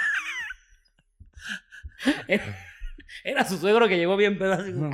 Era, 3.24 3.46
su 3.46 3.58
suegro 3.58 3.88
que 3.88 3.98
llegó 3.98 4.18
bien 4.18 4.38
pedazo. 4.38 4.64
como, 4.74 4.92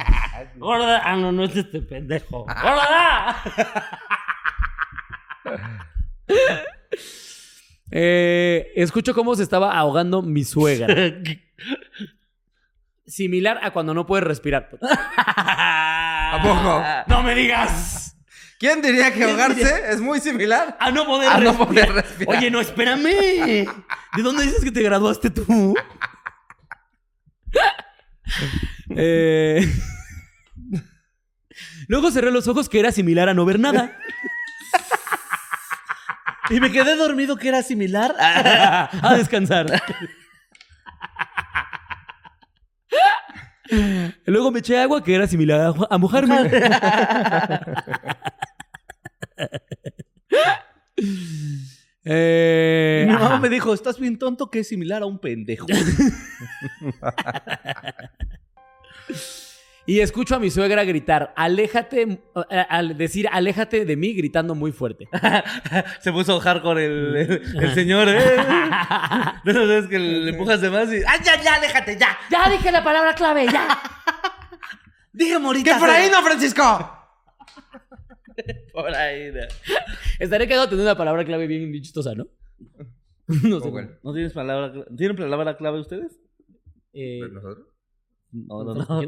Gorda. 0.58 1.02
Ah, 1.04 1.16
no, 1.16 1.32
no 1.32 1.44
es 1.46 1.56
este 1.56 1.82
pendejo. 1.82 2.46
¡Gorda! 2.46 3.38
Eh, 7.90 8.74
escucho 8.76 9.13
cómo 9.13 9.34
se 9.36 9.44
estaba 9.44 9.78
ahogando 9.78 10.22
mi 10.22 10.44
suegra. 10.44 10.94
Similar 13.08 13.60
a 13.63 13.72
cuando 13.72 13.94
no 13.94 14.06
puedes 14.06 14.26
respirar. 14.26 14.70
¿A 14.82 16.40
poco? 16.44 16.84
¡No 17.08 17.24
me 17.24 17.34
digas! 17.34 18.18
¿Quién 18.60 18.82
diría 18.82 19.13
que 19.13 19.24
ahogarse 19.24 19.90
es 19.90 20.02
muy 20.02 20.20
similar? 20.20 20.76
A 20.80 20.92
no 20.92 21.06
poder 21.06 21.30
A 21.30 21.38
no 21.38 21.58
poder 21.58 21.94
respirar. 21.94 22.38
Oye, 22.38 22.52
no, 22.52 22.60
espérame. 22.60 23.06
¿De 23.06 24.22
dónde 24.22 24.44
dices 24.44 24.63
que 24.63 24.72
te 24.72 24.82
graduaste 24.82 25.30
tú? 25.30 25.74
Eh, 28.96 29.68
Luego 31.88 32.12
cerré 32.12 32.32
los 32.32 32.48
ojos 32.48 32.70
que 32.70 32.80
era 32.80 32.92
similar 32.92 33.30
a 33.30 33.34
no 33.34 33.46
ver 33.46 33.60
nada. 33.60 33.98
Y 36.50 36.62
me 36.62 36.72
quedé 36.72 36.96
dormido 36.96 37.36
que 37.36 37.50
era 37.50 37.62
similar. 37.62 38.16
a 38.20 39.16
descansar. 39.18 39.66
Luego 44.26 44.52
me 44.52 44.60
eché 44.60 44.80
agua 44.80 45.04
que 45.04 45.13
era 45.13 45.28
similar 45.28 45.60
a, 45.60 45.74
a 45.94 45.98
mojarme. 45.98 46.50
Eh, 52.10 53.04
Mi 53.08 53.13
mamá 53.13 53.26
ajá. 53.26 53.39
me 53.39 53.50
dijo, 53.50 53.74
estás 53.74 54.00
bien 54.00 54.17
tonto 54.17 54.50
que 54.50 54.60
es 54.60 54.67
similar 54.70 55.02
a 55.02 55.06
un 55.06 55.20
pendejo. 55.20 55.67
Y 59.89 60.02
escucho 60.02 60.36
a 60.36 60.39
mi 60.39 60.52
suegra 60.52 60.84
gritar, 60.84 61.32
aléjate, 61.38 62.02
eh, 62.50 62.65
al 62.70 62.98
decir 62.98 63.26
aléjate 63.32 63.86
de 63.86 63.96
mí 63.96 64.13
gritando 64.13 64.54
muy 64.54 64.74
fuerte. 64.74 65.08
Se 66.02 66.12
puso 66.12 66.41
hardcore 66.41 66.86
el, 66.86 67.15
el, 67.15 67.41
el 67.63 67.74
señor, 67.74 68.10
¿eh? 68.10 68.17
Esas 69.46 69.67
veces 69.67 69.89
que 69.89 69.98
le 69.98 70.32
empujas 70.32 70.60
de 70.60 70.70
más 70.72 70.89
y... 70.91 70.98
¡Ay, 71.08 71.20
ya, 71.24 71.41
ya, 71.41 71.62
déjate, 71.62 71.98
ya! 71.98 72.17
Ya 72.30 72.50
dije 72.50 72.70
la 72.70 72.84
palabra 72.84 73.15
clave, 73.15 73.46
ya. 73.50 73.80
Dije 75.13 75.39
morita. 75.39 75.76
¡Que 75.76 75.80
por 75.80 75.89
ahí 75.89 76.10
no, 76.12 76.22
Francisco! 76.22 76.97
Por 78.73 78.93
ahí, 78.95 79.32
no. 79.32 79.41
Estaré 80.19 80.47
quedado 80.47 80.65
teniendo 80.69 80.91
una 80.91 80.97
palabra 80.97 81.26
clave 81.26 81.47
bien, 81.47 81.71
chistosa, 81.82 82.13
¿no? 82.15 82.28
no 83.28 83.60
sé. 83.60 83.69
Google. 83.69 84.00
¿No 84.04 84.13
tienes 84.13 84.34
palabra 84.34 84.73
cla- 84.73 84.95
¿Tienen 84.95 85.15
palabra 85.17 85.58
clave 85.58 85.80
ustedes? 85.80 86.19
Eh, 86.93 87.19
¿Nosotros? 87.32 87.67
No, 88.32 88.63
no, 88.63 88.76
¿estamos 88.80 89.06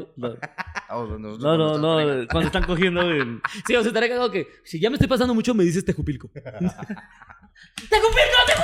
no. 1.18 1.36
No, 1.38 1.56
no, 1.58 1.78
no, 1.78 2.26
Cuando 2.30 2.46
están 2.46 2.64
cogiendo 2.64 3.02
en... 3.10 3.40
Sí, 3.66 3.74
o 3.76 3.80
sea, 3.82 3.88
estaré 3.88 4.08
quedado 4.08 4.30
que 4.30 4.46
si 4.64 4.80
ya 4.80 4.88
me 4.90 4.96
estoy 4.96 5.08
pasando 5.08 5.34
mucho, 5.34 5.54
me 5.54 5.62
dices 5.64 5.84
Tejupilco. 5.84 6.30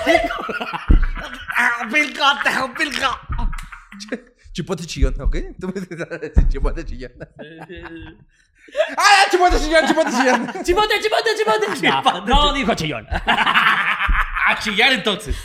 pareja. 0.05 0.87
¡Ah, 1.57 1.89
pilco, 1.93 2.23
tejo, 2.45 2.75
pilco! 2.75 4.27
Chipote 4.57 4.87
chillón, 4.87 5.15
¿ok? 5.21 5.37
Tú 5.61 5.67
me 5.67 5.75
dices 5.75 5.99
chipote 6.49 6.83
chillón. 6.83 7.13
¡Ah, 8.97 9.27
chipote 9.31 9.61
chillón, 9.61 9.87
chipote 9.87 10.11
chillón! 10.11 10.47
¡Chipote, 10.65 11.01
chipote, 11.03 11.31
chipote! 11.37 11.67
No, 12.27 12.47
no 12.47 12.53
dijo 12.55 12.75
chillón. 12.75 13.07
A 13.07 14.59
chillar 14.59 14.95
entonces. 14.95 15.37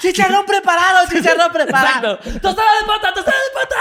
chicharrón 0.00 0.46
preparado, 0.46 1.06
chicharrón 1.10 1.52
preparado. 1.52 2.14
Exacto. 2.14 2.40
¡Tostada 2.40 2.70
de 2.80 2.86
pata! 2.86 3.12
¡Tostada 3.12 3.36
de 3.36 3.50
pata! 3.52 3.76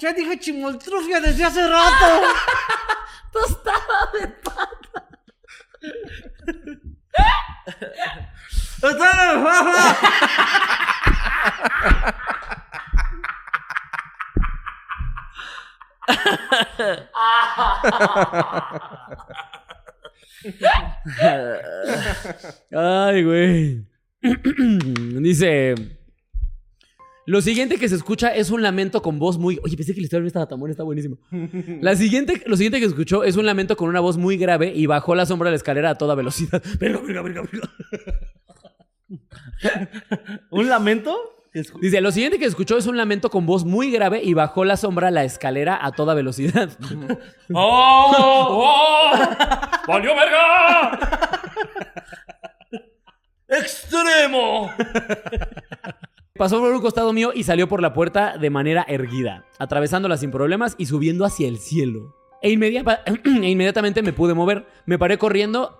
Ya 0.00 0.12
dije 0.12 0.38
chimoltrufia 0.38 1.20
desde 1.20 1.44
hace 1.44 1.66
rato. 1.66 2.22
¡Tostada 3.32 4.10
de 4.12 4.28
pata! 4.28 5.08
Ay, 22.72 23.22
güey. 23.24 23.86
Dice. 25.22 25.74
Lo 27.26 27.40
siguiente 27.40 27.76
que 27.76 27.88
se 27.88 27.96
escucha 27.96 28.34
es 28.34 28.50
un 28.52 28.62
lamento 28.62 29.02
con 29.02 29.18
voz 29.18 29.36
muy. 29.36 29.58
Oye, 29.64 29.76
pensé 29.76 29.92
que 29.94 30.00
la 30.00 30.04
historia 30.04 30.22
no 30.22 30.28
estaba 30.28 30.46
tan 30.46 30.60
buena, 30.60 30.70
está 30.70 30.84
buenísimo. 30.84 31.18
La 31.80 31.96
siguiente, 31.96 32.40
lo 32.46 32.56
siguiente 32.56 32.78
que 32.78 32.86
escuchó 32.86 33.24
es 33.24 33.36
un 33.36 33.44
lamento 33.44 33.76
con 33.76 33.88
una 33.88 33.98
voz 33.98 34.16
muy 34.16 34.36
grave 34.36 34.72
y 34.74 34.86
bajó 34.86 35.16
la 35.16 35.26
sombra 35.26 35.46
de 35.46 35.52
la 35.52 35.56
escalera 35.56 35.90
a 35.90 35.94
toda 35.96 36.14
velocidad. 36.14 36.62
Verga, 36.80 37.00
verga, 37.00 37.22
verga, 37.22 37.42
verga. 37.50 37.70
¿Un 40.50 40.68
lamento? 40.68 41.16
Dice, 41.80 42.00
lo 42.02 42.12
siguiente 42.12 42.38
que 42.38 42.44
escuchó 42.44 42.76
es 42.76 42.86
un 42.86 42.96
lamento 42.98 43.30
con 43.30 43.46
voz 43.46 43.64
muy 43.64 43.90
grave 43.90 44.22
y 44.22 44.34
bajó 44.34 44.64
la 44.64 44.76
sombra 44.76 45.08
a 45.08 45.10
la 45.10 45.24
escalera 45.24 45.84
a 45.84 45.92
toda 45.92 46.12
velocidad. 46.14 46.70
¡Oh! 47.54 48.12
¡Oh! 48.18 49.12
¡Valió 49.88 50.14
verga! 50.14 50.98
¡Extremo! 53.48 54.70
Pasó 56.36 56.60
por 56.60 56.72
un 56.72 56.80
costado 56.80 57.12
mío 57.12 57.32
y 57.34 57.42
salió 57.42 57.68
por 57.68 57.82
la 57.82 57.92
puerta 57.92 58.36
de 58.38 58.50
manera 58.50 58.84
erguida, 58.88 59.46
atravesándola 59.58 60.16
sin 60.16 60.30
problemas 60.30 60.74
y 60.78 60.86
subiendo 60.86 61.24
hacia 61.24 61.48
el 61.48 61.58
cielo. 61.58 62.14
E, 62.42 62.52
e 63.42 63.50
inmediatamente 63.50 64.02
me 64.02 64.12
pude 64.12 64.34
mover. 64.34 64.66
Me 64.86 64.98
paré 64.98 65.18
corriendo 65.18 65.78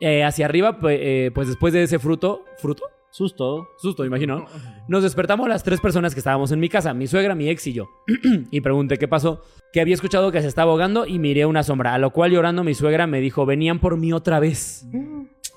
eh, 0.00 0.24
hacia 0.24 0.46
arriba, 0.46 0.78
pues, 0.78 0.98
eh, 1.00 1.30
pues 1.34 1.48
después 1.48 1.72
de 1.72 1.82
ese 1.82 1.98
fruto... 1.98 2.44
¿Fruto? 2.58 2.84
Susto. 3.10 3.70
Susto, 3.78 4.04
imagino. 4.04 4.46
Nos 4.86 5.02
despertamos 5.02 5.48
las 5.48 5.64
tres 5.64 5.80
personas 5.80 6.14
que 6.14 6.20
estábamos 6.20 6.52
en 6.52 6.60
mi 6.60 6.68
casa, 6.68 6.92
mi 6.94 7.06
suegra, 7.06 7.34
mi 7.34 7.48
ex 7.48 7.66
y 7.66 7.72
yo. 7.72 7.88
y 8.50 8.60
pregunté 8.60 8.98
qué 8.98 9.08
pasó, 9.08 9.42
que 9.72 9.80
había 9.80 9.94
escuchado 9.94 10.30
que 10.30 10.42
se 10.42 10.48
estaba 10.48 10.70
ahogando 10.72 11.06
y 11.06 11.18
miré 11.18 11.46
una 11.46 11.62
sombra, 11.62 11.94
a 11.94 11.98
lo 11.98 12.10
cual 12.10 12.32
llorando 12.32 12.64
mi 12.64 12.74
suegra 12.74 13.06
me 13.06 13.20
dijo, 13.20 13.46
venían 13.46 13.78
por 13.78 13.96
mí 13.96 14.12
otra 14.12 14.40
vez. 14.40 14.86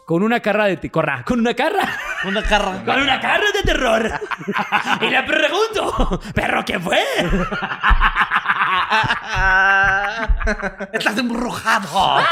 Con 0.05 0.23
una 0.23 0.39
carra 0.39 0.65
de... 0.65 0.91
Corra, 0.91 1.23
con 1.23 1.39
una 1.39 1.53
carra. 1.53 1.87
Una 2.25 2.41
carra. 2.43 2.83
Con 2.83 3.01
una 3.01 3.19
carra 3.19 3.45
de 3.53 3.63
terror. 3.63 4.11
y 5.01 5.09
le 5.09 5.23
pregunto, 5.23 6.19
¿perro 6.33 6.65
qué 6.65 6.79
fue? 6.79 6.99
Estás 10.93 11.17
embrujado. 11.17 12.23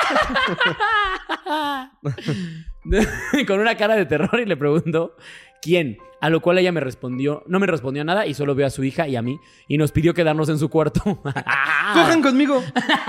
con 3.47 3.59
una 3.59 3.75
cara 3.75 3.95
de 3.95 4.05
terror 4.05 4.39
y 4.39 4.45
le 4.45 4.57
pregunto, 4.57 5.15
¿quién? 5.61 5.97
A 6.21 6.29
lo 6.29 6.41
cual 6.41 6.57
ella 6.57 6.71
me 6.71 6.81
respondió, 6.81 7.43
no 7.47 7.59
me 7.59 7.67
respondió 7.67 8.03
nada 8.03 8.25
y 8.25 8.33
solo 8.33 8.53
vio 8.53 8.65
a 8.65 8.69
su 8.69 8.83
hija 8.83 9.07
y 9.07 9.15
a 9.15 9.21
mí 9.21 9.39
y 9.67 9.77
nos 9.77 9.91
pidió 9.91 10.13
quedarnos 10.13 10.49
en 10.49 10.59
su 10.59 10.69
cuarto. 10.69 11.01
¡Cojan 11.93 12.21
conmigo! 12.21 12.61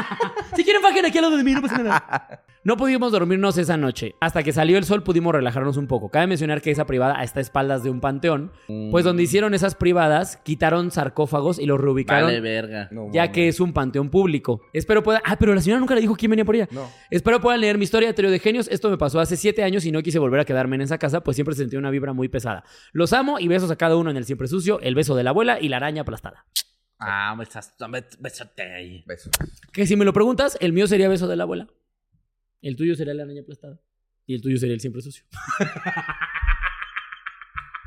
si 0.56 0.62
quieren 0.62 0.82
bajen 0.82 1.04
aquí 1.06 1.18
al 1.18 1.24
lado 1.24 1.36
de 1.36 1.44
mí, 1.44 1.52
no 1.52 1.62
pasa 1.62 1.78
nada. 1.78 2.44
No 2.62 2.76
pudimos 2.76 3.10
dormirnos 3.10 3.56
esa 3.56 3.78
noche. 3.78 4.16
Hasta 4.20 4.42
que 4.42 4.52
salió 4.52 4.76
el 4.76 4.84
sol 4.84 5.02
pudimos 5.02 5.34
relajarnos 5.34 5.78
un 5.78 5.86
poco. 5.86 6.10
Cabe 6.10 6.26
mencionar 6.26 6.60
que 6.60 6.70
esa 6.70 6.86
privada 6.86 7.22
está 7.22 7.40
a 7.40 7.42
espaldas 7.42 7.82
de 7.82 7.88
un 7.88 8.00
panteón, 8.00 8.52
pues 8.90 9.02
donde 9.02 9.22
hicieron 9.22 9.54
esas 9.54 9.74
privadas 9.74 10.36
quitaron 10.36 10.90
sarcófagos 10.90 11.58
y 11.58 11.64
los 11.64 11.80
reubicaron. 11.80 12.26
Vale, 12.26 12.40
verga. 12.40 12.88
No, 12.90 13.08
ya 13.14 13.32
que 13.32 13.48
es 13.48 13.60
un 13.60 13.72
panteón 13.72 14.10
público. 14.10 14.60
Espero 14.74 15.02
pueda. 15.02 15.22
Ah, 15.24 15.36
pero 15.38 15.54
la 15.54 15.62
señora 15.62 15.80
nunca 15.80 15.94
le 15.94 16.02
dijo 16.02 16.16
quién 16.16 16.30
venía 16.30 16.44
por 16.44 16.54
ella. 16.54 16.68
No. 16.70 16.86
Espero 17.10 17.40
puedan 17.40 17.62
leer 17.62 17.78
mi 17.78 17.84
historia 17.84 18.08
de 18.08 18.14
trío 18.14 18.30
de 18.30 18.38
genios. 18.38 18.68
Esto 18.68 18.90
me 18.90 18.98
pasó 18.98 19.20
hace 19.20 19.38
siete 19.38 19.62
años 19.62 19.86
y 19.86 19.90
no 19.90 20.02
quise 20.02 20.18
volver 20.18 20.40
a 20.40 20.44
quedarme 20.44 20.76
en 20.76 20.82
esa 20.82 20.98
casa, 20.98 21.22
pues 21.22 21.36
siempre 21.38 21.54
sentí 21.54 21.76
una 21.76 21.88
vibra 21.90 22.12
muy 22.12 22.28
pesada. 22.28 22.39
Los 22.92 23.12
amo 23.12 23.38
y 23.38 23.48
besos 23.48 23.70
a 23.70 23.76
cada 23.76 23.96
uno 23.96 24.10
en 24.10 24.16
el 24.16 24.24
siempre 24.24 24.48
sucio, 24.48 24.80
el 24.80 24.94
beso 24.94 25.14
de 25.14 25.24
la 25.24 25.30
abuela 25.30 25.60
y 25.60 25.68
la 25.68 25.76
araña 25.76 26.02
aplastada. 26.02 26.46
Ah, 26.98 27.36
Besote 28.18 28.62
ahí. 28.62 29.04
Besos. 29.06 29.32
Que 29.72 29.86
si 29.86 29.96
me 29.96 30.04
lo 30.04 30.12
preguntas, 30.12 30.58
el 30.60 30.72
mío 30.72 30.86
sería 30.86 31.08
beso 31.08 31.28
de 31.28 31.36
la 31.36 31.44
abuela. 31.44 31.68
El 32.60 32.76
tuyo 32.76 32.94
sería 32.94 33.14
la 33.14 33.22
araña 33.22 33.40
aplastada. 33.40 33.80
Y 34.26 34.34
el 34.34 34.42
tuyo 34.42 34.58
sería 34.58 34.74
el 34.74 34.80
siempre 34.80 35.02
sucio. 35.02 35.24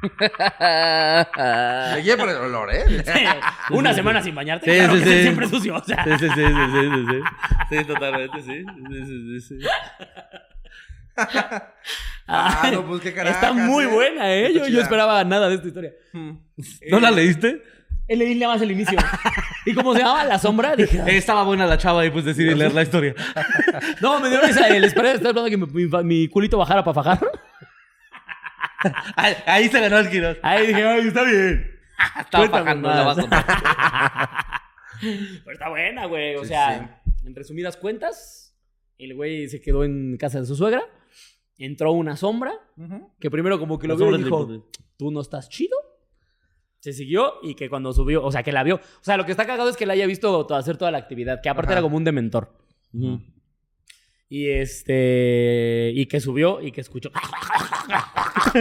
Me 0.02 0.10
guía 2.02 2.18
por 2.18 2.28
el 2.30 2.36
olor, 2.38 2.74
¿eh? 2.74 2.84
Una 3.70 3.94
semana 3.94 4.22
sin 4.22 4.36
bañarte. 4.36 4.70
Sí, 4.70 4.78
claro 4.78 4.98
sí, 4.98 5.04
que 5.04 5.10
sí. 5.10 5.22
siempre 5.22 5.48
sucio. 5.48 5.76
O 5.76 5.84
sea. 5.84 6.04
Sí, 6.04 6.12
sí, 6.20 6.28
sí, 6.28 6.34
sí, 6.36 6.46
sí, 6.46 6.90
sí, 6.90 7.06
sí. 7.10 7.22
Sí, 7.78 7.86
totalmente, 7.86 8.42
sí. 8.42 8.66
Sí, 8.90 9.06
sí, 9.06 9.08
sí, 9.40 9.42
sí. 9.42 9.58
Ah, 12.26 12.70
no, 12.72 12.86
pues 12.88 13.02
qué 13.02 13.14
carajas, 13.14 13.36
Está 13.44 13.54
muy 13.54 13.84
¿eh? 13.84 13.88
buena, 13.88 14.34
¿eh? 14.34 14.54
Yo, 14.54 14.66
yo 14.68 14.80
esperaba 14.82 15.24
nada 15.26 15.50
de 15.50 15.56
esta 15.56 15.68
historia. 15.68 15.92
¿No 16.14 17.00
la 17.02 17.12
leíste? 17.12 17.62
Él 18.08 18.20
leí 18.20 18.36
nada 18.36 18.54
más 18.54 18.62
el 18.62 18.72
inicio. 18.72 18.98
y 19.66 19.74
como 19.74 19.94
se 19.94 20.00
llamaba 20.00 20.24
La 20.24 20.40
Sombra, 20.40 20.74
dije... 20.76 21.00
Eh, 21.06 21.18
estaba 21.18 21.44
buena 21.44 21.66
la 21.66 21.78
chava 21.78 22.06
y 22.06 22.12
pues 22.12 22.24
decidí 22.24 22.54
leer 22.56 22.74
la 22.74 22.82
historia. 22.84 23.14
No, 24.02 24.22
me 24.22 24.30
dio 24.30 24.40
risa. 24.42 24.68
El 24.70 24.86
esperé, 24.86 25.12
estaba 25.12 25.32
esperando 25.32 25.50
que 25.50 25.58
mi, 25.58 25.86
mi- 25.88 26.04
mi 26.04 26.28
culito 26.30 26.58
bajara 26.58 26.82
para 26.84 26.96
fajar. 26.96 27.20
Ahí, 29.16 29.36
ahí 29.46 29.70
se 29.70 29.80
ganó 29.82 29.98
el 30.00 30.10
Quiroz. 30.10 30.38
Ahí 30.42 30.68
dije, 30.68 30.84
ay, 30.86 31.08
está 31.08 31.24
bien. 31.24 31.72
Estaba 32.20 32.64
más. 32.64 32.78
la 32.78 33.04
vas. 33.04 33.18
Pero 35.02 35.52
está 35.52 35.70
buena, 35.70 36.06
güey. 36.06 36.36
O 36.36 36.42
Sí, 36.44 36.48
sea, 36.50 37.02
en 37.26 37.36
resumidas 37.36 37.76
cuentas, 37.78 38.56
el 38.98 39.14
güey 39.16 39.48
se 39.50 39.62
quedó 39.62 39.84
en 39.84 40.18
casa 40.18 40.40
de 40.40 40.46
su 40.46 40.56
suegra. 40.56 40.82
Entró 41.58 41.92
una 41.92 42.18
sombra. 42.18 42.54
Que 43.20 43.30
primero 43.32 43.60
como 43.60 43.80
que 43.80 43.88
lo 43.88 43.98
La 43.98 44.06
vio 44.06 44.16
y 44.18 44.24
dijo, 44.24 44.68
tú 44.98 45.12
no 45.12 45.22
estás 45.22 45.50
chido. 45.50 45.78
Se 46.80 46.92
siguió 46.92 47.36
y 47.42 47.56
que 47.56 47.70
cuando 47.70 47.94
subió, 47.94 48.24
o 48.26 48.32
sea, 48.32 48.44
que 48.44 48.52
la 48.52 48.64
vio. 48.64 48.76
O 48.76 49.04
sea, 49.04 49.16
lo 49.16 49.26
que 49.26 49.32
está 49.32 49.46
cagado 49.46 49.70
es 49.70 49.78
que 49.78 49.86
la 49.86 49.94
haya 49.94 50.06
visto 50.06 50.46
to- 50.46 50.56
hacer 50.56 50.76
toda 50.78 50.92
la 50.92 50.98
actividad, 50.98 51.40
que 51.42 51.48
aparte 51.50 51.68
Ajá. 51.72 51.80
era 51.80 51.82
como 51.82 51.96
un 51.96 52.04
dementor. 52.04 52.58
Y 54.28 54.50
este. 54.50 55.92
Y 55.96 56.06
que 56.08 56.20
subió 56.20 56.62
y 56.62 56.72
que 56.72 56.82
escuchó. 56.82 57.10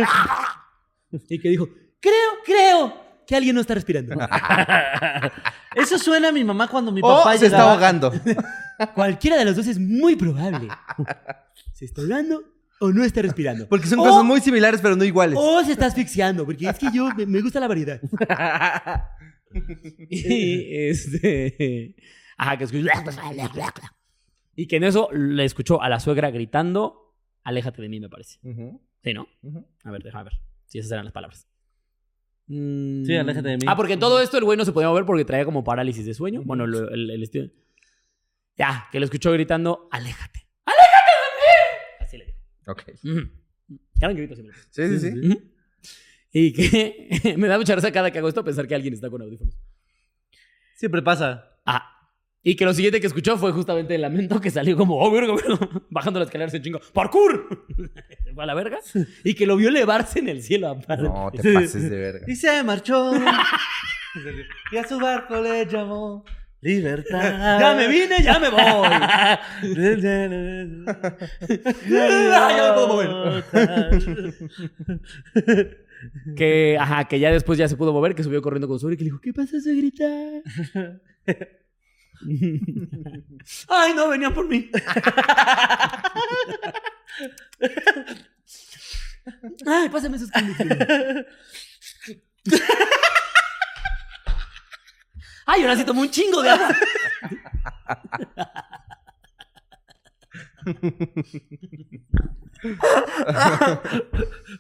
y 1.29 1.39
que 1.41 1.49
dijo: 1.49 1.69
Creo, 2.01 2.31
creo 2.45 2.95
que 3.27 3.37
alguien 3.37 3.55
no 3.55 3.61
está 3.61 3.75
respirando. 3.75 4.15
Eso 5.75 5.99
suena 5.99 6.29
a 6.29 6.33
mi 6.33 6.45
mamá 6.45 6.69
cuando 6.69 6.93
mi 6.93 7.01
O 7.03 7.09
papá 7.09 7.37
se 7.39 7.47
está 7.47 7.73
ahogando. 7.73 8.13
Cualquiera 8.95 9.37
de 9.37 9.45
los 9.47 9.57
dos 9.57 9.67
es 9.67 9.79
muy 9.79 10.17
probable. 10.17 10.69
¿Se 11.73 11.85
está 11.87 12.03
ahogando 12.03 12.43
o 12.83 12.93
no 12.93 13.05
está 13.05 13.23
respirando? 13.23 13.69
Porque 13.69 13.87
son 13.87 14.01
O- 14.01 14.05
cosas 14.05 14.25
muy 14.25 14.41
similares, 14.41 14.81
pero 14.83 14.97
no 14.97 15.05
iguales. 15.05 15.39
O 15.41 15.63
se 15.65 15.73
está 15.73 15.87
asfixiando, 15.87 16.45
porque 16.45 16.69
es 16.69 16.79
que 16.79 16.89
yo 16.93 17.09
me, 17.17 17.25
me 17.27 17.41
gusta 17.41 17.61
la 17.61 17.69
variedad. 17.69 18.01
y 20.11 20.87
este. 20.89 21.95
Ajá, 22.37 22.57
que 22.59 22.65
escuchó. 22.65 22.87
Y 24.57 24.67
que 24.67 24.77
en 24.77 24.85
eso 24.85 25.09
le 25.13 25.45
escuchó 25.45 25.81
a 25.83 25.89
la 25.89 26.01
suegra 26.01 26.31
gritando: 26.31 27.15
Aléjate 27.45 27.83
de 27.83 27.89
mí, 27.89 28.01
me 28.01 28.09
parece. 28.09 28.39
Ujú, 28.43 28.81
Sí, 29.03 29.15
¿no? 29.15 29.27
A 29.85 29.91
ver, 29.91 30.03
déjame 30.03 30.25
ver. 30.25 30.35
Si 30.67 30.79
esas 30.79 30.93
eran 30.93 31.05
las 31.05 31.13
palabras. 31.15 31.47
Mm. 32.47 33.05
Sí, 33.05 33.17
aléjate 33.17 33.49
de 33.49 33.57
mí. 33.57 33.63
Ah, 33.67 33.77
porque 33.77 33.95
en 33.95 34.01
todo 34.01 34.21
esto 34.21 34.39
el 34.39 34.45
güey 34.45 34.57
no 34.59 34.65
se 34.65 34.73
podía 34.73 34.89
mover 34.89 35.05
porque 35.05 35.25
traía 35.25 35.45
como 35.45 35.65
parálisis 35.65 36.07
de 36.07 36.15
sueño. 36.15 36.43
Bueno, 36.45 36.67
lo- 36.67 36.91
el, 36.91 37.11
el 37.11 37.23
estilo. 37.23 37.51
Ya, 38.57 38.89
que 38.93 38.99
lo 39.01 39.05
escuchó 39.05 39.33
gritando. 39.33 39.89
¡Aléjate 39.91 40.41
de 40.41 40.45
mí! 40.67 42.01
Así 42.01 42.19
le 42.19 42.27
dijo. 42.27 42.39
Ok. 42.67 42.83
Ujú. 43.05 43.29
Eran 44.01 44.17
gritos 44.17 44.37
siempre. 44.39 44.57
Sí, 44.71 44.99
sí, 44.99 45.11
sí. 45.11 45.53
Y 46.33 46.53
que 46.53 47.35
me 47.39 47.49
da 47.49 47.59
mucha 47.59 47.75
risa 47.75 47.93
cada 47.93 48.11
que 48.11 48.19
hago 48.19 48.29
esto 48.29 48.45
pensar 48.45 48.67
que 48.67 48.75
alguien 48.75 48.95
está 48.95 49.11
con 49.11 49.23
audífonos. 49.23 49.55
Siempre 50.75 51.03
pasa. 51.03 51.59
Ah. 51.65 51.89
Y 52.43 52.57
que 52.57 52.65
lo 52.65 52.75
siguiente 52.75 53.01
que 53.01 53.07
escuchó 53.07 53.39
fue 53.39 53.53
justamente 53.53 53.95
el 53.95 54.01
lamento 54.01 54.41
que 54.41 54.51
salió 54.51 54.77
como, 54.77 54.99
oh, 54.99 55.13
verga, 55.13 55.35
verga", 55.35 55.69
bajando 55.91 56.19
la 56.19 56.25
escalera 56.25 56.51
se 56.51 56.61
chingo, 56.61 56.81
¡parkour! 56.93 57.65
Se 58.25 58.33
fue 58.35 58.43
a 58.43 58.47
la 58.47 58.55
verga. 58.55 58.81
Y 59.23 59.35
que 59.35 59.47
lo 59.47 59.57
vio 59.57 59.69
elevarse 59.69 60.19
en 60.19 60.29
el 60.29 60.43
cielo 60.43 60.69
aparte. 60.69 61.05
No 61.05 61.31
te 61.31 61.53
pases 61.53 61.89
de 61.89 61.97
verga. 61.97 62.27
Y 62.27 62.35
se 62.35 62.63
marchó. 62.65 63.13
y 64.73 64.77
a 64.77 64.89
su 64.89 64.99
barco 64.99 65.41
le 65.41 65.67
llamó 65.67 66.25
Libertad. 66.63 67.59
Ya 67.59 67.75
me 67.75 67.89
vine, 67.89 68.23
ya 68.23 68.39
me 68.39 68.49
voy. 68.49 68.89
ya 71.91 72.69
me 72.69 72.73
puedo 72.75 73.43
Que, 76.37 76.77
ajá, 76.81 77.07
que 77.07 77.19
ya 77.21 77.31
después 77.31 77.59
ya 77.59 77.69
se 77.69 77.77
pudo 77.77 77.93
mover, 77.93 78.15
que 78.15 78.23
subió 78.23 78.41
corriendo 78.43 78.69
con 78.69 78.77
y 78.93 78.97
que 78.97 79.05
le 79.05 79.11
dijo, 79.11 79.21
¿qué 79.21 79.33
pasa, 79.33 79.61
suegrita? 79.61 80.05
Ay, 83.69 83.95
no, 83.95 84.09
venían 84.09 84.33
por 84.33 84.49
mí. 84.49 84.71
Ay, 89.67 89.89
pásame 89.89 90.17
esos 90.17 90.31
químicos. 90.31 90.67
Ay, 95.55 95.63
ahora 95.63 95.77
sí 95.77 95.85
tomó 95.85 96.01
un 96.01 96.11
chingo 96.11 96.41
de 96.43 96.49
agua. 96.49 96.69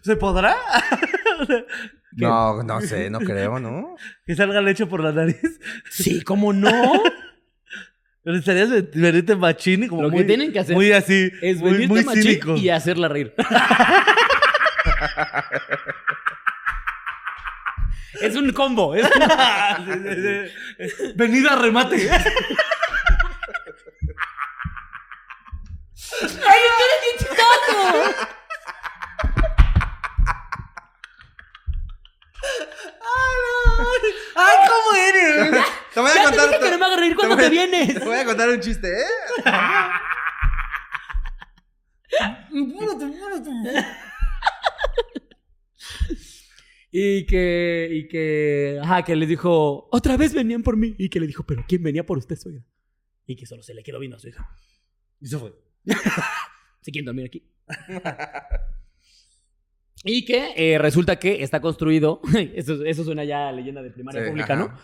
¿Se 0.03 0.16
podrá? 0.16 0.57
No, 2.12 2.62
no 2.62 2.80
sé, 2.82 3.09
no 3.11 3.20
creo, 3.20 3.59
¿no? 3.59 3.97
que 4.26 4.34
salga 4.34 4.61
leche 4.61 4.84
por 4.86 5.03
la 5.03 5.12
nariz. 5.12 5.40
Sí, 5.90 6.22
¿cómo 6.22 6.53
no? 6.53 6.70
Pero 8.24 8.36
estarías 8.36 8.70
de- 8.70 8.82
venirte 8.95 9.34
machín 9.34 9.84
y 9.84 9.88
como 9.88 10.03
Lo 10.03 10.11
que 10.11 10.16
muy, 10.16 10.26
tienen 10.26 10.53
que 10.53 10.59
hacer 10.61 10.76
muy 10.76 10.93
así, 10.93 11.30
Es 11.40 11.59
muy, 11.59 11.72
venirte 11.72 11.95
muy 11.95 12.05
machín 12.05 12.22
cínico. 12.22 12.57
y 12.57 12.68
hacerla 12.68 13.09
reír. 13.09 13.34
es 18.23 18.37
un 18.37 18.53
combo. 18.53 18.95
Es 18.95 19.05
un- 19.05 19.11
Sí, 19.87 19.93
sí, 20.14 20.23
sí. 20.97 21.12
Venida 21.14 21.53
a 21.53 21.57
remate. 21.57 21.97
¡Ay, 26.23 26.29
tú 26.29 26.83
eres 26.85 27.01
bien 27.03 27.16
chistoso! 27.18 27.79
¡Ay, 34.35 34.57
cómo 34.68 34.97
eres! 35.09 35.64
Te 35.95 36.01
voy 36.01 36.11
a 36.11 36.14
Ya 36.14 36.20
te 36.23 36.27
contar. 36.29 36.49
dije 36.49 36.61
que 36.61 36.70
no 36.70 36.79
me 36.79 36.85
hagas 36.87 37.01
reír 37.01 37.14
cuando 37.16 37.35
voy- 37.37 37.45
te 37.45 37.51
vienes. 37.51 37.95
Te 37.95 38.01
voy 38.05 38.18
a 38.18 38.25
contar 38.25 38.49
un 38.49 38.61
chiste, 38.61 38.89
¿eh? 38.89 39.05
Y 46.95 47.24
que, 47.24 47.88
y 47.90 48.07
que, 48.07 48.78
ajá, 48.82 49.03
que 49.03 49.16
les 49.16 49.26
dijo, 49.26 49.88
otra 49.90 50.18
vez 50.18 50.34
venían 50.34 50.62
por 50.62 50.76
mí. 50.76 50.95
Y 50.99 51.09
que 51.09 51.20
le 51.20 51.26
dijo, 51.26 51.43
pero 51.43 51.64
¿quién 51.66 51.82
venía 51.82 52.05
por 52.05 52.18
usted, 52.18 52.36
suegra? 52.36 52.62
Y 53.26 53.34
que 53.34 53.47
solo 53.47 53.62
se 53.62 53.72
le 53.72 53.82
quedó 53.82 53.99
viendo 53.99 54.18
a 54.18 54.20
su 54.20 54.28
hija. 54.28 54.47
Y 55.18 55.26
se 55.26 55.38
fue. 55.38 55.55
¿Se 56.82 56.93
quieren 56.93 57.07
dormir 57.07 57.26
aquí? 57.26 57.43
y 60.05 60.26
que 60.26 60.53
eh, 60.55 60.78
resulta 60.78 61.16
que 61.16 61.43
está 61.43 61.61
construido, 61.62 62.20
eso, 62.55 62.84
eso 62.84 63.05
suena 63.05 63.24
ya 63.24 63.49
a 63.49 63.53
leyenda 63.53 63.82
de 63.82 63.90
primaria 63.90 64.24
Sí, 64.24 64.28
pública, 64.28 64.55
¿no? 64.55 64.74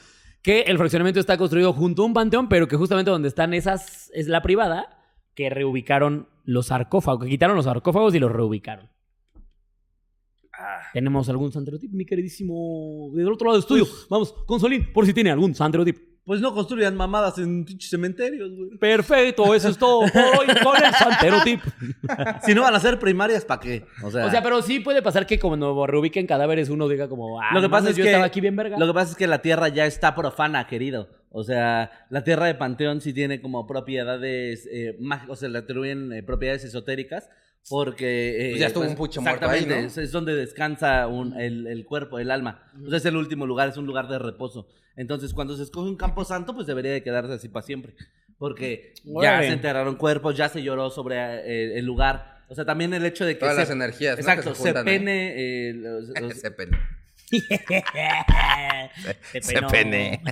Que 0.40 0.62
el 0.62 0.78
fraccionamiento 0.78 1.20
está 1.20 1.36
construido 1.36 1.74
junto 1.74 2.02
a 2.02 2.06
un 2.06 2.14
panteón, 2.14 2.48
pero 2.48 2.68
que 2.68 2.76
justamente 2.76 3.10
donde 3.10 3.28
están 3.28 3.52
esas 3.52 4.10
es 4.14 4.28
la 4.28 4.40
privada, 4.40 4.98
que 5.34 5.50
reubicaron 5.50 6.28
los 6.44 6.68
sarcófagos, 6.68 7.24
que 7.24 7.30
quitaron 7.30 7.54
los 7.54 7.66
sarcófagos 7.66 8.14
y 8.14 8.18
los 8.18 8.32
reubicaron. 8.32 8.88
¿Tenemos 10.92 11.28
algún 11.28 11.52
santerotip, 11.52 11.92
mi 11.92 12.04
queridísimo 12.04 13.10
del 13.14 13.30
otro 13.32 13.46
lado 13.46 13.56
del 13.56 13.62
estudio? 13.62 13.86
Vamos, 14.08 14.32
Consolín, 14.46 14.92
por 14.92 15.06
si 15.06 15.12
tiene 15.12 15.30
algún 15.30 15.54
santerotip. 15.54 15.96
Pues 16.28 16.42
no 16.42 16.52
construyan 16.52 16.94
mamadas 16.94 17.38
en 17.38 17.64
pinches 17.64 17.88
cementerios, 17.88 18.54
güey. 18.54 18.76
Perfecto, 18.78 19.54
eso 19.54 19.70
es 19.70 19.78
todo 19.78 20.00
por 20.12 20.22
hoy 20.22 20.46
con 20.62 20.76
el 20.76 20.92
santerotip. 20.92 21.60
Si 22.44 22.54
no 22.54 22.62
van 22.62 22.74
a 22.74 22.80
ser 22.80 22.98
primarias, 22.98 23.46
¿para 23.46 23.60
qué? 23.60 23.86
O 24.02 24.10
sea, 24.10 24.26
O 24.26 24.30
sea, 24.30 24.42
pero 24.42 24.60
sí 24.60 24.80
puede 24.80 25.00
pasar 25.00 25.26
que 25.26 25.38
cuando 25.38 25.86
reubiquen 25.86 26.26
cadáveres 26.26 26.68
uno 26.68 26.86
diga 26.86 27.08
como, 27.08 27.40
ah, 27.40 27.48
lo 27.54 27.62
que 27.62 27.70
pasa 27.70 27.84
mames, 27.84 27.92
es 27.92 27.96
yo 27.96 28.02
que 28.04 28.10
estaba 28.10 28.26
aquí 28.26 28.42
bien 28.42 28.56
verga. 28.56 28.78
Lo 28.78 28.86
que 28.86 28.92
pasa 28.92 29.12
es 29.12 29.16
que 29.16 29.26
la 29.26 29.40
tierra 29.40 29.68
ya 29.68 29.86
está 29.86 30.14
profana, 30.14 30.66
querido. 30.66 31.08
O 31.30 31.44
sea, 31.44 31.90
la 32.10 32.24
tierra 32.24 32.44
de 32.44 32.54
Panteón 32.54 33.00
sí 33.00 33.14
tiene 33.14 33.40
como 33.40 33.66
propiedades 33.66 34.68
eh, 34.70 34.96
mágicas, 35.00 35.30
o 35.30 35.36
sea, 35.36 35.48
le 35.48 35.58
atribuyen 35.58 36.12
eh, 36.12 36.22
propiedades 36.22 36.64
esotéricas 36.64 37.30
porque... 37.70 38.46
eh, 38.46 38.50
Pues 38.50 38.60
ya 38.60 38.66
estuvo 38.68 38.84
un 38.86 38.94
pucho 38.96 39.20
muerto 39.22 39.46
ahí, 39.48 39.58
Exactamente, 39.60 39.82
¿no? 39.82 39.88
es, 39.88 39.98
es 39.98 40.12
donde 40.12 40.34
descansa 40.34 41.06
un- 41.06 41.38
el, 41.40 41.66
el 41.66 41.84
cuerpo, 41.84 42.18
el 42.18 42.30
alma. 42.30 42.70
O 42.84 42.88
sea, 42.88 42.98
es 42.98 43.04
el 43.04 43.16
último 43.16 43.46
lugar, 43.46 43.68
es 43.68 43.76
un 43.76 43.86
lugar 43.86 44.08
de 44.08 44.18
reposo. 44.18 44.68
Entonces, 44.96 45.32
cuando 45.34 45.56
se 45.56 45.62
escoge 45.62 45.88
un 45.88 45.96
campo 45.96 46.24
santo, 46.24 46.54
pues 46.54 46.66
debería 46.66 46.92
de 46.92 47.02
quedarse 47.02 47.32
así 47.34 47.48
para 47.48 47.64
siempre. 47.64 47.94
Porque 48.38 48.94
ya 49.04 49.12
Órale. 49.12 49.46
se 49.48 49.52
enterraron 49.52 49.96
cuerpos, 49.96 50.36
ya 50.36 50.48
se 50.48 50.62
lloró 50.62 50.90
sobre 50.90 51.16
eh, 51.16 51.78
el 51.78 51.84
lugar. 51.84 52.38
O 52.48 52.54
sea, 52.54 52.64
también 52.64 52.94
el 52.94 53.04
hecho 53.04 53.24
de 53.26 53.34
que... 53.34 53.40
Todas 53.40 53.54
se- 53.56 53.60
las 53.62 53.70
energías, 53.70 54.16
¿no? 54.16 54.20
Exacto, 54.20 54.50
que 54.50 54.56
se, 54.56 54.62
juntan 54.62 54.88
ahí. 54.88 54.98
pene... 54.98 55.34
eh, 55.36 55.72
los- 55.74 56.08
los- 56.20 56.34
Se 56.38 56.50
pene. 56.52 56.78
Se 59.32 59.42
Se 59.42 59.62
pene. 59.70 60.22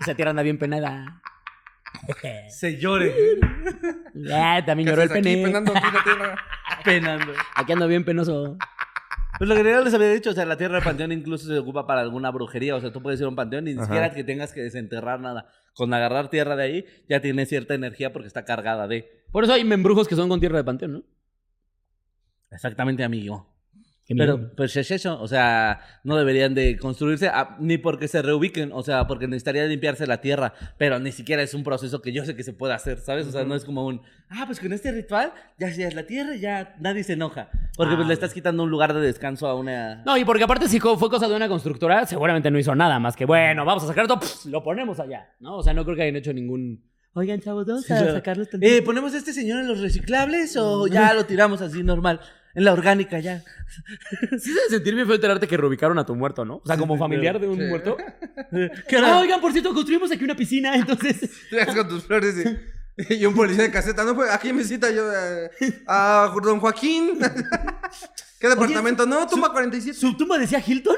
Esa 0.00 0.14
tierra 0.14 0.30
anda 0.30 0.42
bien 0.42 0.58
penada. 0.58 1.22
se 2.48 2.78
llore. 2.78 3.14
Ah, 4.32 4.62
también 4.64 4.86
¿Qué 4.86 4.92
lloró 4.92 5.02
el 5.02 5.12
aquí 5.12 5.20
pene. 5.20 5.44
penando 5.44 5.72
aquí 5.76 5.86
la 5.92 6.02
tierra? 6.02 6.36
penando. 6.84 7.32
Aquí 7.54 7.72
ando 7.72 7.86
bien 7.86 8.02
penoso. 8.04 8.56
Pues 9.36 9.48
lo 9.50 9.54
que 9.54 9.62
ya 9.62 9.82
les 9.82 9.92
había 9.92 10.10
dicho, 10.10 10.30
o 10.30 10.32
sea, 10.32 10.46
la 10.46 10.56
tierra 10.56 10.76
del 10.76 10.84
panteón 10.84 11.12
incluso 11.12 11.46
se 11.46 11.58
ocupa 11.58 11.86
para 11.86 12.00
alguna 12.00 12.30
brujería. 12.30 12.74
O 12.76 12.80
sea, 12.80 12.90
tú 12.90 13.02
puedes 13.02 13.20
ir 13.20 13.26
a 13.26 13.28
un 13.28 13.36
panteón 13.36 13.68
y 13.68 13.72
ni 13.72 13.76
Ajá. 13.76 13.84
siquiera 13.84 14.10
que 14.14 14.24
tengas 14.24 14.54
que 14.54 14.62
desenterrar 14.62 15.20
nada. 15.20 15.48
Con 15.74 15.92
agarrar 15.92 16.30
tierra 16.30 16.56
de 16.56 16.62
ahí, 16.64 16.86
ya 17.10 17.20
tiene 17.20 17.44
cierta 17.44 17.74
energía 17.74 18.10
porque 18.14 18.26
está 18.28 18.46
cargada 18.46 18.88
de. 18.88 19.22
Por 19.30 19.44
eso 19.44 19.52
hay 19.52 19.64
membrujos 19.64 20.08
que 20.08 20.16
son 20.16 20.30
con 20.30 20.40
tierra 20.40 20.56
de 20.56 20.64
panteón, 20.64 20.92
¿no? 20.92 21.02
Exactamente, 22.50 23.04
amigo. 23.04 23.46
Pero, 24.08 24.52
pues 24.56 24.76
es 24.76 24.90
eso, 24.92 25.20
o 25.20 25.26
sea, 25.26 25.80
no 26.04 26.16
deberían 26.16 26.54
de 26.54 26.78
construirse 26.78 27.28
ah, 27.28 27.56
ni 27.58 27.76
porque 27.76 28.06
se 28.06 28.22
reubiquen, 28.22 28.70
o 28.72 28.82
sea, 28.84 29.06
porque 29.08 29.26
necesitaría 29.26 29.64
limpiarse 29.66 30.06
la 30.06 30.20
tierra, 30.20 30.52
pero 30.78 31.00
ni 31.00 31.10
siquiera 31.10 31.42
es 31.42 31.54
un 31.54 31.64
proceso 31.64 32.00
que 32.02 32.12
yo 32.12 32.24
sé 32.24 32.36
que 32.36 32.44
se 32.44 32.52
puede 32.52 32.72
hacer, 32.74 33.00
¿sabes? 33.00 33.26
O 33.26 33.32
sea, 33.32 33.44
no 33.44 33.56
es 33.56 33.64
como 33.64 33.84
un, 33.84 34.02
ah, 34.30 34.44
pues 34.46 34.60
con 34.60 34.72
este 34.72 34.92
ritual 34.92 35.32
ya 35.58 35.68
ya 35.70 35.88
es 35.88 35.94
la 35.94 36.06
tierra 36.06 36.36
ya 36.36 36.76
nadie 36.78 37.02
se 37.02 37.14
enoja, 37.14 37.48
porque 37.76 37.94
Ah, 37.94 37.96
pues 37.96 38.06
le 38.06 38.14
estás 38.14 38.32
quitando 38.32 38.62
un 38.62 38.70
lugar 38.70 38.94
de 38.94 39.00
descanso 39.00 39.48
a 39.48 39.56
una... 39.56 40.04
No, 40.04 40.16
y 40.16 40.24
porque 40.24 40.44
aparte 40.44 40.68
si 40.68 40.78
fue 40.78 41.10
cosa 41.10 41.26
de 41.28 41.34
una 41.34 41.48
constructora, 41.48 42.06
seguramente 42.06 42.48
no 42.50 42.58
hizo 42.60 42.76
nada 42.76 43.00
más 43.00 43.16
que, 43.16 43.24
bueno, 43.24 43.64
vamos 43.64 43.82
a 43.82 43.88
sacar 43.88 44.04
esto, 44.04 44.20
pf, 44.20 44.48
lo 44.50 44.62
ponemos 44.62 45.00
allá, 45.00 45.34
¿no? 45.40 45.56
O 45.56 45.62
sea, 45.64 45.74
no 45.74 45.84
creo 45.84 45.96
que 45.96 46.02
hayan 46.02 46.16
hecho 46.16 46.32
ningún... 46.32 46.84
Oigan, 47.18 47.40
chavos, 47.40 47.64
vamos 47.64 47.90
a 47.90 47.98
Sí, 47.98 48.04
ya. 48.04 48.12
sacarlo 48.12 48.44
Eh, 48.60 48.82
¿Ponemos 48.82 49.14
a 49.14 49.16
este 49.16 49.32
señor 49.32 49.60
en 49.60 49.68
los 49.68 49.80
reciclables 49.80 50.54
o 50.58 50.86
ya 50.86 51.14
lo 51.14 51.24
tiramos 51.24 51.62
así 51.62 51.82
normal? 51.82 52.20
En 52.56 52.64
la 52.64 52.72
orgánica 52.72 53.20
ya. 53.20 53.42
Sí 54.38 54.52
se 54.52 54.70
sentir 54.70 54.94
bien 54.94 55.06
feo 55.06 55.14
enterarte 55.16 55.46
que 55.46 55.56
reubicaron 55.56 55.98
a 55.98 56.06
tu 56.06 56.14
muerto, 56.14 56.44
¿no? 56.44 56.56
O 56.56 56.62
sea, 56.66 56.76
como 56.78 56.96
familiar 56.96 57.38
de 57.38 57.46
un 57.46 57.58
Sí. 57.58 57.64
muerto. 57.64 57.96
¿Qué 58.88 58.96
Ah, 58.96 59.18
oigan, 59.20 59.40
por 59.40 59.52
cierto, 59.52 59.74
construimos 59.74 60.10
aquí 60.10 60.24
una 60.24 60.34
piscina, 60.34 60.74
entonces... 60.74 61.30
Tú 61.66 61.74
con 61.74 61.88
tus 61.88 62.04
flores 62.04 62.34
y, 62.98 63.14
y 63.14 63.26
un 63.26 63.34
policía 63.34 63.64
de 63.64 63.70
caseta. 63.70 64.04
No, 64.04 64.14
pues 64.14 64.30
aquí 64.30 64.52
me 64.54 64.64
cita 64.64 64.90
yo 64.90 65.04
eh, 65.12 65.50
a 65.86 66.32
don 66.42 66.58
Joaquín. 66.60 67.18
¿Qué 68.40 68.48
departamento? 68.48 69.04
no, 69.06 69.26
tumba 69.26 69.52
47. 69.52 69.96
¿Su 69.98 70.16
tumba 70.16 70.38
decía 70.38 70.62
Hilton? 70.66 70.96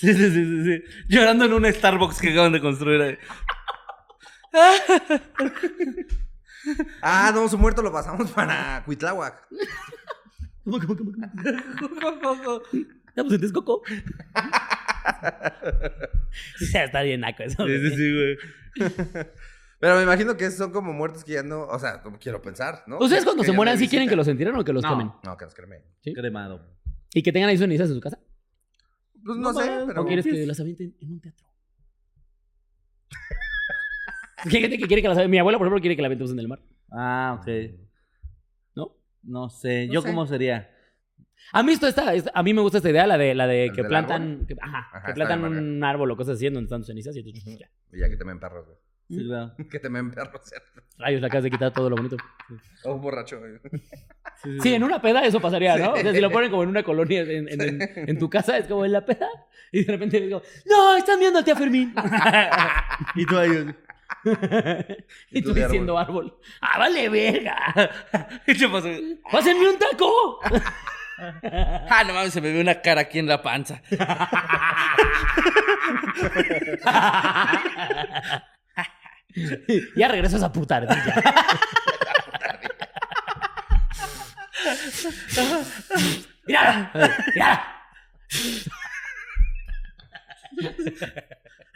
Sí, 0.00 0.14
sí, 0.14 0.30
sí, 0.30 0.30
sí, 0.30 0.64
sí. 0.64 0.82
Llorando 1.08 1.44
en 1.44 1.52
un 1.52 1.66
Starbucks 1.72 2.20
que 2.20 2.30
acaban 2.32 2.52
de 2.52 2.60
construir 2.60 3.00
ahí. 3.02 3.18
Ah, 7.02 7.30
no, 7.34 7.48
su 7.48 7.58
muerto 7.58 7.82
lo 7.82 7.92
pasamos 7.92 8.30
para 8.32 8.82
Cuitláhuac. 8.84 9.46
¿Cómo, 10.64 10.78
cómo, 10.80 10.96
cómo, 10.96 12.20
cómo? 12.20 12.60
Estamos 13.08 13.32
en 13.32 13.40
Texcoco. 13.40 13.82
Sí, 16.58 16.66
se 16.66 16.84
está 16.84 17.02
bien 17.02 17.20
naco 17.20 17.42
eso. 17.44 17.66
Sí, 17.66 17.78
sí, 17.78 17.96
sí, 17.96 18.12
güey. 18.12 18.36
Pero 19.78 19.96
me 19.96 20.02
imagino 20.02 20.36
que 20.36 20.50
son 20.50 20.72
como 20.72 20.92
muertos 20.92 21.24
que 21.24 21.32
ya 21.32 21.42
no. 21.42 21.62
O 21.62 21.78
sea, 21.78 22.02
no 22.04 22.18
quiero 22.18 22.42
pensar, 22.42 22.82
¿no? 22.86 22.98
¿Ustedes 22.98 23.24
cuando 23.24 23.42
que 23.42 23.46
se 23.46 23.52
ya 23.52 23.56
mueran 23.56 23.78
sí 23.78 23.88
quieren 23.88 24.08
que 24.08 24.16
los 24.16 24.26
entierren 24.28 24.56
o 24.56 24.64
que 24.64 24.72
los 24.72 24.82
No. 24.82 24.90
quemen? 24.90 25.12
No, 25.22 25.36
que 25.36 25.44
los 25.44 25.54
cremen. 25.54 25.82
Cremado. 26.02 26.76
¿Y 27.14 27.22
que 27.22 27.32
tengan 27.32 27.50
ahí 27.50 27.58
cenizas 27.58 27.88
en 27.88 27.94
su 27.94 28.00
casa? 28.00 28.18
Pues 29.24 29.38
no, 29.38 29.52
sé, 29.54 29.70
pero. 29.86 30.02
¿O 30.02 30.06
quieres 30.06 30.24
que 30.24 30.46
las 30.46 30.60
avienten 30.60 30.96
en 31.00 31.12
un 31.12 31.20
teatro? 31.20 31.46
Hay 34.44 34.50
gente 34.50 34.78
que 34.78 34.86
quiere 34.86 35.02
que 35.02 35.08
avienten. 35.08 35.30
Mi 35.30 35.38
abuela, 35.38 35.58
por 35.58 35.66
ejemplo, 35.66 35.80
quiere 35.80 35.96
que 35.96 36.02
la 36.02 36.06
aventemos 36.06 36.32
en 36.32 36.38
el 36.38 36.48
mar. 36.48 36.60
Ah, 36.92 37.38
ok. 37.40 37.48
¿No? 38.74 38.96
No 39.22 39.48
sé. 39.48 39.86
No 39.86 39.92
¿Yo 39.94 40.02
sé. 40.02 40.08
cómo 40.08 40.26
sería? 40.26 40.70
A 41.52 41.62
mí, 41.62 41.72
esto 41.72 41.86
está, 41.86 42.12
a 42.34 42.42
mí 42.42 42.54
me 42.54 42.60
gusta 42.60 42.78
esta 42.78 42.90
idea, 42.90 43.06
la 43.06 43.16
de, 43.18 43.34
la 43.34 43.46
de 43.46 43.66
¿El 43.66 43.72
que 43.72 43.82
del 43.82 43.88
plantan, 43.88 44.46
que, 44.46 44.56
ajá, 44.60 44.78
Ajá, 44.78 45.02
que 45.04 45.12
está 45.12 45.26
plantan 45.26 45.44
un 45.44 45.84
árbol 45.84 46.10
o 46.10 46.16
cosas 46.16 46.36
así 46.36 46.46
en 46.46 46.54
donde 46.54 46.66
están 46.66 46.82
cenizas 46.84 47.14
y 47.14 47.20
entonces 47.20 47.58
ya. 47.58 47.70
Y 47.92 48.00
ya 48.00 48.08
que 48.08 48.16
te 48.16 48.24
me 48.24 48.34
perros, 48.36 48.64
güey. 48.66 48.78
Sí, 49.08 49.24
claro. 49.24 49.54
Que 49.70 49.78
te 49.78 49.88
me 49.88 50.02
perros. 50.12 50.40
Rayos, 50.98 51.20
le 51.20 51.26
acabas 51.28 51.44
de 51.44 51.50
quitar 51.50 51.72
todo 51.72 51.88
lo 51.90 51.94
bonito. 51.96 52.16
O 52.84 52.94
un 52.94 53.00
borracho, 53.00 53.38
güey. 53.38 53.52
Sí, 54.60 54.74
en 54.74 54.82
una 54.82 55.00
peda 55.00 55.24
eso 55.24 55.40
pasaría, 55.40 55.76
¿no? 55.76 55.92
O 55.92 55.96
sea, 55.96 56.12
si 56.12 56.20
lo 56.20 56.30
ponen 56.32 56.50
como 56.50 56.64
en 56.64 56.68
una 56.70 56.82
colonia 56.82 57.20
en, 57.20 57.48
en- 57.48 57.60
en- 57.60 58.08
en 58.10 58.18
tu 58.18 58.28
casa, 58.28 58.58
es 58.58 58.66
como 58.66 58.84
en 58.84 58.92
la 58.92 59.04
peda. 59.04 59.28
Y 59.70 59.84
de 59.84 59.92
repente 59.92 60.20
digo, 60.20 60.42
no, 60.66 60.96
están 60.96 61.20
viendo 61.20 61.38
al 61.38 61.44
tía 61.44 61.54
Fermín. 61.54 61.94
Y 63.14 63.24
tú 63.26 63.36
ahí. 63.38 63.50
y 65.30 65.42
tú 65.42 65.54
diciendo 65.54 65.96
árbol. 65.98 66.36
¡Ah, 66.60 66.78
vale, 66.78 67.08
verga! 67.08 67.56
¿Qué 68.44 68.54
te 68.54 68.68
pasó? 68.68 68.88
¡Pásenme 69.30 69.68
un 69.68 69.78
taco! 69.78 70.40
Ah, 71.18 72.04
no 72.06 72.12
mames, 72.12 72.34
se 72.34 72.42
me 72.42 72.52
ve 72.52 72.60
una 72.60 72.82
cara 72.82 73.00
aquí 73.00 73.18
en 73.18 73.26
la 73.26 73.40
panza. 73.40 73.80
ya 79.96 80.08
regreso 80.08 80.36
a 80.36 80.38
esa 80.40 80.52
puta 80.52 80.76
ardilla. 80.76 81.14
¡Mira! 86.46 86.90
¡Mira! 87.34 87.76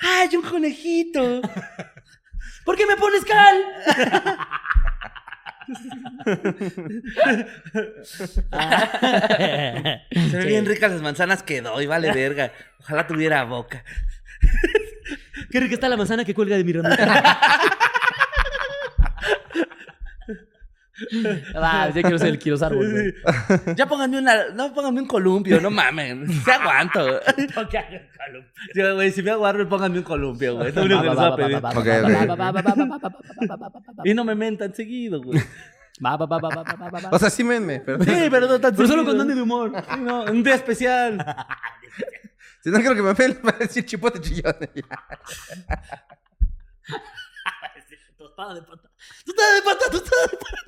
¡Ay, 0.00 0.36
un 0.36 0.42
conejito! 0.42 1.40
¿Por 2.64 2.76
qué 2.76 2.86
me 2.86 2.96
pones 2.96 3.24
cal? 3.24 3.64
Se 10.12 10.36
ven 10.36 10.46
bien 10.46 10.66
ricas 10.66 10.90
las 10.92 11.02
manzanas 11.02 11.42
que 11.42 11.62
doy, 11.62 11.86
vale 11.86 12.12
verga. 12.12 12.52
Ojalá 12.80 13.06
tuviera 13.06 13.44
boca. 13.44 13.84
Qué 15.50 15.60
rica 15.60 15.74
está 15.74 15.88
la 15.88 15.96
manzana 15.96 16.24
que 16.24 16.34
cuelga 16.34 16.56
de 16.56 16.64
mi 16.64 16.72
ramita. 16.72 17.38
Ya 21.12 21.92
quiero 21.92 22.18
ser 22.18 22.28
el 22.28 22.38
güey. 22.38 23.14
Ya 23.76 23.86
pónganme 23.86 24.18
una, 24.18 24.50
no 24.50 24.74
pónganme 24.74 25.00
un 25.00 25.06
columpio, 25.06 25.60
no 25.60 25.70
mamen. 25.70 26.28
Se 26.42 26.52
aguanto. 26.52 27.20
Yo, 28.74 28.94
güey, 28.94 29.10
si 29.10 29.22
me 29.22 29.30
árbol, 29.30 29.68
pónganme 29.68 29.98
un 29.98 30.04
columpio, 30.04 30.56
güey. 30.56 30.68
Es 30.68 30.74
lo 30.74 30.82
único 30.82 31.02
que 31.02 31.08
les 31.08 31.16
voy 31.16 31.26
a 31.26 31.36
pedir. 31.36 31.62
Y 34.04 34.14
no 34.14 34.24
me 34.24 34.34
mentan 34.34 34.74
seguido, 34.74 35.22
güey. 35.22 35.40
Va, 36.04 36.16
va, 36.16 36.26
va, 36.26 36.38
va, 36.38 36.48
va, 36.48 36.62
va, 36.62 36.88
va, 36.88 37.00
va. 37.00 37.10
O 37.12 37.18
sea, 37.18 37.28
sí 37.28 37.44
menme, 37.44 37.80
pero... 37.80 38.02
Sí, 38.02 38.28
pero 38.30 38.46
no 38.46 38.58
tan 38.58 38.74
Pero 38.74 38.88
solo 38.88 39.04
con 39.04 39.18
Dani 39.18 39.34
de 39.34 39.42
humor. 39.42 39.72
Sí, 39.92 40.00
no, 40.00 40.24
un 40.24 40.42
día 40.42 40.54
especial. 40.54 41.24
Si 42.62 42.70
no 42.70 42.78
quiero 42.78 42.94
que 42.94 43.02
me 43.02 43.12
ven, 43.12 43.38
va 43.46 43.50
a 43.50 43.58
decir 43.58 43.84
chipote 43.84 44.20
chillón. 44.20 44.56
Tostada 48.40 48.54
de 48.54 48.62
pata. 48.62 48.88
Tostada 49.26 49.54
de 49.54 49.62
pata, 49.62 49.84
tostada 49.90 50.26
de 50.30 50.36
pata. 50.44 50.60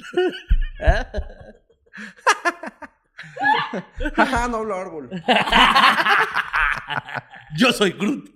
Jaja, 4.17 4.49
no 4.49 4.57
hablo 4.59 4.77
árbol. 4.77 5.09
Yo 7.57 7.73
soy 7.73 7.93
Groot. 7.93 8.29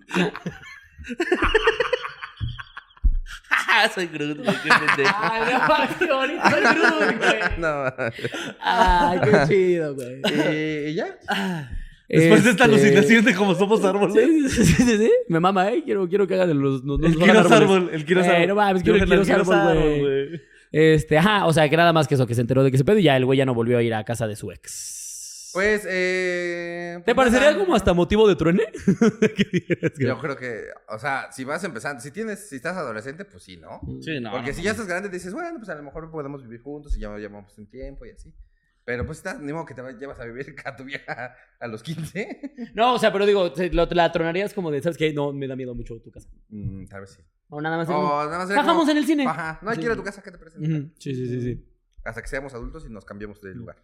soy 3.94 4.06
Groot, 4.06 4.38
güey, 4.38 4.62
qué 4.62 4.68
pendejo. 4.70 5.16
Ay, 5.20 5.52
no, 5.52 5.98
qué 5.98 6.12
bonito. 6.12 6.50
Soy 6.50 6.62
Groot, 6.62 7.18
güey. 7.18 7.40
No. 7.58 7.92
Ay, 8.60 9.20
qué 9.20 9.44
chido, 9.48 9.94
güey. 9.94 10.22
¿Y, 10.24 10.88
y 10.90 10.94
ya? 10.94 11.18
Después 12.08 12.44
de 12.44 12.50
esta 12.50 12.64
Este- 12.66 12.76
alucinación 12.76 13.24
de 13.24 13.34
cómo 13.34 13.54
somos 13.54 13.84
árboles. 13.84 14.52
Sí, 14.52 14.64
sí, 14.64 14.82
sí, 14.82 14.96
sí. 14.98 15.12
Me 15.28 15.40
mama, 15.40 15.70
¿eh? 15.72 15.82
Quiero, 15.84 16.08
quiero 16.08 16.26
que 16.26 16.34
hagan 16.34 16.48
los... 16.60 16.84
los, 16.84 17.00
los 17.00 17.10
El 17.12 17.18
Kiros 17.18 17.36
árboles. 17.36 17.52
árbol, 17.52 17.90
el 17.92 18.04
Kiros 18.04 18.26
Eh, 18.26 18.30
árbol. 18.30 18.46
no 18.48 18.54
mames, 18.54 18.82
quiero 18.82 18.98
el 18.98 19.04
Kiros 19.08 19.30
árbol, 19.30 19.98
güey. 20.00 20.42
Este, 20.72 21.16
ajá, 21.18 21.46
o 21.46 21.52
sea, 21.52 21.68
que 21.68 21.76
nada 21.76 21.92
más 21.92 22.06
que 22.06 22.14
eso, 22.16 22.26
que 22.26 22.34
se 22.34 22.40
enteró 22.42 22.62
de 22.62 22.70
que 22.70 22.78
se 22.78 22.84
pedo 22.84 22.98
y 22.98 23.04
ya 23.04 23.16
el 23.16 23.24
güey 23.24 23.38
ya 23.38 23.46
no 23.46 23.54
volvió 23.54 23.78
a 23.78 23.82
ir 23.82 23.94
a 23.94 24.04
casa 24.04 24.26
de 24.26 24.36
su 24.36 24.50
ex. 24.52 25.50
Pues, 25.54 25.86
eh... 25.88 26.96
¿Te 26.98 27.14
pues 27.14 27.16
parecería 27.16 27.52
nada. 27.52 27.64
como 27.64 27.74
hasta 27.74 27.94
motivo 27.94 28.28
de 28.28 28.36
truene? 28.36 28.64
Yo 29.98 30.18
creo 30.18 30.36
que, 30.36 30.64
o 30.88 30.98
sea, 30.98 31.28
si 31.32 31.44
vas 31.44 31.64
empezando, 31.64 32.00
si 32.02 32.10
tienes, 32.10 32.48
si 32.48 32.56
estás 32.56 32.76
adolescente, 32.76 33.24
pues 33.24 33.42
sí, 33.42 33.56
¿no? 33.56 33.80
Sí, 34.02 34.20
no. 34.20 34.32
Porque 34.32 34.50
no, 34.50 34.56
si 34.56 34.62
ya 34.62 34.72
estás 34.72 34.86
grande, 34.86 35.08
dices, 35.08 35.32
bueno, 35.32 35.56
pues 35.58 35.68
a 35.70 35.74
lo 35.76 35.82
mejor 35.82 36.10
podemos 36.10 36.42
vivir 36.42 36.60
juntos 36.60 36.96
y 36.96 37.00
ya 37.00 37.16
llevamos 37.16 37.56
un 37.56 37.66
tiempo 37.70 38.04
y 38.04 38.10
así. 38.10 38.34
Pero 38.86 39.04
pues 39.04 39.18
estás, 39.18 39.40
ni 39.40 39.52
modo 39.52 39.66
que 39.66 39.74
te 39.74 39.82
va- 39.82 39.90
llevas 39.92 40.18
a 40.20 40.24
vivir 40.24 40.54
a 40.64 40.74
tu 40.76 40.84
vieja 40.84 41.34
a 41.60 41.66
los 41.66 41.82
15. 41.82 42.70
No, 42.72 42.94
o 42.94 42.98
sea, 42.98 43.12
pero 43.12 43.26
digo, 43.26 43.52
lo- 43.72 43.86
la 43.86 44.12
tronarías 44.12 44.54
como 44.54 44.70
de, 44.70 44.80
¿sabes 44.80 44.96
qué? 44.96 45.12
No, 45.12 45.32
me 45.32 45.46
da 45.48 45.56
miedo 45.56 45.74
mucho 45.74 46.00
tu 46.00 46.10
casa. 46.10 46.28
Mm, 46.48 46.86
tal 46.86 47.00
vez 47.02 47.10
sí. 47.10 47.22
O 47.48 47.60
nada 47.60 47.76
más. 47.76 47.88
O 47.90 47.92
nada 48.24 48.38
más 48.38 48.48
Bajamos 48.48 48.76
como, 48.82 48.90
en 48.92 48.96
el 48.96 49.04
cine. 49.04 49.26
Ajá, 49.26 49.58
no 49.60 49.68
hay 49.70 49.74
Sí. 49.76 49.80
que 49.82 49.86
ir 49.86 49.92
a 49.92 49.96
tu 49.96 50.02
casa, 50.04 50.22
¿qué 50.22 50.30
te 50.30 50.38
parece? 50.38 50.58
Sí, 50.60 51.14
sí, 51.14 51.26
sí, 51.26 51.40
sí. 51.42 51.66
Hasta 52.04 52.22
que 52.22 52.28
seamos 52.28 52.54
adultos 52.54 52.86
y 52.86 52.90
nos 52.90 53.04
cambiemos 53.04 53.40
de 53.42 53.54
lugar. 53.54 53.76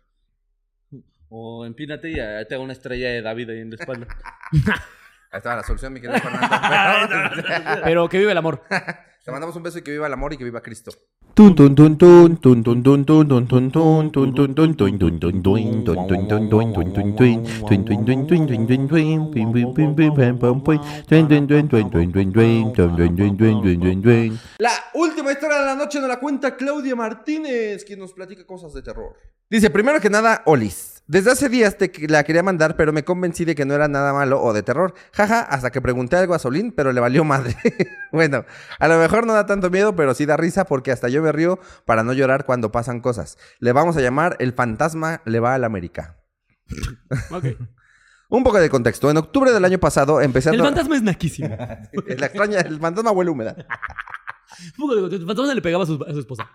O 1.28 1.64
empínate 1.66 2.10
y 2.10 2.14
eh, 2.18 2.44
te 2.48 2.54
hago 2.54 2.62
una 2.62 2.72
estrella 2.74 3.08
de 3.10 3.22
David 3.22 3.50
ahí 3.50 3.58
en 3.60 3.70
la 3.70 3.76
espalda. 3.76 4.06
Ahí 5.32 5.38
estaba 5.38 5.56
la 5.56 5.62
solución, 5.62 5.94
mi 5.94 6.00
querido 6.00 6.20
Fernando. 6.20 7.80
Pero 7.84 8.08
que 8.08 8.18
vive 8.18 8.32
el 8.32 8.38
amor. 8.38 8.62
Te 9.24 9.30
mandamos 9.30 9.56
un 9.56 9.62
beso 9.62 9.78
y 9.78 9.82
que 9.82 9.92
viva 9.92 10.06
el 10.06 10.12
amor 10.12 10.34
y 10.34 10.36
que 10.36 10.44
viva 10.44 10.60
Cristo. 10.60 10.90
La 24.58 24.72
última 24.92 25.32
historia 25.32 25.60
de 25.60 25.66
la 25.66 25.74
noche 25.76 25.98
nos 26.00 26.08
la 26.08 26.20
cuenta 26.20 26.56
Claudia 26.56 26.94
Martínez, 26.94 27.84
quien 27.86 28.00
nos 28.00 28.12
platica 28.12 28.44
cosas 28.44 28.74
de 28.74 28.82
terror. 28.82 29.16
Dice, 29.48 29.70
primero 29.70 29.98
que 30.00 30.10
nada, 30.10 30.42
Olis. 30.44 30.91
Desde 31.12 31.30
hace 31.30 31.50
días 31.50 31.76
te 31.76 31.92
la 32.08 32.24
quería 32.24 32.42
mandar, 32.42 32.74
pero 32.74 32.90
me 32.90 33.04
convencí 33.04 33.44
de 33.44 33.54
que 33.54 33.66
no 33.66 33.74
era 33.74 33.86
nada 33.86 34.14
malo 34.14 34.42
o 34.42 34.54
de 34.54 34.62
terror. 34.62 34.94
Jaja, 35.12 35.40
hasta 35.40 35.70
que 35.70 35.82
pregunté 35.82 36.16
algo 36.16 36.32
a 36.32 36.38
Solín, 36.38 36.72
pero 36.72 36.90
le 36.90 37.02
valió 37.02 37.22
madre. 37.22 37.54
bueno, 38.12 38.46
a 38.78 38.88
lo 38.88 38.96
mejor 38.96 39.26
no 39.26 39.34
da 39.34 39.44
tanto 39.44 39.68
miedo, 39.68 39.94
pero 39.94 40.14
sí 40.14 40.24
da 40.24 40.38
risa 40.38 40.64
porque 40.64 40.90
hasta 40.90 41.10
yo 41.10 41.22
me 41.22 41.30
río 41.30 41.60
para 41.84 42.02
no 42.02 42.14
llorar 42.14 42.46
cuando 42.46 42.72
pasan 42.72 43.00
cosas. 43.00 43.36
Le 43.58 43.72
vamos 43.72 43.98
a 43.98 44.00
llamar 44.00 44.36
El 44.38 44.54
fantasma 44.54 45.20
le 45.26 45.38
va 45.38 45.52
a 45.52 45.58
la 45.58 45.66
América. 45.66 46.16
Ok. 47.30 47.44
Un 48.30 48.42
poco 48.42 48.58
de 48.58 48.70
contexto. 48.70 49.10
En 49.10 49.18
octubre 49.18 49.52
del 49.52 49.66
año 49.66 49.76
pasado 49.76 50.18
empecé 50.22 50.48
a... 50.48 50.52
El 50.54 50.62
fantasma 50.62 50.96
es 50.96 51.02
naquísimo. 51.02 51.48
La 52.16 52.26
extraña, 52.26 52.60
el 52.60 52.80
fantasma 52.80 53.10
huele 53.10 53.28
a 53.28 53.32
humedad. 53.32 53.56
Un 53.58 54.78
poco 54.78 54.94
de 54.94 55.00
contexto. 55.02 55.24
El 55.24 55.26
fantasma 55.26 55.54
le 55.54 55.60
pegaba 55.60 55.84
a 55.84 55.86
su, 55.86 56.02
a 56.08 56.10
su 56.10 56.20
esposa. 56.20 56.50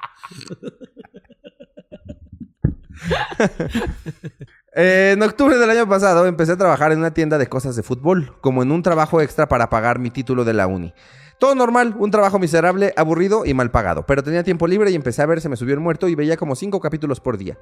Eh, 4.80 5.14
en 5.16 5.24
octubre 5.24 5.58
del 5.58 5.72
año 5.72 5.90
pasado 5.90 6.28
empecé 6.28 6.52
a 6.52 6.58
trabajar 6.58 6.92
en 6.92 7.00
una 7.00 7.12
tienda 7.12 7.40
de 7.40 7.48
cosas 7.48 7.76
de 7.76 7.82
fútbol, 7.82 8.38
como 8.42 8.62
en 8.62 8.72
un 8.72 8.84
trabajo 8.84 9.22
extra 9.22 9.48
para 9.48 9.72
pagar 9.72 9.98
mi 9.98 10.12
título 10.12 10.46
de 10.46 10.54
la 10.54 10.68
uni. 10.68 10.94
Todo 11.40 11.54
normal, 11.56 11.96
un 11.98 12.10
trabajo 12.10 12.38
miserable, 12.38 12.94
aburrido 12.96 13.46
y 13.46 13.56
mal 13.56 13.70
pagado, 13.72 14.06
pero 14.06 14.24
tenía 14.24 14.44
tiempo 14.44 14.68
libre 14.68 14.92
y 14.92 14.96
empecé 14.96 15.22
a 15.22 15.28
ver 15.28 15.42
Se 15.42 15.50
me 15.50 15.56
subió 15.56 15.74
el 15.74 15.80
muerto 15.80 16.08
y 16.08 16.16
veía 16.16 16.36
como 16.38 16.56
cinco 16.56 16.80
capítulos 16.80 17.20
por 17.20 17.38
día. 17.38 17.58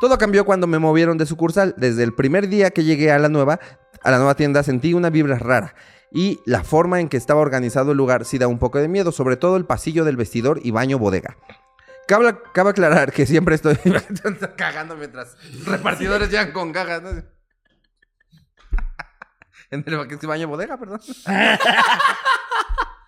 Todo 0.00 0.18
cambió 0.18 0.44
cuando 0.44 0.66
me 0.66 0.78
movieron 0.78 1.18
de 1.18 1.26
sucursal. 1.26 1.74
Desde 1.76 2.02
el 2.02 2.14
primer 2.14 2.48
día 2.48 2.70
que 2.70 2.84
llegué 2.84 3.12
a 3.12 3.18
la 3.18 3.28
nueva, 3.28 3.58
a 4.02 4.10
la 4.10 4.18
nueva 4.18 4.34
tienda 4.34 4.62
sentí 4.62 4.94
una 4.94 5.10
vibra 5.10 5.38
rara. 5.38 5.74
Y 6.12 6.40
la 6.46 6.62
forma 6.64 7.00
en 7.00 7.08
que 7.08 7.16
estaba 7.16 7.40
organizado 7.40 7.92
el 7.92 7.98
lugar 7.98 8.24
sí 8.24 8.38
da 8.38 8.48
un 8.48 8.58
poco 8.58 8.78
de 8.78 8.88
miedo, 8.88 9.12
sobre 9.12 9.36
todo 9.36 9.56
el 9.56 9.66
pasillo 9.66 10.04
del 10.04 10.16
vestidor 10.16 10.60
y 10.62 10.72
baño 10.72 10.98
bodega. 10.98 11.36
Cabe, 12.08 12.36
cabe 12.52 12.70
aclarar 12.70 13.12
que 13.12 13.26
siempre 13.26 13.54
estoy 13.54 13.76
cagando 14.56 14.96
mientras 14.96 15.36
repartidores 15.64 16.30
llegan 16.30 16.52
con 16.52 16.72
cajas. 16.72 17.02
¿no? 17.02 17.10
En 19.70 19.82
el 19.86 20.18
baño 20.26 20.48
bodega, 20.48 20.76
perdón. 20.76 21.00
Sí, 21.00 21.14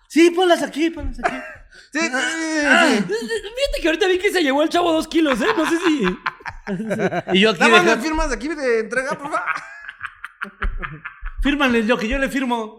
Sí, 0.07 0.31
ponlas 0.31 0.63
aquí, 0.63 0.89
ponlas 0.89 1.19
aquí. 1.23 1.35
sí, 1.91 1.99
sí, 1.99 2.09
Fíjate 2.09 3.81
que 3.81 3.87
ahorita 3.87 4.07
vi 4.07 4.17
que 4.17 4.31
se 4.31 4.41
llevó 4.41 4.63
el 4.63 4.69
chavo 4.69 4.91
dos 4.91 5.07
kilos, 5.07 5.39
¿eh? 5.41 5.47
No 5.55 5.69
sé 5.69 5.77
si. 5.77 6.05
Y 7.33 7.41
yo 7.41 7.51
aquí 7.51 7.59
Nada 7.59 7.71
más 7.71 7.83
me 7.83 7.97
firmas 7.97 8.29
de 8.29 8.35
aquí 8.35 8.47
de 8.47 8.79
entrega, 8.79 9.09
por 9.09 9.29
favor. 9.29 9.41
Fírmanle 11.43 11.85
yo 11.85 11.97
que 11.97 12.07
yo 12.07 12.17
le 12.17 12.29
firmo. 12.29 12.77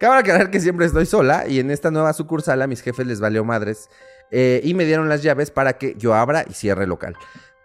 Cabe 0.00 0.16
aclarar 0.16 0.50
que 0.50 0.60
siempre 0.60 0.86
estoy 0.86 1.04
sola 1.04 1.46
y 1.46 1.60
en 1.60 1.70
esta 1.70 1.90
nueva 1.90 2.14
sucursal 2.14 2.62
a 2.62 2.66
mis 2.66 2.80
jefes 2.80 3.06
les 3.06 3.20
valió 3.20 3.44
madres 3.44 3.90
eh, 4.30 4.62
y 4.64 4.72
me 4.72 4.86
dieron 4.86 5.10
las 5.10 5.22
llaves 5.22 5.50
para 5.50 5.74
que 5.76 5.94
yo 5.98 6.14
abra 6.14 6.46
y 6.48 6.54
cierre 6.54 6.84
el 6.84 6.88
local. 6.88 7.16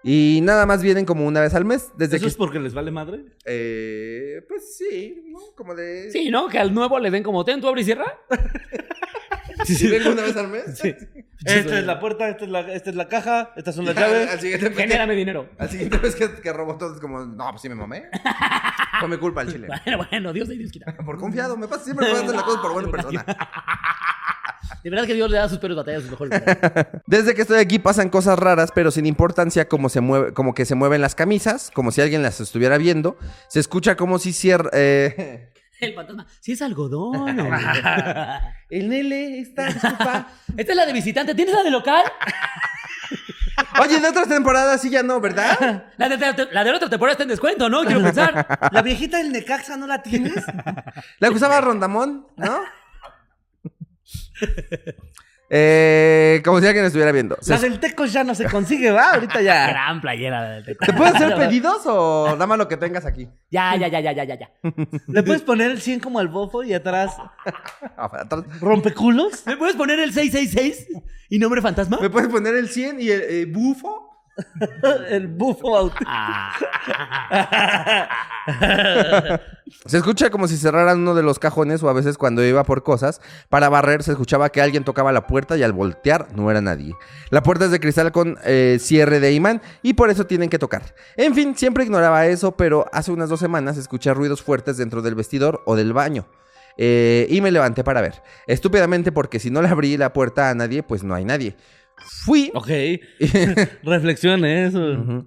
Y 0.04 0.42
nada 0.44 0.66
más 0.66 0.84
vienen 0.84 1.06
como 1.06 1.26
una 1.26 1.40
vez 1.40 1.54
al 1.56 1.64
mes. 1.64 1.94
Desde 1.96 2.18
¿Eso 2.18 2.26
que... 2.26 2.30
es 2.30 2.36
porque 2.36 2.60
les 2.60 2.74
vale 2.74 2.92
madre? 2.92 3.24
Eh, 3.46 4.44
pues 4.50 4.76
sí, 4.76 5.24
¿no? 5.30 5.40
Como 5.56 5.76
de... 5.76 6.12
Sí, 6.12 6.30
¿no? 6.30 6.50
Que 6.50 6.60
al 6.60 6.74
nuevo 6.74 7.00
le 7.00 7.10
den 7.10 7.24
como, 7.24 7.46
ten, 7.46 7.62
tú 7.62 7.70
abre 7.70 7.80
y 7.80 7.86
cierra. 7.86 8.20
Si 9.64 9.88
vengo 9.88 10.12
una 10.12 10.24
vez 10.24 10.36
al 10.36 10.48
mes. 10.50 10.66
Esta 11.46 11.78
es 11.80 11.86
la 11.86 12.00
puerta, 12.00 12.28
esta 12.30 12.46
es 12.46 12.50
la, 12.50 12.62
esta 12.74 12.90
es 12.90 12.96
la 12.96 13.08
caja, 13.08 13.52
estas 13.56 13.76
son 13.76 13.86
las 13.86 13.94
Ya, 13.96 14.06
Al, 14.06 14.12
llaves. 14.12 14.42
siguiente 14.42 14.72
Genérame 14.72 15.14
dinero. 15.16 15.50
al 15.60 15.70
siguiente 15.70 16.00
mes 16.00 16.16
que, 16.16 16.32
que 16.42 16.52
robó 16.54 16.76
todo 16.78 16.96
es 16.96 17.00
como, 17.00 17.20
no, 17.26 17.50
pues 17.52 17.62
sí 17.62 17.70
me 17.70 17.76
mamé. 17.76 18.06
Fue 19.00 19.08
mi 19.10 19.18
culpa 19.18 19.42
el 19.44 19.52
chile. 19.52 19.68
Bueno, 19.86 20.06
bueno, 20.10 20.34
Dios 20.34 20.50
y 20.50 20.58
Dios 20.58 20.72
quita. 20.72 20.96
Por 21.06 21.18
confiado, 21.20 21.56
me 21.58 21.68
pasa 21.68 21.84
siempre 21.84 22.08
me 22.08 22.14
hacen 22.14 22.32
las 22.34 22.44
cosas 22.44 22.62
por 22.62 22.74
buena 22.74 22.90
persona. 22.90 23.24
De 24.84 24.90
verdad 24.90 25.06
que 25.06 25.14
Dios 25.14 25.30
le 25.30 25.38
da 25.38 25.50
sus 25.50 25.58
peores 25.60 25.76
batallas 25.78 26.00
a 26.00 26.02
sus 26.04 26.12
mejores. 26.12 26.42
Desde 27.06 27.34
que 27.36 27.42
estoy 27.42 27.60
aquí 27.60 27.80
pasan 27.80 28.10
cosas 28.10 28.40
raras, 28.40 28.72
pero 28.74 28.90
sin 28.92 29.06
importancia, 29.06 29.68
como, 29.68 29.90
se 29.90 30.00
mueve, 30.02 30.34
como 30.34 30.54
que 30.54 30.66
se 30.66 30.76
mueven 30.76 31.02
las 31.02 31.16
camisas, 31.16 31.72
como 31.74 31.92
si 31.92 32.02
alguien 32.02 32.22
las 32.24 32.40
estuviera 32.40 32.78
viendo. 32.78 33.18
Se 33.50 33.60
escucha 33.60 33.96
como 33.96 34.18
si 34.20 34.32
cierra... 34.34 34.70
eh, 34.74 35.50
El 35.86 35.94
fantasma. 35.96 36.26
Sí 36.40 36.52
es 36.54 36.62
algodón. 36.62 37.40
El 38.70 38.90
Nele 38.90 39.40
está, 39.42 39.66
disculpa. 39.68 40.28
Esta 40.58 40.72
es 40.72 40.76
la 40.76 40.86
de 40.86 40.94
visitante. 40.94 41.36
¿Tienes 41.36 41.54
la 41.56 41.64
de 41.64 41.72
local? 41.72 42.04
Oye, 43.82 44.00
de 44.00 44.08
otras 44.08 44.28
temporadas 44.28 44.82
sí 44.82 44.90
ya 44.90 45.04
no, 45.04 45.20
¿verdad? 45.22 45.86
La 45.98 46.10
de, 46.10 46.18
la 46.18 46.34
de- 46.34 46.48
la 46.52 46.64
de 46.64 46.72
la 46.72 46.78
otra 46.78 46.90
temporada 46.90 47.14
está 47.14 47.24
en 47.24 47.30
descuento, 47.30 47.70
¿no? 47.70 47.84
Quiero 47.86 48.02
pensar. 48.02 48.70
¿La 48.72 48.82
viejita 48.82 49.18
del 49.18 49.32
Necaxa 49.32 49.78
no 49.78 49.88
la 49.88 50.02
tienes? 50.02 50.44
La 51.20 51.30
que 51.30 51.36
usaba 51.36 51.62
Rondamón, 51.62 52.28
¿no? 52.38 52.60
Eh, 55.50 56.42
como 56.44 56.60
si 56.60 56.68
alguien 56.68 56.86
estuviera 56.86 57.12
viendo. 57.12 57.38
La 57.46 57.58
del 57.58 57.80
Tecos 57.80 58.12
ya 58.12 58.24
no 58.24 58.34
se 58.34 58.46
consigue, 58.46 58.92
¿va? 58.92 59.14
Ahorita 59.14 59.42
ya. 59.42 59.68
Gran 59.70 60.02
playera 60.02 60.50
del 60.50 60.66
Teco. 60.66 60.86
¿Te 60.86 60.94
puedo 60.94 61.14
hacer 61.14 61.36
pedidos 61.38 61.82
o 61.86 62.36
dame 62.38 62.58
lo 62.58 62.68
que 62.68 62.78
tengas 62.78 63.06
aquí? 63.06 63.30
Ya, 63.52 63.76
ya, 63.76 63.88
ya, 63.88 64.00
ya, 64.00 64.12
ya, 64.12 64.24
ya, 64.24 64.36
ya. 64.40 64.52
¿Le 65.08 65.24
puedes 65.24 65.42
poner 65.44 65.72
el 65.72 65.82
100 65.82 66.00
como 66.00 66.20
al 66.20 66.28
bofo 66.28 66.64
y 66.64 66.74
atrás 66.74 67.16
atrás. 67.98 68.44
rompeculos? 68.60 69.46
¿Me 69.46 69.58
puedes 69.58 69.76
poner 69.76 70.00
el 70.00 70.14
666 70.14 70.88
y 71.30 71.40
nombre 71.40 71.62
fantasma? 71.62 72.00
¿Me 72.02 72.10
puedes 72.10 72.30
poner 72.30 72.56
el 72.56 72.70
100 72.70 73.02
y 73.02 73.10
el 73.10 73.22
eh, 73.22 73.46
bufo? 73.46 74.05
El 75.10 75.28
bufo. 75.28 75.92
Se 79.86 79.98
escucha 79.98 80.30
como 80.30 80.48
si 80.48 80.58
cerraran 80.58 81.00
uno 81.00 81.16
de 81.16 81.24
los 81.24 81.40
cajones 81.40 81.82
o 81.82 81.90
a 81.90 81.94
veces 81.94 82.18
cuando 82.18 82.46
iba 82.46 82.64
por 82.64 82.84
cosas 82.84 83.22
para 83.50 83.70
barrer 83.70 84.04
se 84.04 84.12
escuchaba 84.12 84.50
que 84.50 84.62
alguien 84.62 84.84
tocaba 84.84 85.12
la 85.12 85.26
puerta 85.26 85.58
y 85.58 85.64
al 85.64 85.74
voltear 85.74 86.28
no 86.36 86.52
era 86.52 86.62
nadie. 86.62 86.94
La 87.32 87.42
puerta 87.42 87.66
es 87.66 87.72
de 87.72 87.80
cristal 87.80 88.12
con 88.12 88.38
eh, 88.44 88.78
cierre 88.80 89.20
de 89.20 89.34
imán 89.34 89.62
y 89.82 89.94
por 89.94 90.10
eso 90.10 90.28
tienen 90.28 90.50
que 90.50 90.60
tocar. 90.60 90.94
En 91.18 91.34
fin, 91.34 91.56
siempre 91.56 91.84
ignoraba 91.84 92.28
eso, 92.28 92.56
pero 92.56 92.86
hace 92.92 93.12
unas 93.12 93.30
dos 93.30 93.40
semanas 93.40 93.78
escuché 93.78 94.14
ruidos 94.14 94.44
fuertes 94.44 94.78
dentro 94.78 95.02
del 95.02 95.16
vestidor 95.16 95.64
o 95.66 95.76
del 95.76 95.94
baño. 95.94 96.28
Eh, 96.78 97.28
y 97.30 97.42
me 97.42 97.52
levanté 97.52 97.84
para 97.84 98.02
ver. 98.02 98.22
Estúpidamente 98.48 99.12
porque 99.12 99.40
si 99.40 99.50
no 99.50 99.62
le 99.62 99.70
abrí 99.70 99.98
la 99.98 100.14
puerta 100.14 100.50
a 100.50 100.56
nadie, 100.56 100.84
pues 100.84 101.04
no 101.04 101.16
hay 101.16 101.26
nadie. 101.26 101.56
Fui 101.98 102.52
Ok. 102.54 102.70
Reflexione 103.84 104.66
eso. 104.66 104.80
Ujú. 104.80 105.26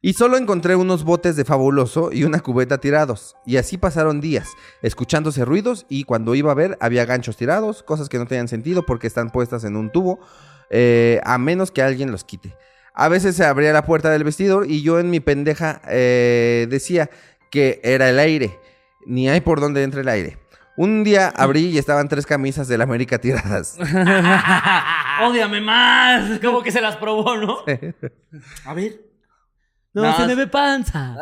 Y 0.00 0.12
solo 0.12 0.36
encontré 0.36 0.76
unos 0.76 1.02
botes 1.02 1.34
de 1.34 1.44
fabuloso 1.44 2.10
y 2.12 2.22
una 2.22 2.38
cubeta 2.38 2.78
tirados. 2.78 3.34
Y 3.44 3.56
así 3.56 3.78
pasaron 3.78 4.20
días, 4.20 4.48
escuchándose 4.80 5.44
ruidos 5.44 5.86
y 5.88 6.04
cuando 6.04 6.36
iba 6.36 6.52
a 6.52 6.54
ver 6.54 6.78
había 6.80 7.04
ganchos 7.04 7.36
tirados, 7.36 7.82
cosas 7.82 8.08
que 8.08 8.18
no 8.18 8.26
tenían 8.26 8.46
sentido 8.46 8.86
porque 8.86 9.08
están 9.08 9.30
puestas 9.30 9.64
en 9.64 9.76
un 9.76 9.90
tubo, 9.90 10.20
eh, 10.70 11.20
a 11.24 11.36
menos 11.38 11.72
que 11.72 11.82
alguien 11.82 12.12
los 12.12 12.22
quite. 12.22 12.54
A 12.94 13.08
veces 13.08 13.34
se 13.34 13.44
abría 13.44 13.72
la 13.72 13.84
puerta 13.84 14.10
del 14.10 14.22
vestidor 14.22 14.70
y 14.70 14.82
yo 14.82 15.00
en 15.00 15.10
mi 15.10 15.18
pendeja 15.18 15.82
eh, 15.88 16.68
decía 16.70 17.10
que 17.50 17.80
era 17.82 18.08
el 18.08 18.20
aire. 18.20 18.58
Ni 19.04 19.28
hay 19.28 19.40
por 19.40 19.60
dónde 19.60 19.82
entre 19.82 20.02
el 20.02 20.08
aire. 20.08 20.38
Un 20.78 21.02
día 21.02 21.28
abrí 21.28 21.66
y 21.70 21.78
estaban 21.78 22.08
tres 22.08 22.24
camisas 22.24 22.68
del 22.68 22.80
América 22.82 23.18
tiradas. 23.18 23.76
¡Ódiame 25.22 25.60
más! 25.60 26.38
Como 26.38 26.62
que 26.62 26.70
se 26.70 26.80
las 26.80 26.96
probó, 26.96 27.36
¿no? 27.36 27.58
A 28.64 28.74
ver. 28.74 29.00
No, 29.92 30.02
No, 30.02 30.16
se 30.16 30.26
me 30.26 30.32
es- 30.32 30.38
ve 30.38 30.46
panza. 30.46 31.16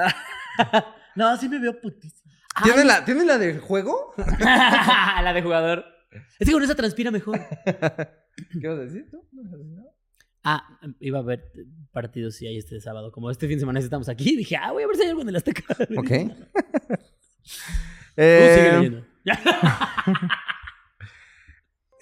No, 1.16 1.34
sí 1.38 1.48
me 1.48 1.58
veo 1.58 1.80
putísimo. 1.80 2.30
¿Tiene 2.62 2.84
la, 2.84 3.02
¿Tiene 3.06 3.24
la 3.24 3.38
del 3.38 3.58
juego? 3.58 4.12
la 4.38 5.32
de 5.34 5.40
jugador. 5.40 5.84
Es 6.38 6.46
que 6.46 6.52
con 6.52 6.62
esa 6.62 6.74
transpira 6.74 7.10
mejor. 7.10 7.40
¿Qué 7.64 8.68
vas 8.68 8.78
a 8.78 8.82
decir 8.82 9.10
tú? 9.10 9.26
Ah, 10.44 10.78
iba 11.00 11.18
a 11.20 11.22
ver 11.22 11.50
partidos 11.92 12.34
si 12.36 12.46
hay 12.46 12.58
este 12.58 12.78
sábado. 12.82 13.10
Como 13.12 13.30
este 13.30 13.46
fin 13.48 13.56
de 13.56 13.60
semana 13.60 13.80
estamos 13.80 14.10
aquí, 14.10 14.36
dije, 14.36 14.56
ah, 14.58 14.72
voy 14.72 14.82
a 14.82 14.86
ver 14.86 14.96
si 14.96 15.02
hay 15.04 15.08
algo 15.08 15.22
en 15.22 15.28
el 15.30 15.36
Azteca. 15.36 15.64
Ok. 15.96 16.10
Tú 16.10 16.34
Eh, 18.18 18.54
sigue 18.58 18.72
leyendo. 18.76 19.06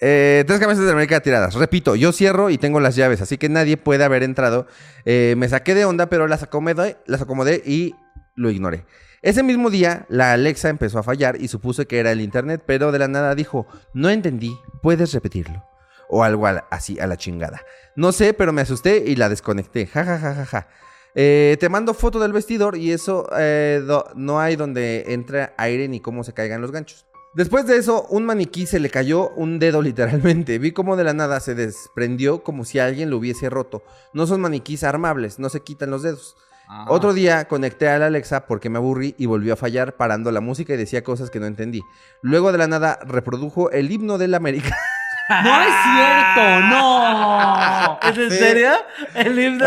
eh, 0.01 0.43
tres 0.47 0.59
camisas 0.59 0.85
de 0.85 0.91
América 0.91 1.19
tiradas. 1.21 1.55
Repito, 1.55 1.95
yo 1.95 2.11
cierro 2.11 2.49
y 2.49 2.57
tengo 2.57 2.79
las 2.79 2.95
llaves, 2.95 3.21
así 3.21 3.37
que 3.37 3.49
nadie 3.49 3.77
puede 3.77 4.03
haber 4.03 4.23
entrado. 4.23 4.67
Eh, 5.05 5.35
me 5.37 5.49
saqué 5.49 5.73
de 5.75 5.85
onda, 5.85 6.07
pero 6.07 6.27
las 6.27 6.43
acomodé, 6.43 6.97
y 7.65 7.95
lo 8.35 8.49
ignoré. 8.49 8.85
Ese 9.21 9.41
mismo 9.41 9.69
día, 9.71 10.05
la 10.09 10.33
Alexa 10.33 10.69
empezó 10.69 10.99
a 10.99 11.03
fallar 11.03 11.41
y 11.41 11.47
supuse 11.47 11.87
que 11.87 11.99
era 11.99 12.11
el 12.11 12.21
internet, 12.21 12.61
pero 12.65 12.91
de 12.91 12.99
la 12.99 13.07
nada 13.07 13.33
dijo, 13.33 13.65
no 13.93 14.09
entendí, 14.09 14.55
¿puedes 14.83 15.13
repetirlo? 15.13 15.65
O 16.09 16.23
algo 16.23 16.45
al- 16.45 16.65
así 16.69 16.99
a 16.99 17.07
la 17.07 17.17
chingada. 17.17 17.61
No 17.95 18.11
sé, 18.11 18.33
pero 18.35 18.53
me 18.53 18.61
asusté 18.61 19.03
y 19.07 19.15
la 19.15 19.29
desconecté. 19.29 19.87
Ja, 19.87 20.03
ja, 20.03 20.19
ja, 20.19 20.35
ja, 20.35 20.45
ja. 20.45 20.67
Eh, 21.15 21.57
te 21.59 21.69
mando 21.69 21.95
foto 21.95 22.19
del 22.19 22.33
vestidor 22.33 22.75
y 22.77 22.91
eso 22.91 23.27
no 24.15 24.39
hay 24.39 24.57
donde 24.57 25.05
entre 25.07 25.53
aire 25.57 25.87
ni 25.87 26.01
cómo 26.01 26.23
se 26.23 26.33
caigan 26.33 26.61
los 26.61 26.71
ganchos. 26.71 27.04
Después 27.35 27.67
de 27.67 27.77
eso, 27.77 28.05
un 28.09 28.25
maniquí 28.25 28.65
se 28.65 28.79
le 28.79 28.89
cayó 28.89 29.29
un 29.31 29.59
dedo 29.59 29.81
literalmente. 29.83 30.57
Vi 30.57 30.71
cómo 30.71 30.95
de 30.95 31.03
la 31.03 31.13
nada 31.13 31.39
se 31.39 31.53
desprendió 31.55 32.43
como 32.43 32.65
si 32.65 32.79
alguien 32.79 33.09
lo 33.09 33.17
hubiese 33.17 33.49
roto. 33.49 33.83
No 34.13 34.25
son 34.25 34.41
maniquís 34.41 34.83
armables, 34.83 35.37
no 35.37 35.49
se 35.49 35.59
quitan 35.61 35.91
los 35.91 36.01
dedos. 36.03 36.35
Ah. 36.67 36.85
Otro 36.89 37.13
día 37.13 37.47
conecté 37.47 37.87
a 37.89 37.99
la 37.99 38.07
Alexa 38.07 38.47
porque 38.47 38.69
me 38.71 38.77
aburrí 38.79 39.13
y 39.19 39.27
volvió 39.27 39.53
a 39.53 39.57
fallar 39.57 39.97
parando 39.97 40.31
la 40.31 40.41
música 40.41 40.73
y 40.73 40.77
decía 40.77 41.03
cosas 41.03 41.29
que 41.29 41.39
no 41.39 41.45
entendí. 41.45 41.81
Luego 42.23 42.51
de 42.51 42.57
la 42.57 42.65
nada 42.67 42.97
reprodujo 43.05 43.69
el 43.69 43.91
himno 43.91 44.17
del 44.17 44.33
América. 44.33 44.75
No 45.27 45.59
es 45.59 45.73
cierto, 45.95 46.59
no. 46.69 47.99
¿Es 48.11 48.15
en 48.15 48.29
Sí. 48.29 48.37
serio? 48.37 48.69
El 49.15 49.39
himno. 49.39 49.65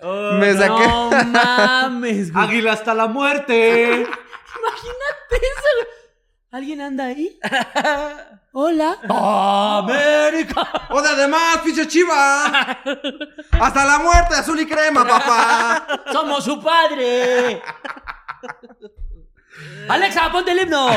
Oh, 0.00 0.34
Me 0.38 0.52
saqué- 0.54 0.86
No 0.86 1.10
mames, 1.24 2.32
güey. 2.32 2.44
Águila 2.46 2.72
hasta 2.74 2.94
la 2.94 3.08
muerte. 3.08 3.90
Imagínate 3.94 5.34
eso. 5.34 5.88
¿Alguien 6.54 6.80
anda 6.82 7.06
ahí? 7.06 7.36
Hola. 8.52 8.96
América. 9.08 10.86
¡O 10.88 11.02
de 11.02 11.08
además, 11.08 11.58
pinche 11.64 11.88
chiva! 11.88 12.78
¡Hasta 13.60 13.84
la 13.84 13.98
muerte, 13.98 14.36
azul 14.36 14.60
y 14.60 14.64
crema, 14.64 15.04
papá! 15.04 16.04
Somos 16.12 16.44
su 16.44 16.62
padre. 16.62 17.60
Alexa, 19.88 20.30
ponte 20.30 20.52
el 20.52 20.60
himno. 20.60 20.90